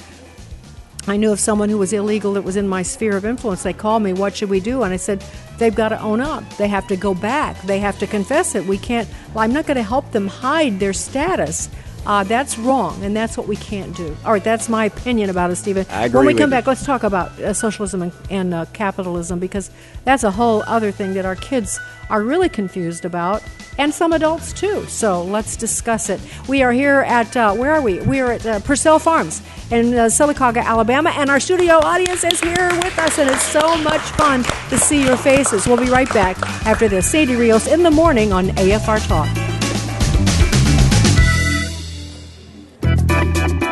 I 1.07 1.17
knew 1.17 1.31
of 1.31 1.39
someone 1.39 1.69
who 1.69 1.77
was 1.77 1.93
illegal 1.93 2.33
that 2.33 2.41
was 2.43 2.55
in 2.55 2.67
my 2.67 2.81
sphere 2.81 3.15
of 3.15 3.25
influence. 3.25 3.63
They 3.63 3.73
called 3.73 4.01
me, 4.01 4.13
What 4.13 4.35
should 4.35 4.49
we 4.49 4.59
do? 4.59 4.83
And 4.83 4.93
I 4.93 4.97
said, 4.97 5.23
They've 5.57 5.75
got 5.75 5.89
to 5.89 6.01
own 6.01 6.19
up. 6.19 6.47
They 6.57 6.67
have 6.67 6.87
to 6.87 6.97
go 6.97 7.13
back. 7.13 7.61
They 7.61 7.79
have 7.79 7.99
to 7.99 8.07
confess 8.07 8.55
it. 8.55 8.65
We 8.65 8.77
can't, 8.77 9.07
well, 9.33 9.43
I'm 9.43 9.53
not 9.53 9.67
going 9.67 9.77
to 9.77 9.83
help 9.83 10.11
them 10.11 10.27
hide 10.27 10.79
their 10.79 10.93
status. 10.93 11.69
Uh, 12.05 12.23
that's 12.23 12.57
wrong, 12.57 13.03
and 13.03 13.15
that's 13.15 13.37
what 13.37 13.47
we 13.47 13.55
can't 13.55 13.95
do. 13.95 14.15
All 14.23 14.31
right, 14.31 14.43
that's 14.43 14.69
my 14.69 14.85
opinion 14.85 15.29
about 15.29 15.49
it, 15.49 15.55
Stephen. 15.55 15.85
I 15.89 16.05
agree 16.05 16.17
when 16.17 16.27
we 16.27 16.33
come 16.33 16.49
you. 16.49 16.55
back, 16.57 16.67
let's 16.67 16.85
talk 16.85 17.03
about 17.03 17.31
uh, 17.39 17.53
socialism 17.53 18.03
and, 18.03 18.11
and 18.29 18.53
uh, 18.53 18.65
capitalism 18.73 19.39
because 19.39 19.71
that's 20.03 20.23
a 20.23 20.31
whole 20.31 20.63
other 20.67 20.91
thing 20.91 21.13
that 21.15 21.25
our 21.25 21.35
kids 21.35 21.79
are 22.09 22.21
really 22.21 22.49
confused 22.49 23.05
about, 23.05 23.41
and 23.77 23.91
some 23.93 24.13
adults 24.13 24.53
too. 24.53 24.85
So 24.85 25.23
let's 25.23 25.55
discuss 25.55 26.09
it. 26.09 26.21
We 26.47 26.61
are 26.61 26.71
here 26.71 27.01
at 27.01 27.35
uh, 27.35 27.55
where 27.55 27.73
are 27.73 27.81
we? 27.81 27.99
We 28.01 28.19
are 28.19 28.33
at 28.33 28.45
uh, 28.45 28.59
Pursell 28.59 29.01
Farms 29.01 29.41
in 29.71 29.93
uh, 29.93 30.05
Sylacauga, 30.05 30.63
Alabama, 30.63 31.09
and 31.15 31.29
our 31.31 31.39
studio 31.39 31.75
audience 31.75 32.23
is 32.23 32.39
here 32.39 32.69
with 32.83 32.97
us, 32.99 33.17
and 33.17 33.29
it's 33.29 33.43
so 33.47 33.75
much 33.77 34.01
fun 34.01 34.43
to 34.69 34.77
see 34.77 35.03
your 35.03 35.17
faces. 35.17 35.67
We'll 35.67 35.77
be 35.77 35.89
right 35.89 36.11
back 36.13 36.39
after 36.67 36.87
this. 36.87 37.09
Sandy 37.09 37.35
Rios 37.35 37.67
in 37.67 37.81
the 37.81 37.91
morning 37.91 38.31
on 38.31 38.49
AFR 38.49 39.05
Talk. 39.07 39.54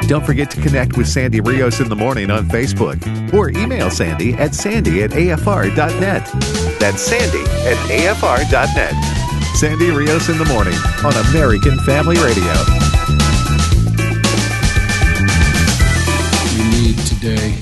Don't 0.08 0.26
forget 0.26 0.52
to 0.52 0.62
connect 0.62 0.98
with 0.98 1.08
Sandy 1.08 1.40
Rios 1.40 1.80
in 1.80 1.88
the 1.88 1.96
morning 1.96 2.30
on 2.30 2.48
Facebook 2.50 3.34
or 3.34 3.50
email 3.50 3.90
Sandy 3.90 4.34
at 4.34 4.54
sandy 4.54 5.02
at 5.04 5.12
afr.net. 5.12 6.30
That's 6.80 7.02
sandy 7.02 7.42
at 7.68 7.78
afr.net. 7.90 9.24
Sandy 9.56 9.92
Rios 9.92 10.28
in 10.28 10.38
the 10.38 10.46
morning 10.46 10.74
on 11.06 11.14
American 11.30 11.78
Family 11.80 12.18
Radio. 12.18 12.44
we 16.58 16.70
need 16.70 16.98
today 17.06 17.56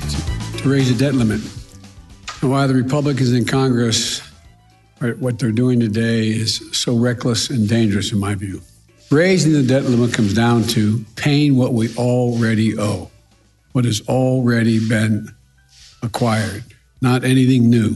to, 0.57 0.69
raise 0.69 0.91
the 0.91 0.97
debt 0.97 1.13
limit. 1.13 1.41
And 2.41 2.49
why 2.49 2.65
the 2.65 2.73
Republicans 2.73 3.33
in 3.33 3.45
Congress, 3.45 4.21
what 5.19 5.37
they're 5.37 5.51
doing 5.51 5.79
today 5.79 6.27
is 6.27 6.61
so 6.71 6.97
reckless 6.97 7.51
and 7.51 7.69
dangerous, 7.69 8.11
in 8.11 8.19
my 8.19 8.33
view. 8.33 8.61
Raising 9.11 9.51
the 9.51 9.61
debt 9.61 9.83
limit 9.83 10.13
comes 10.13 10.33
down 10.33 10.63
to 10.69 11.03
paying 11.17 11.57
what 11.57 11.73
we 11.73 11.93
already 11.97 12.79
owe, 12.79 13.11
what 13.73 13.83
has 13.83 14.01
already 14.07 14.87
been 14.87 15.27
acquired, 16.01 16.63
not 17.01 17.25
anything 17.25 17.69
new. 17.69 17.93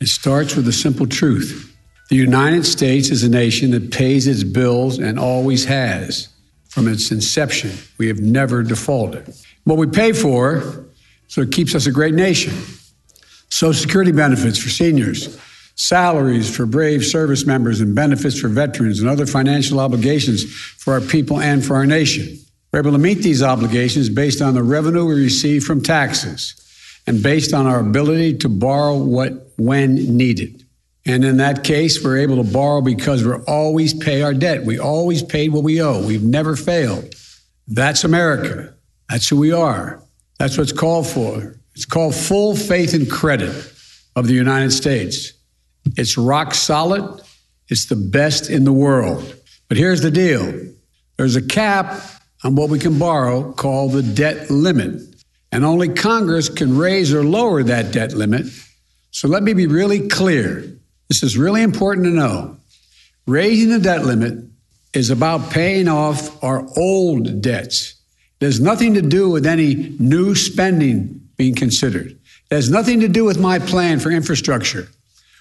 It 0.00 0.08
starts 0.08 0.54
with 0.56 0.68
a 0.68 0.72
simple 0.72 1.06
truth. 1.06 1.74
The 2.10 2.16
United 2.16 2.66
States 2.66 3.08
is 3.08 3.22
a 3.22 3.30
nation 3.30 3.70
that 3.70 3.90
pays 3.90 4.26
its 4.26 4.44
bills 4.44 4.98
and 4.98 5.18
always 5.18 5.64
has 5.64 6.28
from 6.68 6.88
its 6.88 7.10
inception. 7.10 7.72
We 7.96 8.08
have 8.08 8.20
never 8.20 8.62
defaulted. 8.62 9.32
What 9.64 9.78
we 9.78 9.86
pay 9.86 10.12
for, 10.12 10.84
so 11.28 11.40
it 11.40 11.52
keeps 11.52 11.74
us 11.74 11.86
a 11.86 11.90
great 11.90 12.14
nation. 12.14 12.52
Social 13.48 13.80
Security 13.80 14.12
benefits 14.12 14.58
for 14.58 14.68
seniors, 14.68 15.38
salaries 15.80 16.54
for 16.54 16.66
brave 16.66 17.04
service 17.04 17.46
members, 17.46 17.80
and 17.80 17.94
benefits 17.94 18.38
for 18.38 18.48
veterans, 18.48 19.00
and 19.00 19.08
other 19.08 19.26
financial 19.26 19.80
obligations 19.80 20.44
for 20.44 20.92
our 20.92 21.00
people 21.00 21.40
and 21.40 21.64
for 21.64 21.74
our 21.76 21.86
nation. 21.86 22.36
We're 22.72 22.80
able 22.80 22.92
to 22.92 22.98
meet 22.98 23.22
these 23.22 23.42
obligations 23.42 24.08
based 24.08 24.42
on 24.42 24.54
the 24.54 24.62
revenue 24.62 25.06
we 25.06 25.14
receive 25.14 25.64
from 25.64 25.82
taxes 25.82 26.54
and 27.06 27.22
based 27.22 27.54
on 27.54 27.66
our 27.66 27.80
ability 27.80 28.38
to 28.38 28.48
borrow 28.48 28.96
what 28.96 29.52
when 29.56 29.94
needed. 30.16 30.64
And 31.06 31.24
in 31.24 31.38
that 31.38 31.64
case, 31.64 32.04
we're 32.04 32.18
able 32.18 32.44
to 32.44 32.52
borrow 32.52 32.82
because 32.82 33.24
we 33.24 33.32
always 33.48 33.94
pay 33.94 34.22
our 34.22 34.34
debt. 34.34 34.64
We 34.64 34.78
always 34.78 35.22
paid 35.22 35.50
what 35.50 35.64
we 35.64 35.80
owe. 35.80 36.06
We've 36.06 36.22
never 36.22 36.56
failed. 36.56 37.14
That's 37.66 38.04
America. 38.04 38.74
That's 39.08 39.28
who 39.28 39.38
we 39.38 39.50
are. 39.50 40.02
That's 40.38 40.58
what's 40.58 40.72
called 40.72 41.06
for. 41.06 41.56
It's 41.74 41.86
called 41.86 42.14
full 42.14 42.54
faith 42.54 42.92
and 42.92 43.10
credit 43.10 43.72
of 44.14 44.26
the 44.26 44.34
United 44.34 44.72
States. 44.72 45.32
It's 45.96 46.16
rock 46.16 46.54
solid. 46.54 47.22
It's 47.68 47.86
the 47.86 47.96
best 47.96 48.50
in 48.50 48.64
the 48.64 48.72
world. 48.72 49.34
But 49.68 49.78
here's 49.78 50.02
the 50.02 50.10
deal 50.10 50.52
there's 51.16 51.36
a 51.36 51.42
cap 51.42 52.00
on 52.42 52.54
what 52.54 52.70
we 52.70 52.78
can 52.78 52.98
borrow 52.98 53.52
called 53.52 53.92
the 53.92 54.02
debt 54.02 54.50
limit. 54.50 55.02
And 55.52 55.64
only 55.64 55.88
Congress 55.88 56.48
can 56.48 56.78
raise 56.78 57.12
or 57.12 57.24
lower 57.24 57.62
that 57.62 57.92
debt 57.92 58.12
limit. 58.12 58.46
So 59.10 59.28
let 59.28 59.42
me 59.42 59.52
be 59.52 59.66
really 59.66 60.08
clear. 60.08 60.64
This 61.08 61.22
is 61.22 61.36
really 61.36 61.62
important 61.62 62.06
to 62.06 62.12
know. 62.12 62.56
Raising 63.26 63.70
the 63.70 63.80
debt 63.80 64.04
limit 64.04 64.44
is 64.94 65.10
about 65.10 65.50
paying 65.50 65.88
off 65.88 66.42
our 66.42 66.66
old 66.76 67.42
debts. 67.42 67.96
Has 68.40 68.60
nothing 68.60 68.94
to 68.94 69.02
do 69.02 69.28
with 69.28 69.44
any 69.44 69.94
new 69.98 70.34
spending 70.34 71.28
being 71.36 71.54
considered. 71.54 72.18
It 72.50 72.54
has 72.54 72.70
nothing 72.70 73.00
to 73.00 73.08
do 73.08 73.24
with 73.24 73.38
my 73.38 73.58
plan 73.58 74.00
for 74.00 74.10
infrastructure 74.10 74.88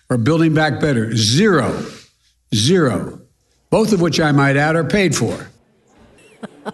or 0.10 0.18
building 0.18 0.54
back 0.54 0.80
better. 0.80 1.16
Zero. 1.16 1.86
Zero. 2.54 3.22
Both 3.70 3.94
of 3.94 4.02
which 4.02 4.20
I 4.20 4.32
might 4.32 4.58
add 4.58 4.76
are 4.76 4.84
paid 4.84 5.16
for. 5.16 5.50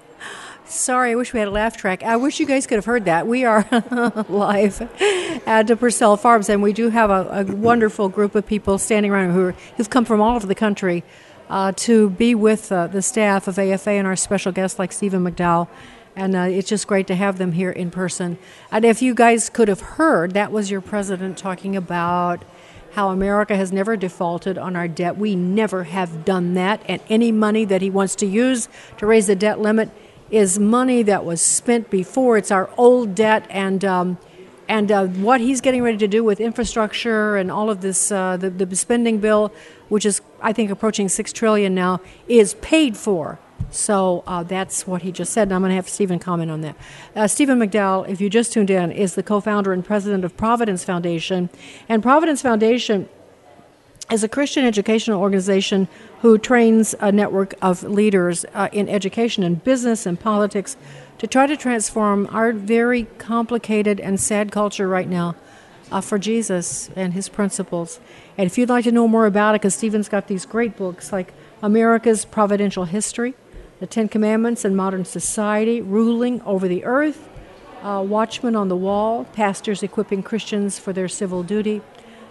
Sorry, 0.66 1.12
I 1.12 1.16
wish 1.16 1.34
we 1.34 1.40
had 1.40 1.48
a 1.48 1.52
laugh 1.52 1.78
track. 1.78 2.04
I 2.04 2.16
wish 2.16 2.40
you 2.40 2.46
guys 2.46 2.66
could 2.68 2.76
have 2.76 2.86
heard 2.86 3.06
that. 3.06 3.28
We 3.28 3.46
are 3.46 3.68
live 4.30 4.82
at 5.46 5.68
the 5.68 5.76
Pursell 5.76 6.20
Farms, 6.20 6.50
and 6.50 6.62
we 6.64 6.74
do 6.74 6.90
have 6.90 7.10
a, 7.10 7.28
a 7.32 7.44
wonderful 7.44 8.10
group 8.10 8.36
of 8.36 8.46
people 8.46 8.78
standing 8.78 9.12
around 9.12 9.34
who 9.34 9.42
are, 9.46 9.52
who've 9.78 9.90
come 9.90 10.06
from 10.06 10.22
all 10.22 10.36
over 10.36 10.48
the 10.48 10.56
country 10.56 11.04
uh, 11.50 11.72
to 11.74 12.10
be 12.12 12.34
with 12.34 12.72
uh, 12.72 12.88
the 12.88 13.02
staff 13.02 13.48
of 13.48 13.60
AFA 13.60 13.92
and 13.92 14.08
our 14.08 14.16
special 14.16 14.52
guests 14.52 14.80
like 14.80 14.92
Stephen 14.92 15.24
McDowell. 15.24 15.68
And 16.16 16.36
uh, 16.36 16.40
it's 16.42 16.70
just 16.70 16.88
great 16.88 17.08
to 17.08 17.16
have 17.16 17.38
them 17.38 17.52
here 17.52 17.72
in 17.72 17.92
person. 17.92 18.38
And 18.72 18.86
if 18.86 19.02
you 19.02 19.14
guys 19.14 19.50
could 19.50 19.68
have 19.68 19.82
heard, 19.82 20.34
that 20.34 20.52
was 20.52 20.72
your 20.72 20.82
president 20.82 21.38
talking 21.38 21.76
about 21.76 22.44
how 22.96 23.10
America 23.10 23.58
has 23.58 23.74
never 23.74 23.98
defaulted 23.98 24.58
on 24.58 24.74
our 24.76 24.88
debt. 24.88 25.18
We 25.18 25.36
never 25.36 25.84
have 25.84 26.24
done 26.24 26.54
that. 26.54 26.82
And 26.88 27.02
any 27.10 27.30
money 27.30 27.66
that 27.66 27.82
he 27.82 27.90
wants 27.90 28.16
to 28.16 28.26
use 28.26 28.70
to 28.98 29.06
raise 29.06 29.28
the 29.28 29.36
debt 29.36 29.60
limit 29.60 29.90
is 30.32 30.58
money 30.58 31.04
that 31.04 31.26
was 31.26 31.42
spent 31.42 31.90
before. 31.90 32.38
It's 32.38 32.52
our 32.52 32.70
old 32.78 33.14
debt, 33.14 33.46
and 33.50 33.84
um, 33.84 34.18
and 34.68 34.92
uh, 34.92 35.08
what 35.08 35.42
he's 35.42 35.62
getting 35.62 35.84
ready 35.84 35.98
to 35.98 36.08
do 36.08 36.24
with 36.24 36.40
infrastructure 36.40 37.36
and 37.36 37.52
all 37.52 37.70
of 37.70 37.82
this, 37.82 38.12
uh, 38.12 38.38
the, 38.38 38.50
the 38.50 38.76
spending 38.76 39.20
bill, 39.20 39.54
which 39.90 40.06
is 40.06 40.22
I 40.42 40.54
think 40.54 40.72
approaching 40.72 41.10
six 41.10 41.32
trillion 41.34 41.76
now, 41.76 42.00
is 42.28 42.56
paid 42.56 42.98
for. 42.98 43.40
So 43.76 44.24
uh, 44.26 44.44
that's 44.44 44.88
what 44.88 45.02
he 45.02 45.12
just 45.12 45.34
said, 45.34 45.50
and 45.50 45.54
I'm 45.54 45.62
going 45.62 45.72
to 45.72 45.76
have 45.76 45.90
Stephen 45.90 46.18
comment 46.18 46.50
on 46.50 46.62
that. 46.62 46.76
Uh, 47.14 47.28
Stephen 47.28 47.60
McDowell, 47.60 48.08
if 48.08 48.22
you 48.22 48.30
just 48.30 48.54
tuned 48.54 48.70
in, 48.70 48.92
is 48.92 49.16
the 49.16 49.24
co-founder 49.24 49.74
and 49.74 49.84
president 49.84 50.24
of 50.24 50.38
Providence 50.38 50.86
Foundation, 50.86 51.50
and 51.90 52.02
Providence 52.02 52.42
Foundation 52.42 53.10
is 54.10 54.24
a 54.24 54.30
Christian 54.30 54.66
educational 54.66 55.20
organization 55.20 55.90
who 56.22 56.38
trains 56.38 56.96
a 57.02 57.12
network 57.12 57.54
of 57.62 57.84
leaders 57.84 58.46
uh, 58.54 58.70
in 58.72 58.88
education 58.88 59.44
and 59.44 59.64
business 59.64 60.06
and 60.06 60.20
politics 60.20 60.78
to 61.18 61.28
try 61.28 61.46
to 61.46 61.58
transform 61.58 62.28
our 62.32 62.54
very 62.54 63.06
complicated 63.18 64.00
and 64.00 64.20
sad 64.20 64.52
culture 64.52 64.88
right 64.88 65.10
now 65.10 65.36
uh, 65.92 66.00
for 66.00 66.18
Jesus 66.18 66.90
and 66.96 67.14
his 67.14 67.28
principles. 67.30 68.00
And 68.38 68.46
if 68.46 68.58
you'd 68.58 68.70
like 68.70 68.86
to 68.86 68.92
know 68.92 69.08
more 69.08 69.26
about 69.26 69.56
it, 69.56 69.62
because 69.62 69.76
Stephen's 69.76 70.08
got 70.08 70.28
these 70.28 70.46
great 70.46 70.78
books 70.78 71.12
like 71.12 71.34
America's 71.62 72.26
Providential 72.26 72.86
History, 72.86 73.34
The 73.80 73.88
Ten 73.88 74.08
Commandments 74.08 74.64
and 74.64 74.78
Modern 74.78 75.04
Society, 75.04 75.82
Ruling 75.82 76.42
Over 76.44 76.70
the 76.70 76.86
Earth, 76.86 77.28
uh, 77.84 78.02
Watchmen 78.08 78.56
on 78.56 78.70
the 78.70 78.76
Wall, 78.76 79.26
Pastors 79.34 79.84
Equipping 79.84 80.24
Christians 80.24 80.80
for 80.80 80.94
Their 80.94 81.10
Civil 81.10 81.44
Duty, 81.44 81.82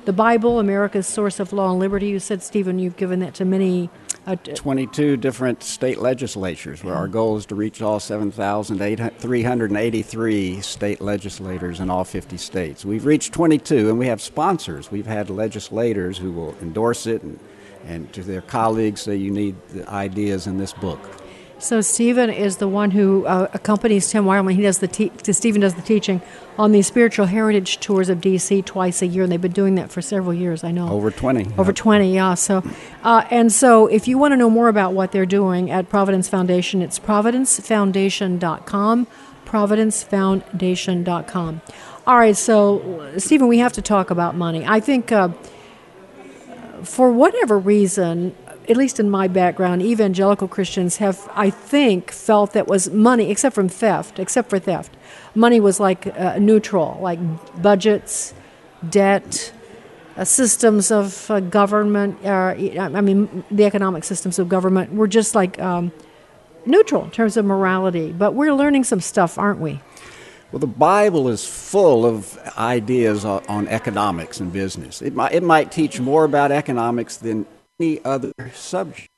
the 0.07 0.14
Bible, 0.14 0.59
America's 0.59 1.07
source 1.07 1.38
of 1.40 1.53
law 1.53 1.72
and 1.72 1.78
liberty. 1.78 2.07
You 2.09 2.18
said, 2.18 2.42
Stephen, 2.42 2.78
you've 2.78 2.97
given 2.97 3.20
that 3.20 3.34
to 3.34 3.45
many. 3.45 3.90
Uh, 4.26 4.36
22 4.36 5.18
different 5.18 5.62
state 5.62 5.99
legislatures, 5.99 6.82
where 6.82 6.95
our 6.95 7.09
goal 7.09 7.36
is 7.36 7.45
to 7.45 7.55
reach 7.55 7.82
all 7.82 8.01
7,383 8.01 10.61
state 10.62 11.03
legislators 11.03 11.78
in 11.78 11.90
all 11.90 12.05
50 12.05 12.38
states. 12.38 12.86
We've 12.86 13.05
reached 13.05 13.34
22, 13.34 13.90
and 13.90 13.99
we 13.99 14.07
have 14.07 14.22
sponsors. 14.22 14.90
We've 14.90 15.05
had 15.05 15.28
legislators 15.28 16.16
who 16.16 16.32
will 16.32 16.57
endorse 16.62 17.07
it 17.07 17.22
and 17.22 17.38
And 17.86 18.11
to 18.14 18.22
their 18.22 18.40
colleagues, 18.40 19.03
say 19.03 19.16
you 19.16 19.30
need 19.30 19.57
the 19.68 19.86
ideas 19.90 20.47
in 20.47 20.57
this 20.57 20.72
book. 20.72 20.99
So 21.59 21.80
Stephen 21.80 22.30
is 22.30 22.59
the 22.59 22.68
one 22.68 22.90
who 22.90 23.24
uh, 23.26 23.48
accompanies 23.55 24.11
Tim 24.11 24.24
Wildmon. 24.24 24.55
He 24.55 24.62
does 24.62 24.80
the 24.80 24.88
te- 24.88 25.12
Stephen 25.32 25.61
does 25.61 25.74
the 25.74 25.82
teaching 25.82 26.20
on 26.59 26.72
these 26.72 26.86
spiritual 26.86 27.26
heritage 27.26 27.80
tours 27.80 28.09
of 28.09 28.20
DC 28.20 28.64
twice 28.64 29.02
a 29.02 29.07
year, 29.07 29.22
and 29.22 29.32
they've 29.32 29.40
been 29.40 29.52
doing 29.52 29.74
that 29.76 29.90
for 29.90 30.02
several 30.02 30.34
years. 30.34 30.62
I 30.62 30.70
know 30.72 30.88
over 30.90 31.11
twenty. 31.11 31.46
Over 31.57 31.72
twenty, 31.72 32.14
yeah. 32.14 32.34
So, 32.34 32.62
uh, 33.02 33.24
and 33.30 33.50
so 33.52 33.86
if 33.86 34.07
you 34.07 34.18
want 34.18 34.32
to 34.32 34.36
know 34.36 34.50
more 34.50 34.68
about 34.68 34.92
what 34.92 35.12
they're 35.12 35.24
doing 35.26 35.70
at 35.70 35.88
Providence 35.88 36.28
Foundation, 36.28 36.82
it's 36.82 36.98
providencefoundation.com. 36.98 39.07
Providencefoundation.com. 39.46 41.61
All 42.07 42.18
right, 42.18 42.36
so 42.36 43.11
Stephen, 43.16 43.48
we 43.48 43.57
have 43.59 43.72
to 43.72 43.80
talk 43.82 44.11
about 44.11 44.34
money. 44.34 44.66
I 44.66 44.80
think. 44.80 45.11
Uh, 45.12 45.28
for 46.82 47.11
whatever 47.11 47.59
reason, 47.59 48.34
at 48.68 48.76
least 48.76 48.98
in 48.98 49.10
my 49.10 49.28
background, 49.28 49.82
evangelical 49.82 50.48
Christians 50.48 50.96
have, 50.96 51.28
I 51.34 51.50
think, 51.50 52.10
felt 52.10 52.52
that 52.52 52.66
was 52.66 52.90
money, 52.90 53.30
except 53.30 53.54
from 53.54 53.68
theft, 53.68 54.18
except 54.18 54.50
for 54.50 54.58
theft. 54.58 54.96
Money 55.34 55.60
was 55.60 55.80
like 55.80 56.06
uh, 56.06 56.38
neutral, 56.38 56.98
like 57.00 57.18
budgets, 57.60 58.34
debt, 58.88 59.52
uh, 60.16 60.24
systems 60.24 60.90
of 60.90 61.30
uh, 61.30 61.40
government. 61.40 62.24
Uh, 62.24 62.54
I 62.78 63.00
mean, 63.00 63.44
the 63.50 63.64
economic 63.64 64.04
systems 64.04 64.38
of 64.38 64.48
government 64.48 64.92
were 64.92 65.08
just 65.08 65.34
like 65.34 65.60
um, 65.60 65.92
neutral 66.64 67.04
in 67.04 67.10
terms 67.10 67.36
of 67.36 67.44
morality. 67.44 68.12
But 68.12 68.34
we're 68.34 68.54
learning 68.54 68.84
some 68.84 69.00
stuff, 69.00 69.38
aren't 69.38 69.60
we? 69.60 69.80
Well, 70.52 70.60
the 70.60 70.66
Bible 70.68 71.28
is 71.28 71.44
full 71.44 72.06
of 72.06 72.38
ideas 72.56 73.24
on, 73.24 73.44
on 73.48 73.66
economics 73.66 74.38
and 74.38 74.52
business. 74.52 75.02
It 75.02 75.12
might, 75.12 75.32
it 75.32 75.42
might 75.42 75.72
teach 75.72 75.98
more 75.98 76.24
about 76.24 76.52
economics 76.52 77.16
than 77.16 77.44
any 77.81 78.05
other 78.05 78.33
subject. 78.55 79.09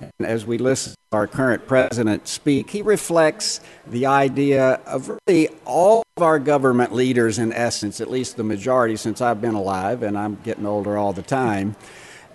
And 0.00 0.26
as 0.26 0.46
we 0.46 0.56
listen 0.56 0.94
to 1.10 1.16
our 1.16 1.26
current 1.26 1.66
president 1.66 2.26
speak, 2.26 2.70
he 2.70 2.80
reflects 2.80 3.60
the 3.86 4.06
idea 4.06 4.80
of 4.86 5.10
really 5.26 5.48
all 5.66 6.02
of 6.16 6.22
our 6.22 6.38
government 6.38 6.94
leaders, 6.94 7.38
in 7.38 7.52
essence, 7.52 8.00
at 8.00 8.10
least 8.10 8.36
the 8.36 8.42
majority 8.42 8.96
since 8.96 9.20
I've 9.20 9.42
been 9.42 9.54
alive, 9.54 10.02
and 10.02 10.16
I'm 10.16 10.36
getting 10.36 10.64
older 10.64 10.96
all 10.96 11.12
the 11.12 11.22
time. 11.22 11.76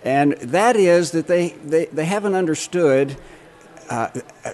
And 0.04 0.34
that 0.34 0.76
is 0.76 1.10
that 1.10 1.26
they, 1.26 1.48
they, 1.64 1.86
they 1.86 2.04
haven't 2.04 2.34
understood 2.34 3.16
uh, 3.90 4.10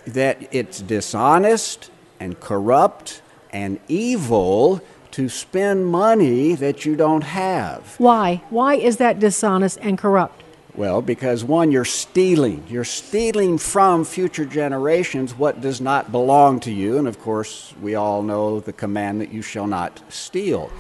that 0.07 0.49
it's 0.51 0.81
dishonest 0.81 1.91
and 2.19 2.41
corrupt 2.41 3.21
and 3.51 3.79
evil 3.89 4.81
to 5.11 5.29
spend 5.29 5.87
money 5.87 6.55
that 6.55 6.87
you 6.87 6.97
don't 6.97 7.25
have. 7.25 7.97
Why? 7.99 8.43
Why 8.49 8.77
is 8.77 8.97
that 8.97 9.19
dishonest 9.19 9.79
and 9.83 9.99
corrupt? 9.99 10.41
Well, 10.75 11.03
because 11.03 11.45
one, 11.45 11.70
you're 11.70 11.85
stealing. 11.85 12.64
You're 12.68 12.85
stealing 12.85 13.59
from 13.59 14.05
future 14.05 14.47
generations 14.47 15.37
what 15.37 15.61
does 15.61 15.83
not 15.83 16.11
belong 16.11 16.61
to 16.61 16.73
you. 16.73 16.97
And 16.97 17.07
of 17.07 17.20
course, 17.20 17.75
we 17.83 17.95
all 17.95 18.23
know 18.23 18.61
the 18.61 18.73
command 18.73 19.20
that 19.20 19.31
you 19.33 19.43
shall 19.43 19.66
not 19.66 20.01
steal. 20.09 20.70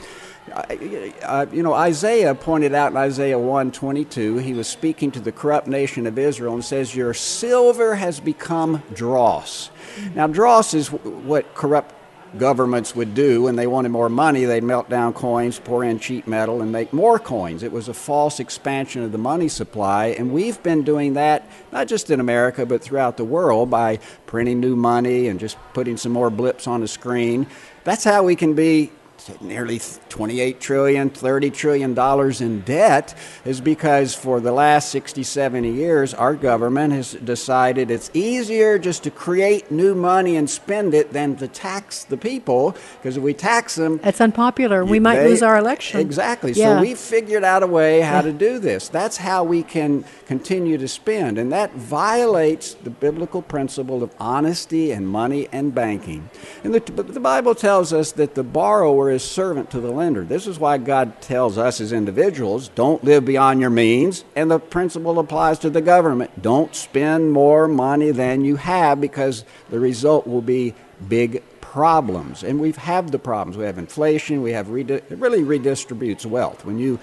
Uh, 0.50 1.46
you 1.52 1.62
know, 1.62 1.74
Isaiah 1.74 2.34
pointed 2.34 2.74
out 2.74 2.90
in 2.90 2.96
Isaiah 2.96 3.38
1:22, 3.38 4.38
he 4.38 4.54
was 4.54 4.66
speaking 4.66 5.10
to 5.12 5.20
the 5.20 5.30
corrupt 5.30 5.68
nation 5.68 6.06
of 6.06 6.18
Israel 6.18 6.54
and 6.54 6.64
says, 6.64 6.96
"Your 6.96 7.14
silver 7.14 7.94
has 7.94 8.18
become 8.18 8.82
dross." 8.92 9.70
Now, 10.16 10.26
dross 10.26 10.74
is 10.74 10.88
what 10.88 11.54
corrupt 11.54 11.94
governments 12.38 12.94
would 12.96 13.14
do 13.14 13.42
when 13.42 13.56
they 13.56 13.66
wanted 13.66 13.90
more 13.90 14.08
money 14.08 14.44
they'd 14.44 14.62
melt 14.62 14.88
down 14.88 15.12
coins 15.12 15.58
pour 15.58 15.84
in 15.84 15.98
cheap 15.98 16.26
metal 16.26 16.62
and 16.62 16.72
make 16.72 16.92
more 16.92 17.18
coins. 17.18 17.62
It 17.62 17.72
was 17.72 17.88
a 17.88 17.94
false 17.94 18.40
expansion 18.40 19.02
of 19.02 19.12
the 19.12 19.18
money 19.18 19.48
supply 19.48 20.06
and 20.06 20.32
we've 20.32 20.62
been 20.62 20.82
doing 20.82 21.14
that 21.14 21.48
not 21.72 21.88
just 21.88 22.10
in 22.10 22.20
america 22.20 22.64
but 22.64 22.82
throughout 22.82 23.16
the 23.16 23.24
world 23.24 23.70
by 23.70 23.98
printing 24.26 24.60
new 24.60 24.76
money 24.76 25.28
and 25.28 25.38
just 25.38 25.56
putting 25.74 25.96
some 25.96 26.12
more 26.12 26.30
blips 26.30 26.66
on 26.66 26.80
the 26.80 26.88
screen. 26.88 27.46
That's 27.84 28.04
how 28.04 28.22
we 28.22 28.36
can 28.36 28.54
be 28.54 28.90
nearly 29.40 29.80
28 30.08 30.60
trillion 30.60 31.10
30 31.10 31.50
trillion 31.50 31.94
dollars 31.94 32.40
in 32.40 32.60
debt 32.62 33.14
is 33.44 33.60
because 33.60 34.14
for 34.14 34.40
the 34.40 34.52
last 34.52 34.90
60 34.90 35.22
70 35.22 35.70
years 35.70 36.14
our 36.14 36.34
government 36.34 36.92
has 36.92 37.12
decided 37.12 37.90
it's 37.90 38.10
easier 38.14 38.78
just 38.78 39.02
to 39.04 39.10
create 39.10 39.70
new 39.70 39.94
money 39.94 40.36
and 40.36 40.48
spend 40.48 40.94
it 40.94 41.12
than 41.12 41.36
to 41.36 41.46
tax 41.48 42.04
the 42.04 42.16
people 42.16 42.76
because 42.98 43.16
if 43.16 43.22
we 43.22 43.34
tax 43.34 43.76
them 43.76 44.00
it's 44.02 44.20
unpopular. 44.20 44.84
We 44.84 44.98
might 44.98 45.16
they, 45.16 45.28
lose 45.28 45.42
our 45.42 45.56
election. 45.56 46.00
Exactly. 46.00 46.52
Yeah. 46.52 46.76
so 46.76 46.80
we 46.80 46.94
figured 46.94 47.44
out 47.44 47.62
a 47.62 47.66
way 47.66 48.00
how 48.00 48.16
yeah. 48.16 48.22
to 48.22 48.32
do 48.32 48.58
this. 48.58 48.88
That's 48.88 49.16
how 49.16 49.44
we 49.44 49.62
can 49.62 50.04
continue 50.26 50.78
to 50.78 50.88
spend 50.88 51.38
and 51.38 51.52
that 51.52 51.72
violates 51.74 52.74
the 52.74 52.90
biblical 52.90 53.42
principle 53.42 54.02
of 54.02 54.14
honesty 54.18 54.90
and 54.90 55.08
money 55.08 55.48
and 55.52 55.74
banking. 55.74 56.28
And 56.64 56.74
the, 56.74 56.80
the 56.80 57.20
bible 57.20 57.54
tells 57.54 57.92
us 57.92 58.12
that 58.12 58.34
the 58.34 58.42
borrower 58.42 59.11
is 59.12 59.22
servant 59.22 59.70
to 59.70 59.80
the 59.80 59.90
lender. 59.90 60.24
This 60.24 60.46
is 60.46 60.58
why 60.58 60.78
God 60.78 61.20
tells 61.20 61.58
us 61.58 61.80
as 61.80 61.92
individuals 61.92 62.68
don't 62.68 63.04
live 63.04 63.24
beyond 63.24 63.60
your 63.60 63.70
means, 63.70 64.24
and 64.34 64.50
the 64.50 64.58
principle 64.58 65.18
applies 65.18 65.58
to 65.60 65.70
the 65.70 65.80
government. 65.80 66.42
Don't 66.42 66.74
spend 66.74 67.32
more 67.32 67.68
money 67.68 68.10
than 68.10 68.44
you 68.44 68.56
have 68.56 69.00
because 69.00 69.44
the 69.70 69.78
result 69.78 70.26
will 70.26 70.42
be 70.42 70.74
big 71.08 71.42
problems. 71.60 72.42
And 72.42 72.60
we 72.60 72.68
have 72.68 72.76
had 72.76 73.08
the 73.08 73.18
problems. 73.18 73.56
We 73.56 73.64
have 73.64 73.78
inflation, 73.78 74.42
we 74.42 74.52
have 74.52 74.68
redi- 74.68 75.00
really 75.08 75.42
redistributes 75.42 76.26
wealth. 76.26 76.64
When 76.64 76.78
you 76.78 76.98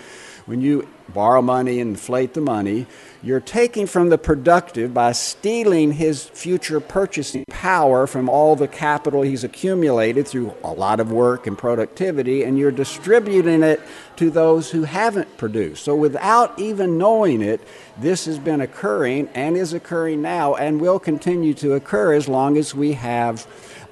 when 0.50 0.62
you 0.62 0.88
borrow 1.14 1.43
money 1.43 1.80
and 1.80 1.91
inflate 1.91 2.34
the 2.34 2.41
money, 2.41 2.88
you're 3.22 3.39
taking 3.39 3.86
from 3.86 4.10
the 4.10 4.18
productive 4.18 4.91
by 4.91 5.12
stealing 5.12 5.91
his 5.91 6.24
future 6.24 6.80
purchasing 6.80 7.45
power 7.50 8.08
from 8.08 8.28
all 8.28 8.56
the 8.56 8.68
capital 8.68 9.22
he's 9.22 9.43
accumulated 9.43 10.28
through 10.28 10.52
a 10.64 10.72
lot 10.72 11.00
of 11.00 11.12
work 11.12 11.45
and 11.45 11.56
productivity, 11.56 12.43
and 12.43 12.58
you're 12.58 12.72
distributing 12.72 13.62
it 13.62 13.80
to 14.16 14.32
those 14.32 14.72
who 14.72 14.86
haven't 14.86 15.38
produced. 15.38 15.84
So, 15.84 15.95
without 15.95 16.58
even 16.58 16.97
knowing 16.97 17.43
it, 17.43 17.62
this 18.00 18.26
has 18.26 18.39
been 18.39 18.60
occurring 18.60 19.30
and 19.36 19.56
is 19.56 19.74
occurring 19.74 20.24
now 20.24 20.56
and 20.56 20.82
will 20.82 20.97
continue 20.97 21.54
to 21.56 21.74
occur 21.74 22.14
as 22.14 22.28
long 22.28 22.58
as 22.58 22.74
we 22.74 22.93
have 22.93 23.45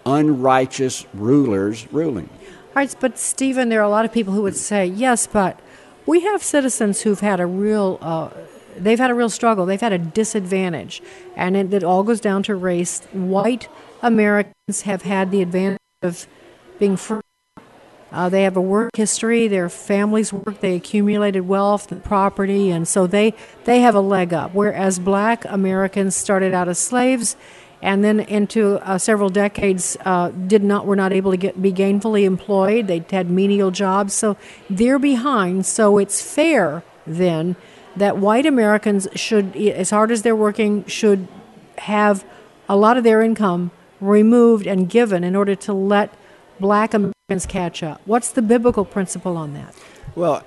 unrighteous 0.08 1.05
rulers 1.14 1.86
ruling. 1.93 2.32
All 2.49 2.82
right, 2.82 2.95
but 2.99 3.20
Stephen, 3.20 3.70
there 3.70 3.80
are 3.80 3.84
a 3.84 3.89
lot 3.89 4.05
of 4.05 4.12
people 4.12 4.34
who 4.34 4.41
would 4.41 4.58
say, 4.58 4.88
yes, 4.88 5.28
but 5.28 5.60
we 6.08 6.22
have 6.22 6.41
citizens 6.41 7.01
who've 7.01 7.20
had 7.20 7.39
a 7.39 7.45
real 7.45 7.99
uh, 8.01 8.30
they've 8.80 8.99
had 8.99 9.12
a 9.12 9.14
real 9.14 9.30
struggle. 9.30 9.66
They've 9.66 9.82
had 9.82 9.93
a 9.93 9.97
disadvantage. 9.97 11.01
And 11.36 11.55
it, 11.55 11.74
it 11.74 11.84
all 11.84 12.03
goes 12.03 12.20
down 12.20 12.43
to 12.43 12.55
race. 12.55 13.01
White 13.12 13.68
americans 14.01 14.82
have 14.82 15.03
had 15.03 15.32
the 15.32 15.41
advantage 15.41 15.80
of 16.01 16.28
being 16.80 16.97
free. 16.97 17.22
Uh, 18.10 18.30
they 18.30 18.43
have 18.43 18.55
a 18.55 18.62
work 18.62 18.95
history. 18.95 19.47
Their 19.49 19.68
families 19.68 20.32
work. 20.32 20.62
They 20.62 20.76
accumulated 20.76 21.47
wealth 21.47 21.91
and 21.91 22.01
property. 22.03 22.72
And 22.72 22.88
so 22.88 23.05
they 23.05 23.34
they 23.66 23.82
have 23.82 23.95
a 23.95 24.01
leg 24.01 24.34
up. 24.34 24.53
Whereas 24.53 24.99
black 24.99 25.43
americans 25.45 26.16
started 26.16 26.53
out 26.53 26.70
as 26.70 26.80
slaves 26.80 27.36
and 27.82 28.03
then 28.03 28.19
into 28.19 28.78
uh, 28.88 28.97
several 28.97 29.30
decades 29.30 29.97
uh, 30.05 30.30
did 30.30 30.63
not 30.63 30.86
were 30.86 30.95
not 30.95 31.13
able 31.13 31.32
to 31.32 31.38
get 31.38 31.61
be 31.61 31.71
gainfully 31.71 32.23
employed. 32.23 32.88
They 32.88 33.05
had 33.09 33.30
menial 33.30 33.71
jobs, 33.71 34.13
so 34.13 34.38
they're 34.69 34.99
behind. 34.99 35.65
So 35.65 35.97
it's 35.97 36.21
fair 36.21 36.84
then 37.05 37.55
that 37.95 38.17
white 38.17 38.45
Americans 38.45 39.07
should, 39.15 39.55
as 39.55 39.89
hard 39.89 40.11
as 40.11 40.21
they're 40.21 40.36
working, 40.36 40.86
should 40.86 41.28
have 41.80 42.25
a 42.69 42.75
lot 42.75 42.97
of 42.97 43.03
their 43.03 43.21
income 43.21 43.71
removed 43.99 44.67
and 44.67 44.89
given 44.89 45.23
in 45.23 45.36
order 45.36 45.55
to 45.55 45.73
let 45.73 46.13
black 46.59 46.93
Americans 46.93 47.45
catch 47.47 47.82
up. 47.82 48.01
What's 48.05 48.32
the 48.32 48.41
biblical 48.41 48.86
principle 48.86 49.38
on 49.38 49.53
that? 49.53 49.75
Well, 50.15 50.43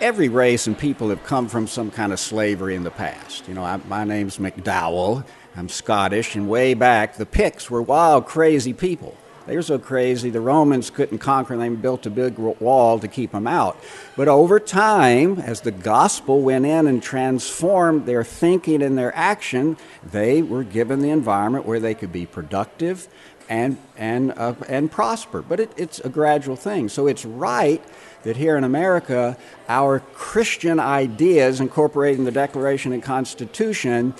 every 0.00 0.28
race 0.28 0.66
and 0.66 0.78
people 0.78 1.10
have 1.10 1.22
come 1.24 1.48
from 1.48 1.66
some 1.66 1.90
kind 1.90 2.12
of 2.12 2.18
slavery 2.18 2.74
in 2.74 2.84
the 2.84 2.90
past. 2.90 3.46
You 3.46 3.54
know, 3.54 3.64
I, 3.64 3.76
my 3.88 4.04
name's 4.04 4.38
McDowell. 4.38 5.24
I'm 5.56 5.68
Scottish, 5.68 6.36
and 6.36 6.48
way 6.48 6.74
back, 6.74 7.16
the 7.16 7.26
Picts 7.26 7.70
were 7.70 7.82
wild, 7.82 8.26
crazy 8.26 8.72
people. 8.72 9.16
They 9.46 9.56
were 9.56 9.62
so 9.62 9.80
crazy, 9.80 10.30
the 10.30 10.40
Romans 10.40 10.90
couldn't 10.90 11.18
conquer 11.18 11.56
them, 11.56 11.74
they 11.74 11.80
built 11.80 12.06
a 12.06 12.10
big 12.10 12.38
wall 12.38 13.00
to 13.00 13.08
keep 13.08 13.32
them 13.32 13.48
out. 13.48 13.76
But 14.16 14.28
over 14.28 14.60
time, 14.60 15.40
as 15.40 15.62
the 15.62 15.72
gospel 15.72 16.40
went 16.40 16.66
in 16.66 16.86
and 16.86 17.02
transformed 17.02 18.06
their 18.06 18.22
thinking 18.22 18.80
and 18.80 18.96
their 18.96 19.14
action, 19.16 19.76
they 20.04 20.40
were 20.40 20.62
given 20.62 21.00
the 21.00 21.10
environment 21.10 21.66
where 21.66 21.80
they 21.80 21.94
could 21.94 22.12
be 22.12 22.26
productive 22.26 23.08
and, 23.50 23.76
and, 23.98 24.32
uh, 24.38 24.54
and 24.68 24.90
prosper. 24.90 25.42
But 25.42 25.60
it, 25.60 25.72
it's 25.76 25.98
a 26.00 26.08
gradual 26.08 26.56
thing. 26.56 26.88
So 26.88 27.08
it's 27.08 27.26
right 27.26 27.84
that 28.22 28.36
here 28.36 28.56
in 28.56 28.64
America, 28.64 29.36
our 29.68 30.00
Christian 30.14 30.78
ideas 30.78 31.60
incorporating 31.60 32.24
the 32.24 32.30
Declaration 32.30 32.92
and 32.92 33.02
Constitution, 33.02 34.14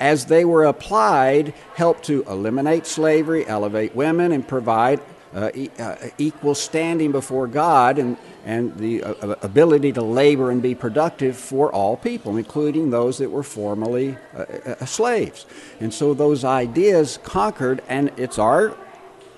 as 0.00 0.26
they 0.26 0.44
were 0.44 0.64
applied, 0.64 1.52
helped 1.74 2.04
to 2.04 2.24
eliminate 2.24 2.86
slavery, 2.86 3.46
elevate 3.46 3.94
women, 3.94 4.32
and 4.32 4.46
provide 4.46 5.00
uh, 5.34 5.50
e- 5.54 5.70
uh, 5.78 5.96
equal 6.18 6.54
standing 6.54 7.12
before 7.12 7.46
God 7.46 7.98
and, 7.98 8.16
and 8.44 8.76
the 8.78 9.02
uh, 9.02 9.14
uh, 9.14 9.36
ability 9.42 9.92
to 9.92 10.02
labor 10.02 10.50
and 10.50 10.60
be 10.62 10.74
productive 10.74 11.36
for 11.36 11.72
all 11.72 11.96
people, 11.96 12.36
including 12.36 12.90
those 12.90 13.18
that 13.18 13.30
were 13.30 13.42
formerly 13.42 14.16
uh, 14.34 14.40
uh, 14.40 14.84
slaves. 14.86 15.46
And 15.78 15.94
so 15.94 16.14
those 16.14 16.44
ideas 16.44 17.18
conquered, 17.22 17.82
and 17.88 18.10
it's 18.16 18.38
our 18.38 18.76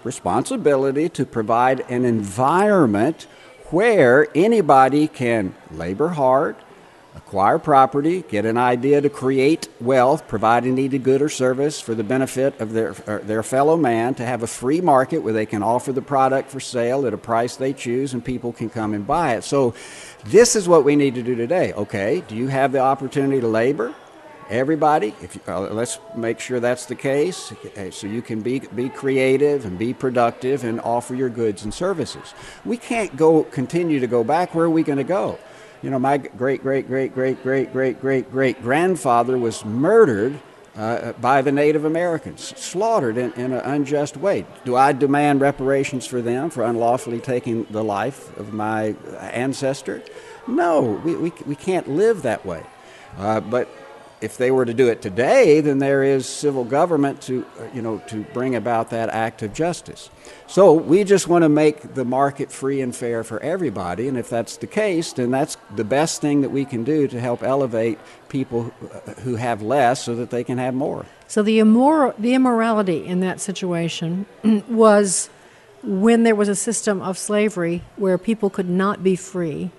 responsibility 0.05 1.09
to 1.11 1.26
provide 1.26 1.80
an 1.88 2.05
environment 2.05 3.26
where 3.66 4.28
anybody 4.34 5.09
can 5.09 5.55
labor 5.70 6.11
hard, 6.11 6.57
acquire 7.33 7.59
property, 7.59 8.22
get 8.28 8.45
an 8.45 8.59
idea 8.59 9.01
to 9.01 9.09
create 9.09 9.66
wealth, 9.80 10.28
provide 10.28 10.64
a 10.64 10.68
needed 10.68 11.03
good 11.03 11.22
or 11.22 11.30
service 11.30 11.80
for 11.80 11.95
the 11.95 12.05
benefit 12.05 12.61
of 12.61 12.74
their, 12.74 12.93
their 12.93 13.43
fellow 13.43 13.74
man, 13.74 14.14
to 14.14 14.22
have 14.22 14.43
a 14.43 14.47
free 14.47 14.83
market 14.83 15.20
where 15.20 15.33
they 15.33 15.47
can 15.47 15.62
offer 15.62 15.93
the 15.93 16.03
product 16.03 16.51
for 16.51 16.61
sale 16.61 17.07
at 17.07 17.14
a 17.14 17.16
price 17.16 17.57
they 17.57 17.72
choose 17.72 18.12
and 18.12 18.22
people 18.22 18.53
can 18.53 18.68
come 18.68 18.93
and 18.93 19.07
buy 19.07 19.35
it. 19.35 19.45
So, 19.45 19.72
this 20.26 20.55
is 20.55 20.68
what 20.68 20.85
we 20.85 20.95
need 20.95 21.14
to 21.14 21.22
do 21.22 21.35
today. 21.35 21.72
Okay, 21.72 22.22
do 22.28 22.37
you 22.37 22.49
have 22.49 22.70
the 22.70 22.80
opportunity 22.80 23.41
to 23.41 23.49
labor? 23.49 23.95
Everybody, 24.51 25.14
if 25.22 25.35
you, 25.35 25.41
uh, 25.49 25.61
let's 25.70 25.99
make 26.14 26.39
sure 26.39 26.61
that's 26.61 26.85
the 26.85 26.95
case, 26.95 27.55
so 27.93 28.07
you 28.07 28.20
can 28.20 28.43
be 28.43 28.59
be 28.59 28.91
creative 28.91 29.64
and 29.64 29.78
be 29.78 29.95
productive 29.95 30.64
and 30.64 30.83
offer 30.83 31.14
your 31.14 31.30
goods 31.30 31.64
and 31.64 31.72
services. 31.72 32.35
We 32.66 32.76
can't 32.76 33.16
go 33.16 33.45
continue 33.45 34.01
to 34.01 34.07
go 34.07 34.22
back. 34.22 34.55
Where 34.55 34.66
are 34.66 34.70
we 34.70 34.83
going 34.83 34.99
to 34.99 35.05
go? 35.05 35.39
You 35.83 35.91
know, 35.91 35.99
my 35.99 36.16
great, 36.16 36.62
great, 36.62 36.87
great, 36.87 37.12
great, 37.12 37.43
great, 37.43 37.72
great, 37.72 38.01
great, 38.01 38.30
great 38.30 38.62
grandfather 38.62 39.37
was 39.37 39.64
murdered 39.64 40.39
uh, 40.76 41.12
by 41.14 41.43
the 41.43 41.51
Native 41.51 41.85
Americans, 41.85 42.57
slaughtered 42.57 43.16
in, 43.16 43.33
in, 43.33 43.53
an 43.53 43.61
unjust 43.61 44.16
way. 44.16 44.47
Do 44.64 44.76
I 44.76 44.93
demand 44.93 45.41
reparations 45.41 46.07
for 46.07 46.22
them 46.22 46.51
for 46.51 46.62
unlawfully 46.62 47.18
taking 47.18 47.64
the 47.64 47.83
life 47.83 48.35
of 48.39 48.53
my 48.53 48.95
ancestor? 49.18 50.03
No, 50.47 51.01
we, 51.05 51.16
we, 51.16 51.33
we 51.47 51.57
can't 51.57 51.89
live 51.89 52.22
that 52.22 52.47
way. 52.47 52.62
Uh, 53.18 53.41
but 53.41 53.68
if 54.23 54.37
they 54.37 54.51
were 54.51 54.64
to 54.64 54.73
do 54.73 54.89
it 54.89 55.03
today, 55.03 55.61
then 55.61 55.79
there 55.79 56.03
is 56.05 56.27
civil 56.27 56.64
government 56.64 57.20
to, 57.23 57.45
uh, 57.59 57.64
you 57.75 57.83
know, 57.83 57.99
to 58.07 58.23
bring 58.33 58.55
about 58.55 58.91
that 58.91 59.09
act 59.09 59.43
of 59.43 59.53
justice. 59.53 60.11
So 60.47 60.73
we 60.73 61.03
just 61.03 61.27
want 61.29 61.43
to 61.43 61.49
make 61.49 61.95
the 61.95 62.05
market 62.05 62.53
free 62.53 62.81
and 62.81 62.95
fair 62.95 63.25
for 63.25 63.41
everybody, 63.41 64.07
and 64.07 64.16
if 64.16 64.31
that's 64.31 64.57
the 64.57 64.66
case, 64.66 65.12
then 65.12 65.31
that's 65.31 65.57
the 65.75 65.85
best 65.85 66.20
thing 66.20 66.43
that 66.43 66.51
we 66.51 66.64
can 66.64 66.85
do 66.85 67.09
to 67.09 67.20
help 67.20 67.43
elevate 67.43 67.99
people 68.29 68.73
uh, 68.95 69.12
who 69.23 69.37
have 69.37 69.61
less 69.61 70.05
so 70.05 70.14
that 70.14 70.31
they 70.31 70.45
can 70.45 70.59
have 70.59 70.75
more. 70.75 71.05
So 71.27 71.43
the 71.43 71.59
immor- 71.59 72.14
the 72.18 72.35
immorality 72.35 73.05
in 73.05 73.20
that 73.20 73.41
situation 73.41 74.27
was 74.68 75.31
when 75.83 76.23
there 76.23 76.37
was 76.37 76.49
a 76.49 76.55
system 76.55 77.03
of 77.03 77.18
slavery 77.18 77.83
where 77.97 78.18
people 78.18 78.51
could 78.51 78.68
not 78.68 79.03
be 79.03 79.16
free 79.16 79.70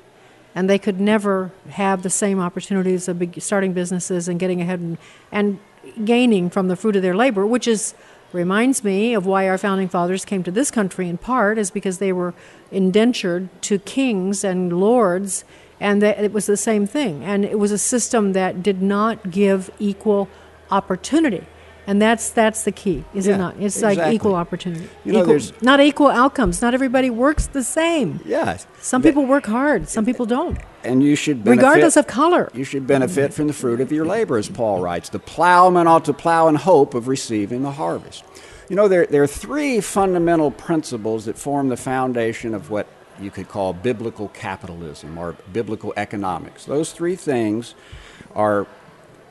and 0.56 0.70
they 0.70 0.80
could 0.80 0.99
never 0.99 1.51
have 1.70 2.04
the 2.04 2.10
same 2.10 2.39
opportunities 2.39 3.08
of 3.08 3.22
starting 3.39 3.74
businesses 3.74 4.28
and 4.28 4.39
getting 4.39 4.62
ahead 4.62 4.80
and, 4.80 4.97
and 5.32 5.60
gaining 6.06 6.49
from 6.49 6.68
the 6.68 6.76
fruit 6.76 6.95
of 6.95 7.01
their 7.01 7.16
labor, 7.16 7.45
which 7.45 7.68
is 7.68 7.93
reminds 8.32 8.84
me 8.84 9.14
of 9.14 9.28
why 9.28 9.47
our 9.47 9.60
founding 9.60 9.88
fathers 9.88 10.26
came 10.26 10.41
to 10.43 10.49
this 10.49 10.72
country 10.72 11.08
in 11.08 11.18
part 11.18 11.58
is 11.60 11.70
because 11.70 11.99
they 11.99 12.12
were 12.12 12.34
indentured 12.72 13.47
to 13.62 13.78
kings 13.78 14.43
and 14.43 14.80
lords 14.80 15.45
and 15.80 16.01
it 16.01 16.32
was 16.32 16.45
the 16.45 16.58
same 16.58 16.88
thing. 16.88 17.24
And 17.24 17.43
it 17.43 17.60
was 17.60 17.72
a 17.72 17.78
system 17.78 18.34
that 18.34 18.64
did 18.64 18.82
not 18.82 19.32
give 19.32 19.70
equal 19.80 20.30
opportunity 20.72 21.45
and 21.86 22.01
that's 22.01 22.29
that's 22.31 22.63
the 22.63 22.71
key, 22.71 23.03
is 23.13 23.27
yeah, 23.27 23.36
it 23.36 23.38
not? 23.38 23.55
It's 23.55 23.75
exactly. 23.75 24.03
like 24.03 24.13
equal 24.13 24.36
opportunity. 24.36 24.89
You 25.03 25.13
know, 25.13 25.36
equal, 25.36 25.55
not 25.61 25.81
equal 25.81 26.07
outcomes. 26.07 26.61
Not 26.61 26.73
everybody 26.73 27.09
works 27.09 27.47
the 27.47 27.63
same. 27.63 28.21
Yes. 28.25 28.65
Some 28.79 29.01
people 29.01 29.25
work 29.25 29.45
hard. 29.45 29.89
Some 29.89 30.05
people 30.05 30.25
don't. 30.25 30.57
And 30.84 31.03
you 31.03 31.15
should 31.15 31.43
benefit, 31.43 31.63
regardless 31.63 31.97
of 31.97 32.07
color. 32.07 32.49
You 32.53 32.63
should 32.63 32.88
benefit 32.88 33.34
from 33.34 33.47
the 33.47 33.53
fruit 33.53 33.81
of 33.81 33.91
your 33.91 34.05
labor, 34.05 34.38
as 34.38 34.49
Paul 34.49 34.81
writes. 34.81 35.09
The 35.09 35.19
plowman 35.19 35.88
ought 35.88 36.05
to 36.05 36.13
plow 36.13 36.47
in 36.47 36.55
hope 36.55 36.93
of 36.93 37.07
receiving 37.07 37.63
the 37.63 37.71
harvest. 37.71 38.23
You 38.69 38.75
know, 38.75 38.88
there, 38.88 39.05
there 39.05 39.23
are 39.23 39.27
three 39.27 39.81
fundamental 39.81 40.51
principles 40.51 41.25
that 41.25 41.38
form 41.38 41.69
the 41.69 41.77
foundation 41.77 42.53
of 42.53 42.69
what 42.69 42.88
you 43.19 43.29
could 43.29 43.47
call 43.47 43.73
biblical 43.73 44.29
capitalism 44.29 45.17
or 45.17 45.34
biblical 45.51 45.93
economics. 45.97 46.65
Those 46.65 46.91
three 46.91 47.15
things 47.15 47.75
are 48.36 48.67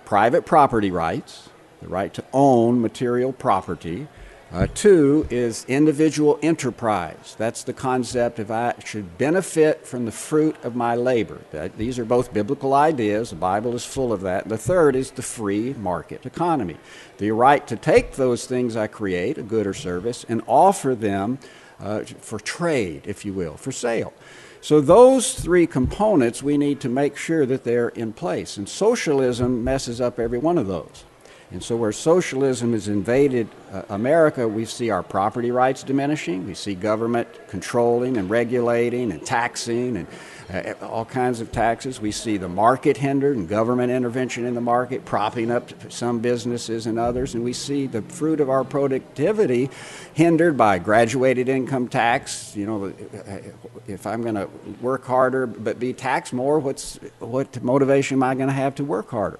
private 0.05 0.44
property 0.44 0.90
rights 0.90 1.48
the 1.83 1.89
right 1.89 2.14
to 2.14 2.24
own 2.33 2.80
material 2.80 3.33
property. 3.33 4.07
Uh, 4.53 4.66
two 4.74 5.26
is 5.30 5.64
individual 5.66 6.39
enterprise. 6.43 7.35
That's 7.39 7.64
the 7.64 7.72
concept 7.72 8.39
of 8.39 8.51
I 8.51 8.74
should 8.85 9.16
benefit 9.16 9.87
from 9.87 10.05
the 10.05 10.12
fruit 10.12 10.57
of 10.62 10.76
my 10.76 10.95
labor. 10.95 11.41
That, 11.53 11.78
these 11.78 11.99
are 11.99 12.05
both 12.05 12.35
biblical 12.35 12.74
ideas. 12.74 13.30
The 13.30 13.37
Bible 13.37 13.74
is 13.74 13.85
full 13.85 14.12
of 14.12 14.20
that. 14.20 14.49
The 14.49 14.59
third 14.59 14.95
is 14.95 15.11
the 15.11 15.22
free 15.22 15.72
market 15.72 16.26
economy. 16.26 16.76
The 17.16 17.30
right 17.30 17.66
to 17.66 17.76
take 17.76 18.12
those 18.12 18.45
things 18.45 18.76
I 18.76 18.89
create, 18.89 19.39
a 19.39 19.43
good 19.43 19.66
or 19.66 19.74
service, 19.74 20.26
and 20.28 20.43
offer 20.47 20.95
them 20.95 21.39
uh, 21.80 22.01
for 22.01 22.39
trade, 22.39 23.05
if 23.07 23.24
you 23.24 23.33
will, 23.33 23.57
for 23.57 23.72
sale. 23.72 24.12
So, 24.61 24.80
those 24.80 25.35
three 25.35 25.66
components 25.66 26.43
we 26.43 26.57
need 26.57 26.78
to 26.80 26.89
make 26.89 27.16
sure 27.16 27.47
that 27.47 27.64
they're 27.64 27.89
in 27.89 28.12
place. 28.12 28.59
And 28.59 28.68
socialism 28.68 29.64
messes 29.64 30.01
up 30.01 30.20
every 30.20 30.39
one 30.39 30.59
of 30.59 30.68
those. 30.68 31.05
And 31.53 31.62
so, 31.62 31.76
where 31.76 31.92
socialism 31.92 32.72
has 32.72 32.88
invaded 32.88 33.46
uh, 33.70 33.82
America, 33.90 34.48
we 34.48 34.64
see 34.64 34.88
our 34.88 35.03
property 35.03 35.50
rights 35.50 35.82
diminishing. 35.82 36.46
We 36.46 36.55
see 36.55 36.74
government 36.74 37.28
controlling 37.48 38.16
and 38.16 38.30
regulating 38.30 39.12
and 39.12 39.24
taxing 39.24 39.98
and 39.98 40.07
uh, 40.50 40.86
all 40.86 41.05
kinds 41.05 41.42
of 41.42 41.53
taxes. 41.53 42.00
We 42.00 42.11
see 42.11 42.38
the 42.38 42.48
market 42.48 42.96
hindered 42.96 43.36
and 43.36 43.46
government 43.46 43.92
intervention 43.92 44.46
in 44.46 44.55
the 44.55 44.62
market 44.62 45.05
propping 45.05 45.50
up 45.50 45.92
some 45.92 46.20
businesses 46.20 46.86
and 46.86 46.98
others. 46.98 47.34
And 47.34 47.44
we 47.44 47.53
see 47.53 47.86
the 47.86 48.00
fruit 48.00 48.40
of 48.40 48.48
our 48.48 48.64
productivity 48.64 49.68
hindered 50.14 50.57
by 50.57 50.78
graduated 50.78 51.50
income 51.50 51.88
tax. 51.88 52.57
You 52.57 52.64
know, 52.66 52.86
uh, 52.86 53.38
if 53.86 54.07
I'm 54.07 54.22
going 54.22 54.36
to 54.36 54.48
work 54.80 55.05
harder 55.05 55.46
but 55.46 55.78
be 55.78 55.92
taxed 55.92 56.32
more, 56.32 56.59
what's, 56.59 56.96
what 57.18 57.62
motivation 57.62 58.16
am 58.16 58.22
I 58.22 58.34
going 58.34 58.48
to 58.48 58.55
have 58.55 58.74
to 58.76 58.84
work 58.84 59.11
harder? 59.11 59.38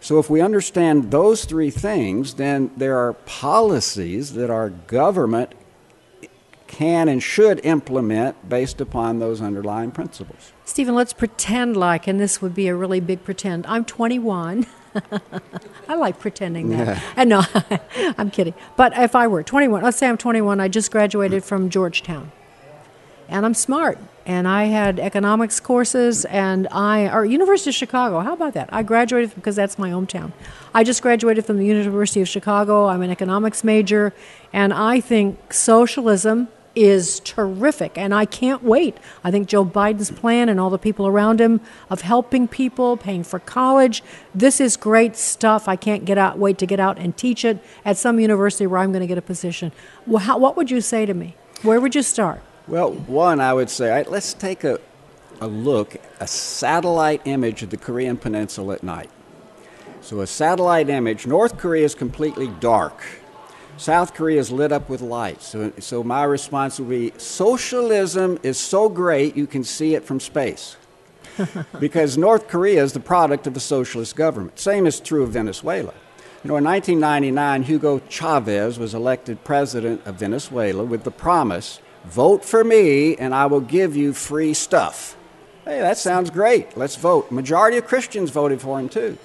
So, 0.00 0.18
if 0.18 0.30
we 0.30 0.40
understand 0.40 1.10
those 1.10 1.44
three 1.44 1.70
things, 1.70 2.34
then 2.34 2.70
there 2.76 2.96
are 2.96 3.14
policies 3.14 4.34
that 4.34 4.50
our 4.50 4.70
government 4.70 5.52
can 6.68 7.08
and 7.08 7.20
should 7.20 7.64
implement 7.64 8.48
based 8.48 8.80
upon 8.80 9.18
those 9.18 9.40
underlying 9.40 9.90
principles. 9.90 10.52
Stephen, 10.64 10.94
let's 10.94 11.12
pretend 11.12 11.76
like, 11.76 12.06
and 12.06 12.20
this 12.20 12.40
would 12.40 12.54
be 12.54 12.68
a 12.68 12.76
really 12.76 13.00
big 13.00 13.24
pretend. 13.24 13.66
I'm 13.66 13.84
21. 13.84 14.66
I 15.88 15.94
like 15.94 16.20
pretending 16.20 16.70
that. 16.70 16.86
Yeah. 16.86 17.02
And 17.16 17.30
no, 17.30 17.42
I'm 18.18 18.30
kidding. 18.30 18.54
But 18.76 18.96
if 18.96 19.16
I 19.16 19.26
were 19.26 19.42
21, 19.42 19.82
let's 19.82 19.96
say 19.96 20.08
I'm 20.08 20.18
21, 20.18 20.60
I 20.60 20.68
just 20.68 20.92
graduated 20.92 21.42
from 21.42 21.70
Georgetown. 21.70 22.30
And 23.28 23.44
I'm 23.44 23.54
smart 23.54 23.98
and 24.28 24.46
I 24.46 24.64
had 24.64 25.00
economics 25.00 25.58
courses, 25.58 26.26
and 26.26 26.68
I 26.70 27.10
or 27.10 27.24
University 27.24 27.70
of 27.70 27.74
Chicago. 27.74 28.20
How 28.20 28.34
about 28.34 28.52
that? 28.52 28.68
I 28.70 28.82
graduated 28.82 29.34
because 29.34 29.56
that's 29.56 29.78
my 29.78 29.90
hometown. 29.90 30.32
I 30.74 30.84
just 30.84 31.00
graduated 31.00 31.46
from 31.46 31.56
the 31.56 31.64
University 31.64 32.20
of 32.20 32.28
Chicago. 32.28 32.88
I'm 32.88 33.00
an 33.00 33.10
economics 33.10 33.64
major, 33.64 34.12
and 34.52 34.74
I 34.74 35.00
think 35.00 35.54
socialism 35.54 36.48
is 36.76 37.20
terrific, 37.20 37.96
and 37.96 38.14
I 38.14 38.26
can't 38.26 38.62
wait. 38.62 38.98
I 39.24 39.30
think 39.30 39.48
Joe 39.48 39.64
Biden's 39.64 40.10
plan 40.10 40.50
and 40.50 40.60
all 40.60 40.68
the 40.68 40.78
people 40.78 41.06
around 41.06 41.40
him 41.40 41.62
of 41.88 42.02
helping 42.02 42.48
people, 42.48 42.98
paying 42.98 43.24
for 43.24 43.38
college, 43.38 44.02
this 44.34 44.60
is 44.60 44.76
great 44.76 45.16
stuff. 45.16 45.68
I 45.68 45.76
can't 45.76 46.04
get 46.04 46.18
out, 46.18 46.38
wait 46.38 46.58
to 46.58 46.66
get 46.66 46.78
out 46.78 46.98
and 46.98 47.16
teach 47.16 47.46
it 47.46 47.64
at 47.82 47.96
some 47.96 48.20
university 48.20 48.66
where 48.66 48.80
I'm 48.80 48.92
going 48.92 49.00
to 49.00 49.08
get 49.08 49.18
a 49.18 49.22
position. 49.22 49.72
Well, 50.06 50.18
how, 50.18 50.36
what 50.36 50.54
would 50.58 50.70
you 50.70 50.82
say 50.82 51.06
to 51.06 51.14
me? 51.14 51.34
Where 51.62 51.80
would 51.80 51.94
you 51.94 52.02
start? 52.02 52.42
Well, 52.68 52.92
one, 52.92 53.40
I 53.40 53.54
would 53.54 53.70
say, 53.70 53.88
right, 53.88 54.10
let's 54.10 54.34
take 54.34 54.62
a, 54.62 54.78
a 55.40 55.46
look, 55.46 55.96
a 56.20 56.26
satellite 56.26 57.22
image 57.24 57.62
of 57.62 57.70
the 57.70 57.78
Korean 57.78 58.18
Peninsula 58.18 58.74
at 58.74 58.82
night. 58.82 59.08
So, 60.02 60.20
a 60.20 60.26
satellite 60.26 60.90
image, 60.90 61.26
North 61.26 61.56
Korea 61.56 61.86
is 61.86 61.94
completely 61.94 62.48
dark. 62.60 63.02
South 63.78 64.12
Korea 64.12 64.38
is 64.38 64.50
lit 64.50 64.70
up 64.70 64.90
with 64.90 65.00
light. 65.00 65.40
So, 65.40 65.72
so 65.78 66.04
my 66.04 66.24
response 66.24 66.78
would 66.78 66.90
be 66.90 67.14
socialism 67.16 68.38
is 68.42 68.58
so 68.58 68.90
great 68.90 69.34
you 69.34 69.46
can 69.46 69.64
see 69.64 69.94
it 69.94 70.04
from 70.04 70.20
space. 70.20 70.76
because 71.80 72.18
North 72.18 72.48
Korea 72.48 72.82
is 72.82 72.92
the 72.92 73.00
product 73.00 73.46
of 73.46 73.56
a 73.56 73.60
socialist 73.60 74.14
government. 74.14 74.58
Same 74.58 74.86
is 74.86 75.00
true 75.00 75.22
of 75.22 75.30
Venezuela. 75.30 75.94
You 76.44 76.48
know, 76.48 76.56
in 76.58 76.64
1999, 76.64 77.62
Hugo 77.62 78.00
Chavez 78.10 78.78
was 78.78 78.92
elected 78.92 79.42
president 79.42 80.06
of 80.06 80.16
Venezuela 80.16 80.84
with 80.84 81.04
the 81.04 81.10
promise 81.10 81.80
Vote 82.08 82.44
for 82.44 82.64
me, 82.64 83.16
and 83.16 83.34
I 83.34 83.46
will 83.46 83.60
give 83.60 83.94
you 83.94 84.12
free 84.12 84.54
stuff. 84.54 85.16
Hey, 85.64 85.80
that 85.80 85.98
sounds 85.98 86.30
great. 86.30 86.76
Let's 86.76 86.96
vote. 86.96 87.30
Majority 87.30 87.76
of 87.76 87.86
Christians 87.86 88.30
voted 88.30 88.62
for 88.62 88.80
him 88.80 88.88
too. 88.88 89.18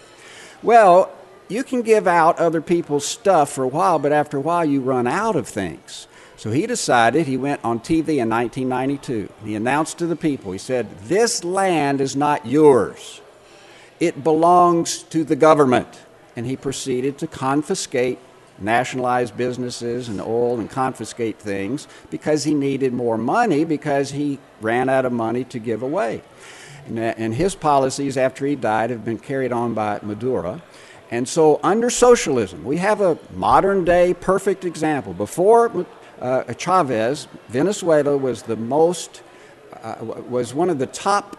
Well, 0.61 1.11
you 1.47 1.63
can 1.63 1.81
give 1.81 2.07
out 2.07 2.39
other 2.39 2.61
people's 2.61 3.05
stuff 3.05 3.51
for 3.51 3.63
a 3.63 3.67
while, 3.67 3.99
but 3.99 4.11
after 4.11 4.37
a 4.37 4.41
while 4.41 4.65
you 4.65 4.81
run 4.81 5.07
out 5.07 5.37
of 5.37 5.47
things. 5.47 6.07
So 6.35 6.51
he 6.51 6.67
decided, 6.67 7.25
he 7.25 7.37
went 7.37 7.63
on 7.63 7.79
TV 7.79 8.17
in 8.17 8.29
1992. 8.29 9.29
He 9.45 9.55
announced 9.55 9.97
to 9.99 10.07
the 10.07 10.17
people, 10.17 10.51
he 10.51 10.57
said, 10.57 10.89
This 11.03 11.45
land 11.45 12.01
is 12.01 12.17
not 12.17 12.45
yours, 12.45 13.21
it 14.01 14.23
belongs 14.23 15.03
to 15.03 15.23
the 15.23 15.37
government. 15.37 16.01
And 16.35 16.47
he 16.47 16.57
proceeded 16.57 17.19
to 17.19 17.27
confiscate, 17.27 18.17
nationalize 18.59 19.31
businesses 19.31 20.09
and 20.09 20.21
oil 20.21 20.59
and 20.59 20.69
confiscate 20.69 21.39
things 21.39 21.87
because 22.09 22.43
he 22.43 22.53
needed 22.53 22.93
more 22.93 23.17
money 23.17 23.63
because 23.63 24.11
he 24.11 24.39
ran 24.61 24.89
out 24.89 25.05
of 25.05 25.11
money 25.11 25.43
to 25.45 25.59
give 25.59 25.81
away. 25.81 26.21
And, 26.85 26.99
and 26.99 27.33
his 27.33 27.55
policies 27.55 28.17
after 28.17 28.45
he 28.45 28.55
died 28.55 28.89
have 28.89 29.05
been 29.05 29.19
carried 29.19 29.51
on 29.51 29.73
by 29.73 29.99
Maduro. 30.01 30.61
And 31.11 31.27
so, 31.27 31.59
under 31.63 31.89
socialism, 31.89 32.63
we 32.63 32.77
have 32.77 32.99
a 32.99 33.19
modern 33.33 33.85
day 33.85 34.13
perfect 34.13 34.65
example. 34.65 35.13
Before 35.13 35.85
uh, 36.19 36.53
Chavez, 36.53 37.27
Venezuela 37.49 38.17
was 38.17 38.41
the 38.43 38.55
most, 38.55 39.21
uh, 39.83 39.95
was 40.01 40.53
one 40.53 40.69
of 40.69 40.79
the 40.79 40.87
top 40.87 41.37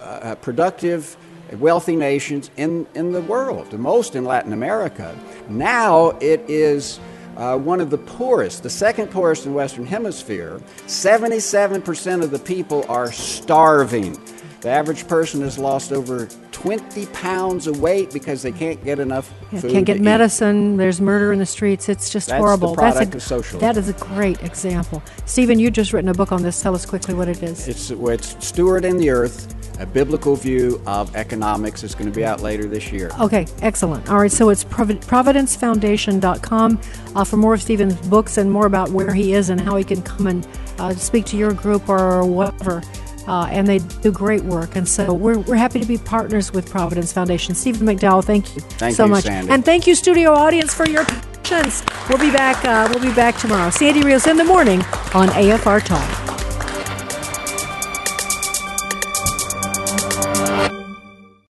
uh, 0.00 0.34
productive, 0.36 1.16
wealthy 1.58 1.96
nations 1.96 2.50
in, 2.56 2.86
in 2.94 3.12
the 3.12 3.22
world, 3.22 3.70
the 3.70 3.78
most 3.78 4.14
in 4.16 4.24
Latin 4.24 4.52
America. 4.52 5.16
Now 5.48 6.10
it 6.20 6.40
is 6.48 7.00
uh, 7.36 7.56
one 7.58 7.80
of 7.80 7.90
the 7.90 7.98
poorest, 7.98 8.62
the 8.62 8.70
second 8.70 9.08
poorest 9.10 9.46
in 9.46 9.54
Western 9.54 9.86
Hemisphere. 9.86 10.60
77% 10.86 12.22
of 12.22 12.30
the 12.30 12.38
people 12.38 12.84
are 12.88 13.10
starving. 13.12 14.18
The 14.60 14.68
average 14.68 15.08
person 15.08 15.40
has 15.40 15.58
lost 15.58 15.92
over 15.92 16.26
20 16.52 17.06
pounds 17.06 17.66
of 17.66 17.80
weight 17.80 18.12
because 18.12 18.42
they 18.42 18.52
can't 18.52 18.82
get 18.84 19.00
enough 19.00 19.32
Yeah, 19.50 19.60
food. 19.60 19.72
can't 19.72 19.86
get 19.86 20.00
medicine. 20.00 20.76
There's 20.76 21.00
murder 21.00 21.32
in 21.32 21.40
the 21.40 21.46
streets. 21.46 21.88
It's 21.88 22.08
just 22.10 22.28
That's 22.28 22.38
the 22.38 22.44
horrible. 22.46 22.74
product 22.76 23.14
a, 23.14 23.16
of 23.16 23.22
socialism. 23.24 23.58
That 23.58 23.76
is 23.76 23.88
a 23.88 23.92
great 23.94 24.40
example. 24.44 25.02
Stephen, 25.26 25.58
you've 25.58 25.72
just 25.72 25.92
written 25.92 26.08
a 26.08 26.14
book 26.14 26.30
on 26.30 26.42
this. 26.44 26.62
Tell 26.62 26.76
us 26.76 26.86
quickly 26.86 27.12
what 27.14 27.26
it 27.28 27.42
is. 27.42 27.68
Eat. 27.68 27.72
It's, 27.72 27.90
it's 27.90 28.34
Stewarding 28.52 29.00
the 29.00 29.10
Earth, 29.10 29.52
a 29.78 29.86
biblical 29.86 30.36
view 30.36 30.80
of 30.86 31.14
economics. 31.16 31.82
It's 31.84 31.94
going 31.94 32.10
to 32.10 32.14
be 32.14 32.24
out 32.24 32.40
later 32.40 32.66
this 32.66 32.92
year. 32.92 33.10
Okay, 33.20 33.46
excellent. 33.60 34.08
All 34.08 34.18
right, 34.18 34.30
so 34.30 34.48
it's 34.48 34.64
provi- 34.64 34.94
providencefoundation.com 34.94 36.80
uh, 37.14 37.24
for 37.24 37.36
more 37.36 37.54
of 37.54 37.62
Stephen's 37.62 37.94
books 38.08 38.38
and 38.38 38.50
more 38.50 38.66
about 38.66 38.90
where 38.90 39.12
he 39.12 39.34
is 39.34 39.50
and 39.50 39.60
how 39.60 39.76
he 39.76 39.84
can 39.84 40.02
come 40.02 40.26
and 40.26 40.46
uh, 40.78 40.94
speak 40.94 41.24
to 41.26 41.36
your 41.36 41.52
group 41.52 41.88
or 41.88 42.24
whatever. 42.24 42.82
Uh, 43.26 43.46
and 43.50 43.68
they 43.68 43.78
do 43.78 44.10
great 44.10 44.42
work. 44.42 44.74
And 44.74 44.88
so 44.88 45.14
we're, 45.14 45.38
we're 45.38 45.56
happy 45.56 45.78
to 45.78 45.86
be 45.86 45.96
partners 45.96 46.52
with 46.52 46.68
Providence 46.68 47.12
Foundation. 47.12 47.54
Stephen 47.54 47.86
McDowell, 47.86 48.24
thank 48.24 48.54
you 48.56 48.62
Thank 48.62 48.96
so 48.96 49.04
you, 49.04 49.10
much. 49.10 49.24
Sandy. 49.24 49.52
And 49.52 49.64
thank 49.64 49.86
you, 49.86 49.94
studio 49.94 50.32
audience, 50.32 50.74
for 50.74 50.88
your 50.88 51.04
patience. 51.04 51.84
We'll 52.08 52.18
be 52.18 52.32
back. 52.32 52.64
Uh, 52.64 52.88
we'll 52.90 53.02
be 53.02 53.14
back 53.14 53.36
tomorrow. 53.36 53.70
Sandy 53.70 54.02
Rios 54.02 54.26
in 54.26 54.36
the 54.36 54.44
morning 54.44 54.80
on 55.14 55.28
AFR 55.28 55.84
Talk. 55.84 56.51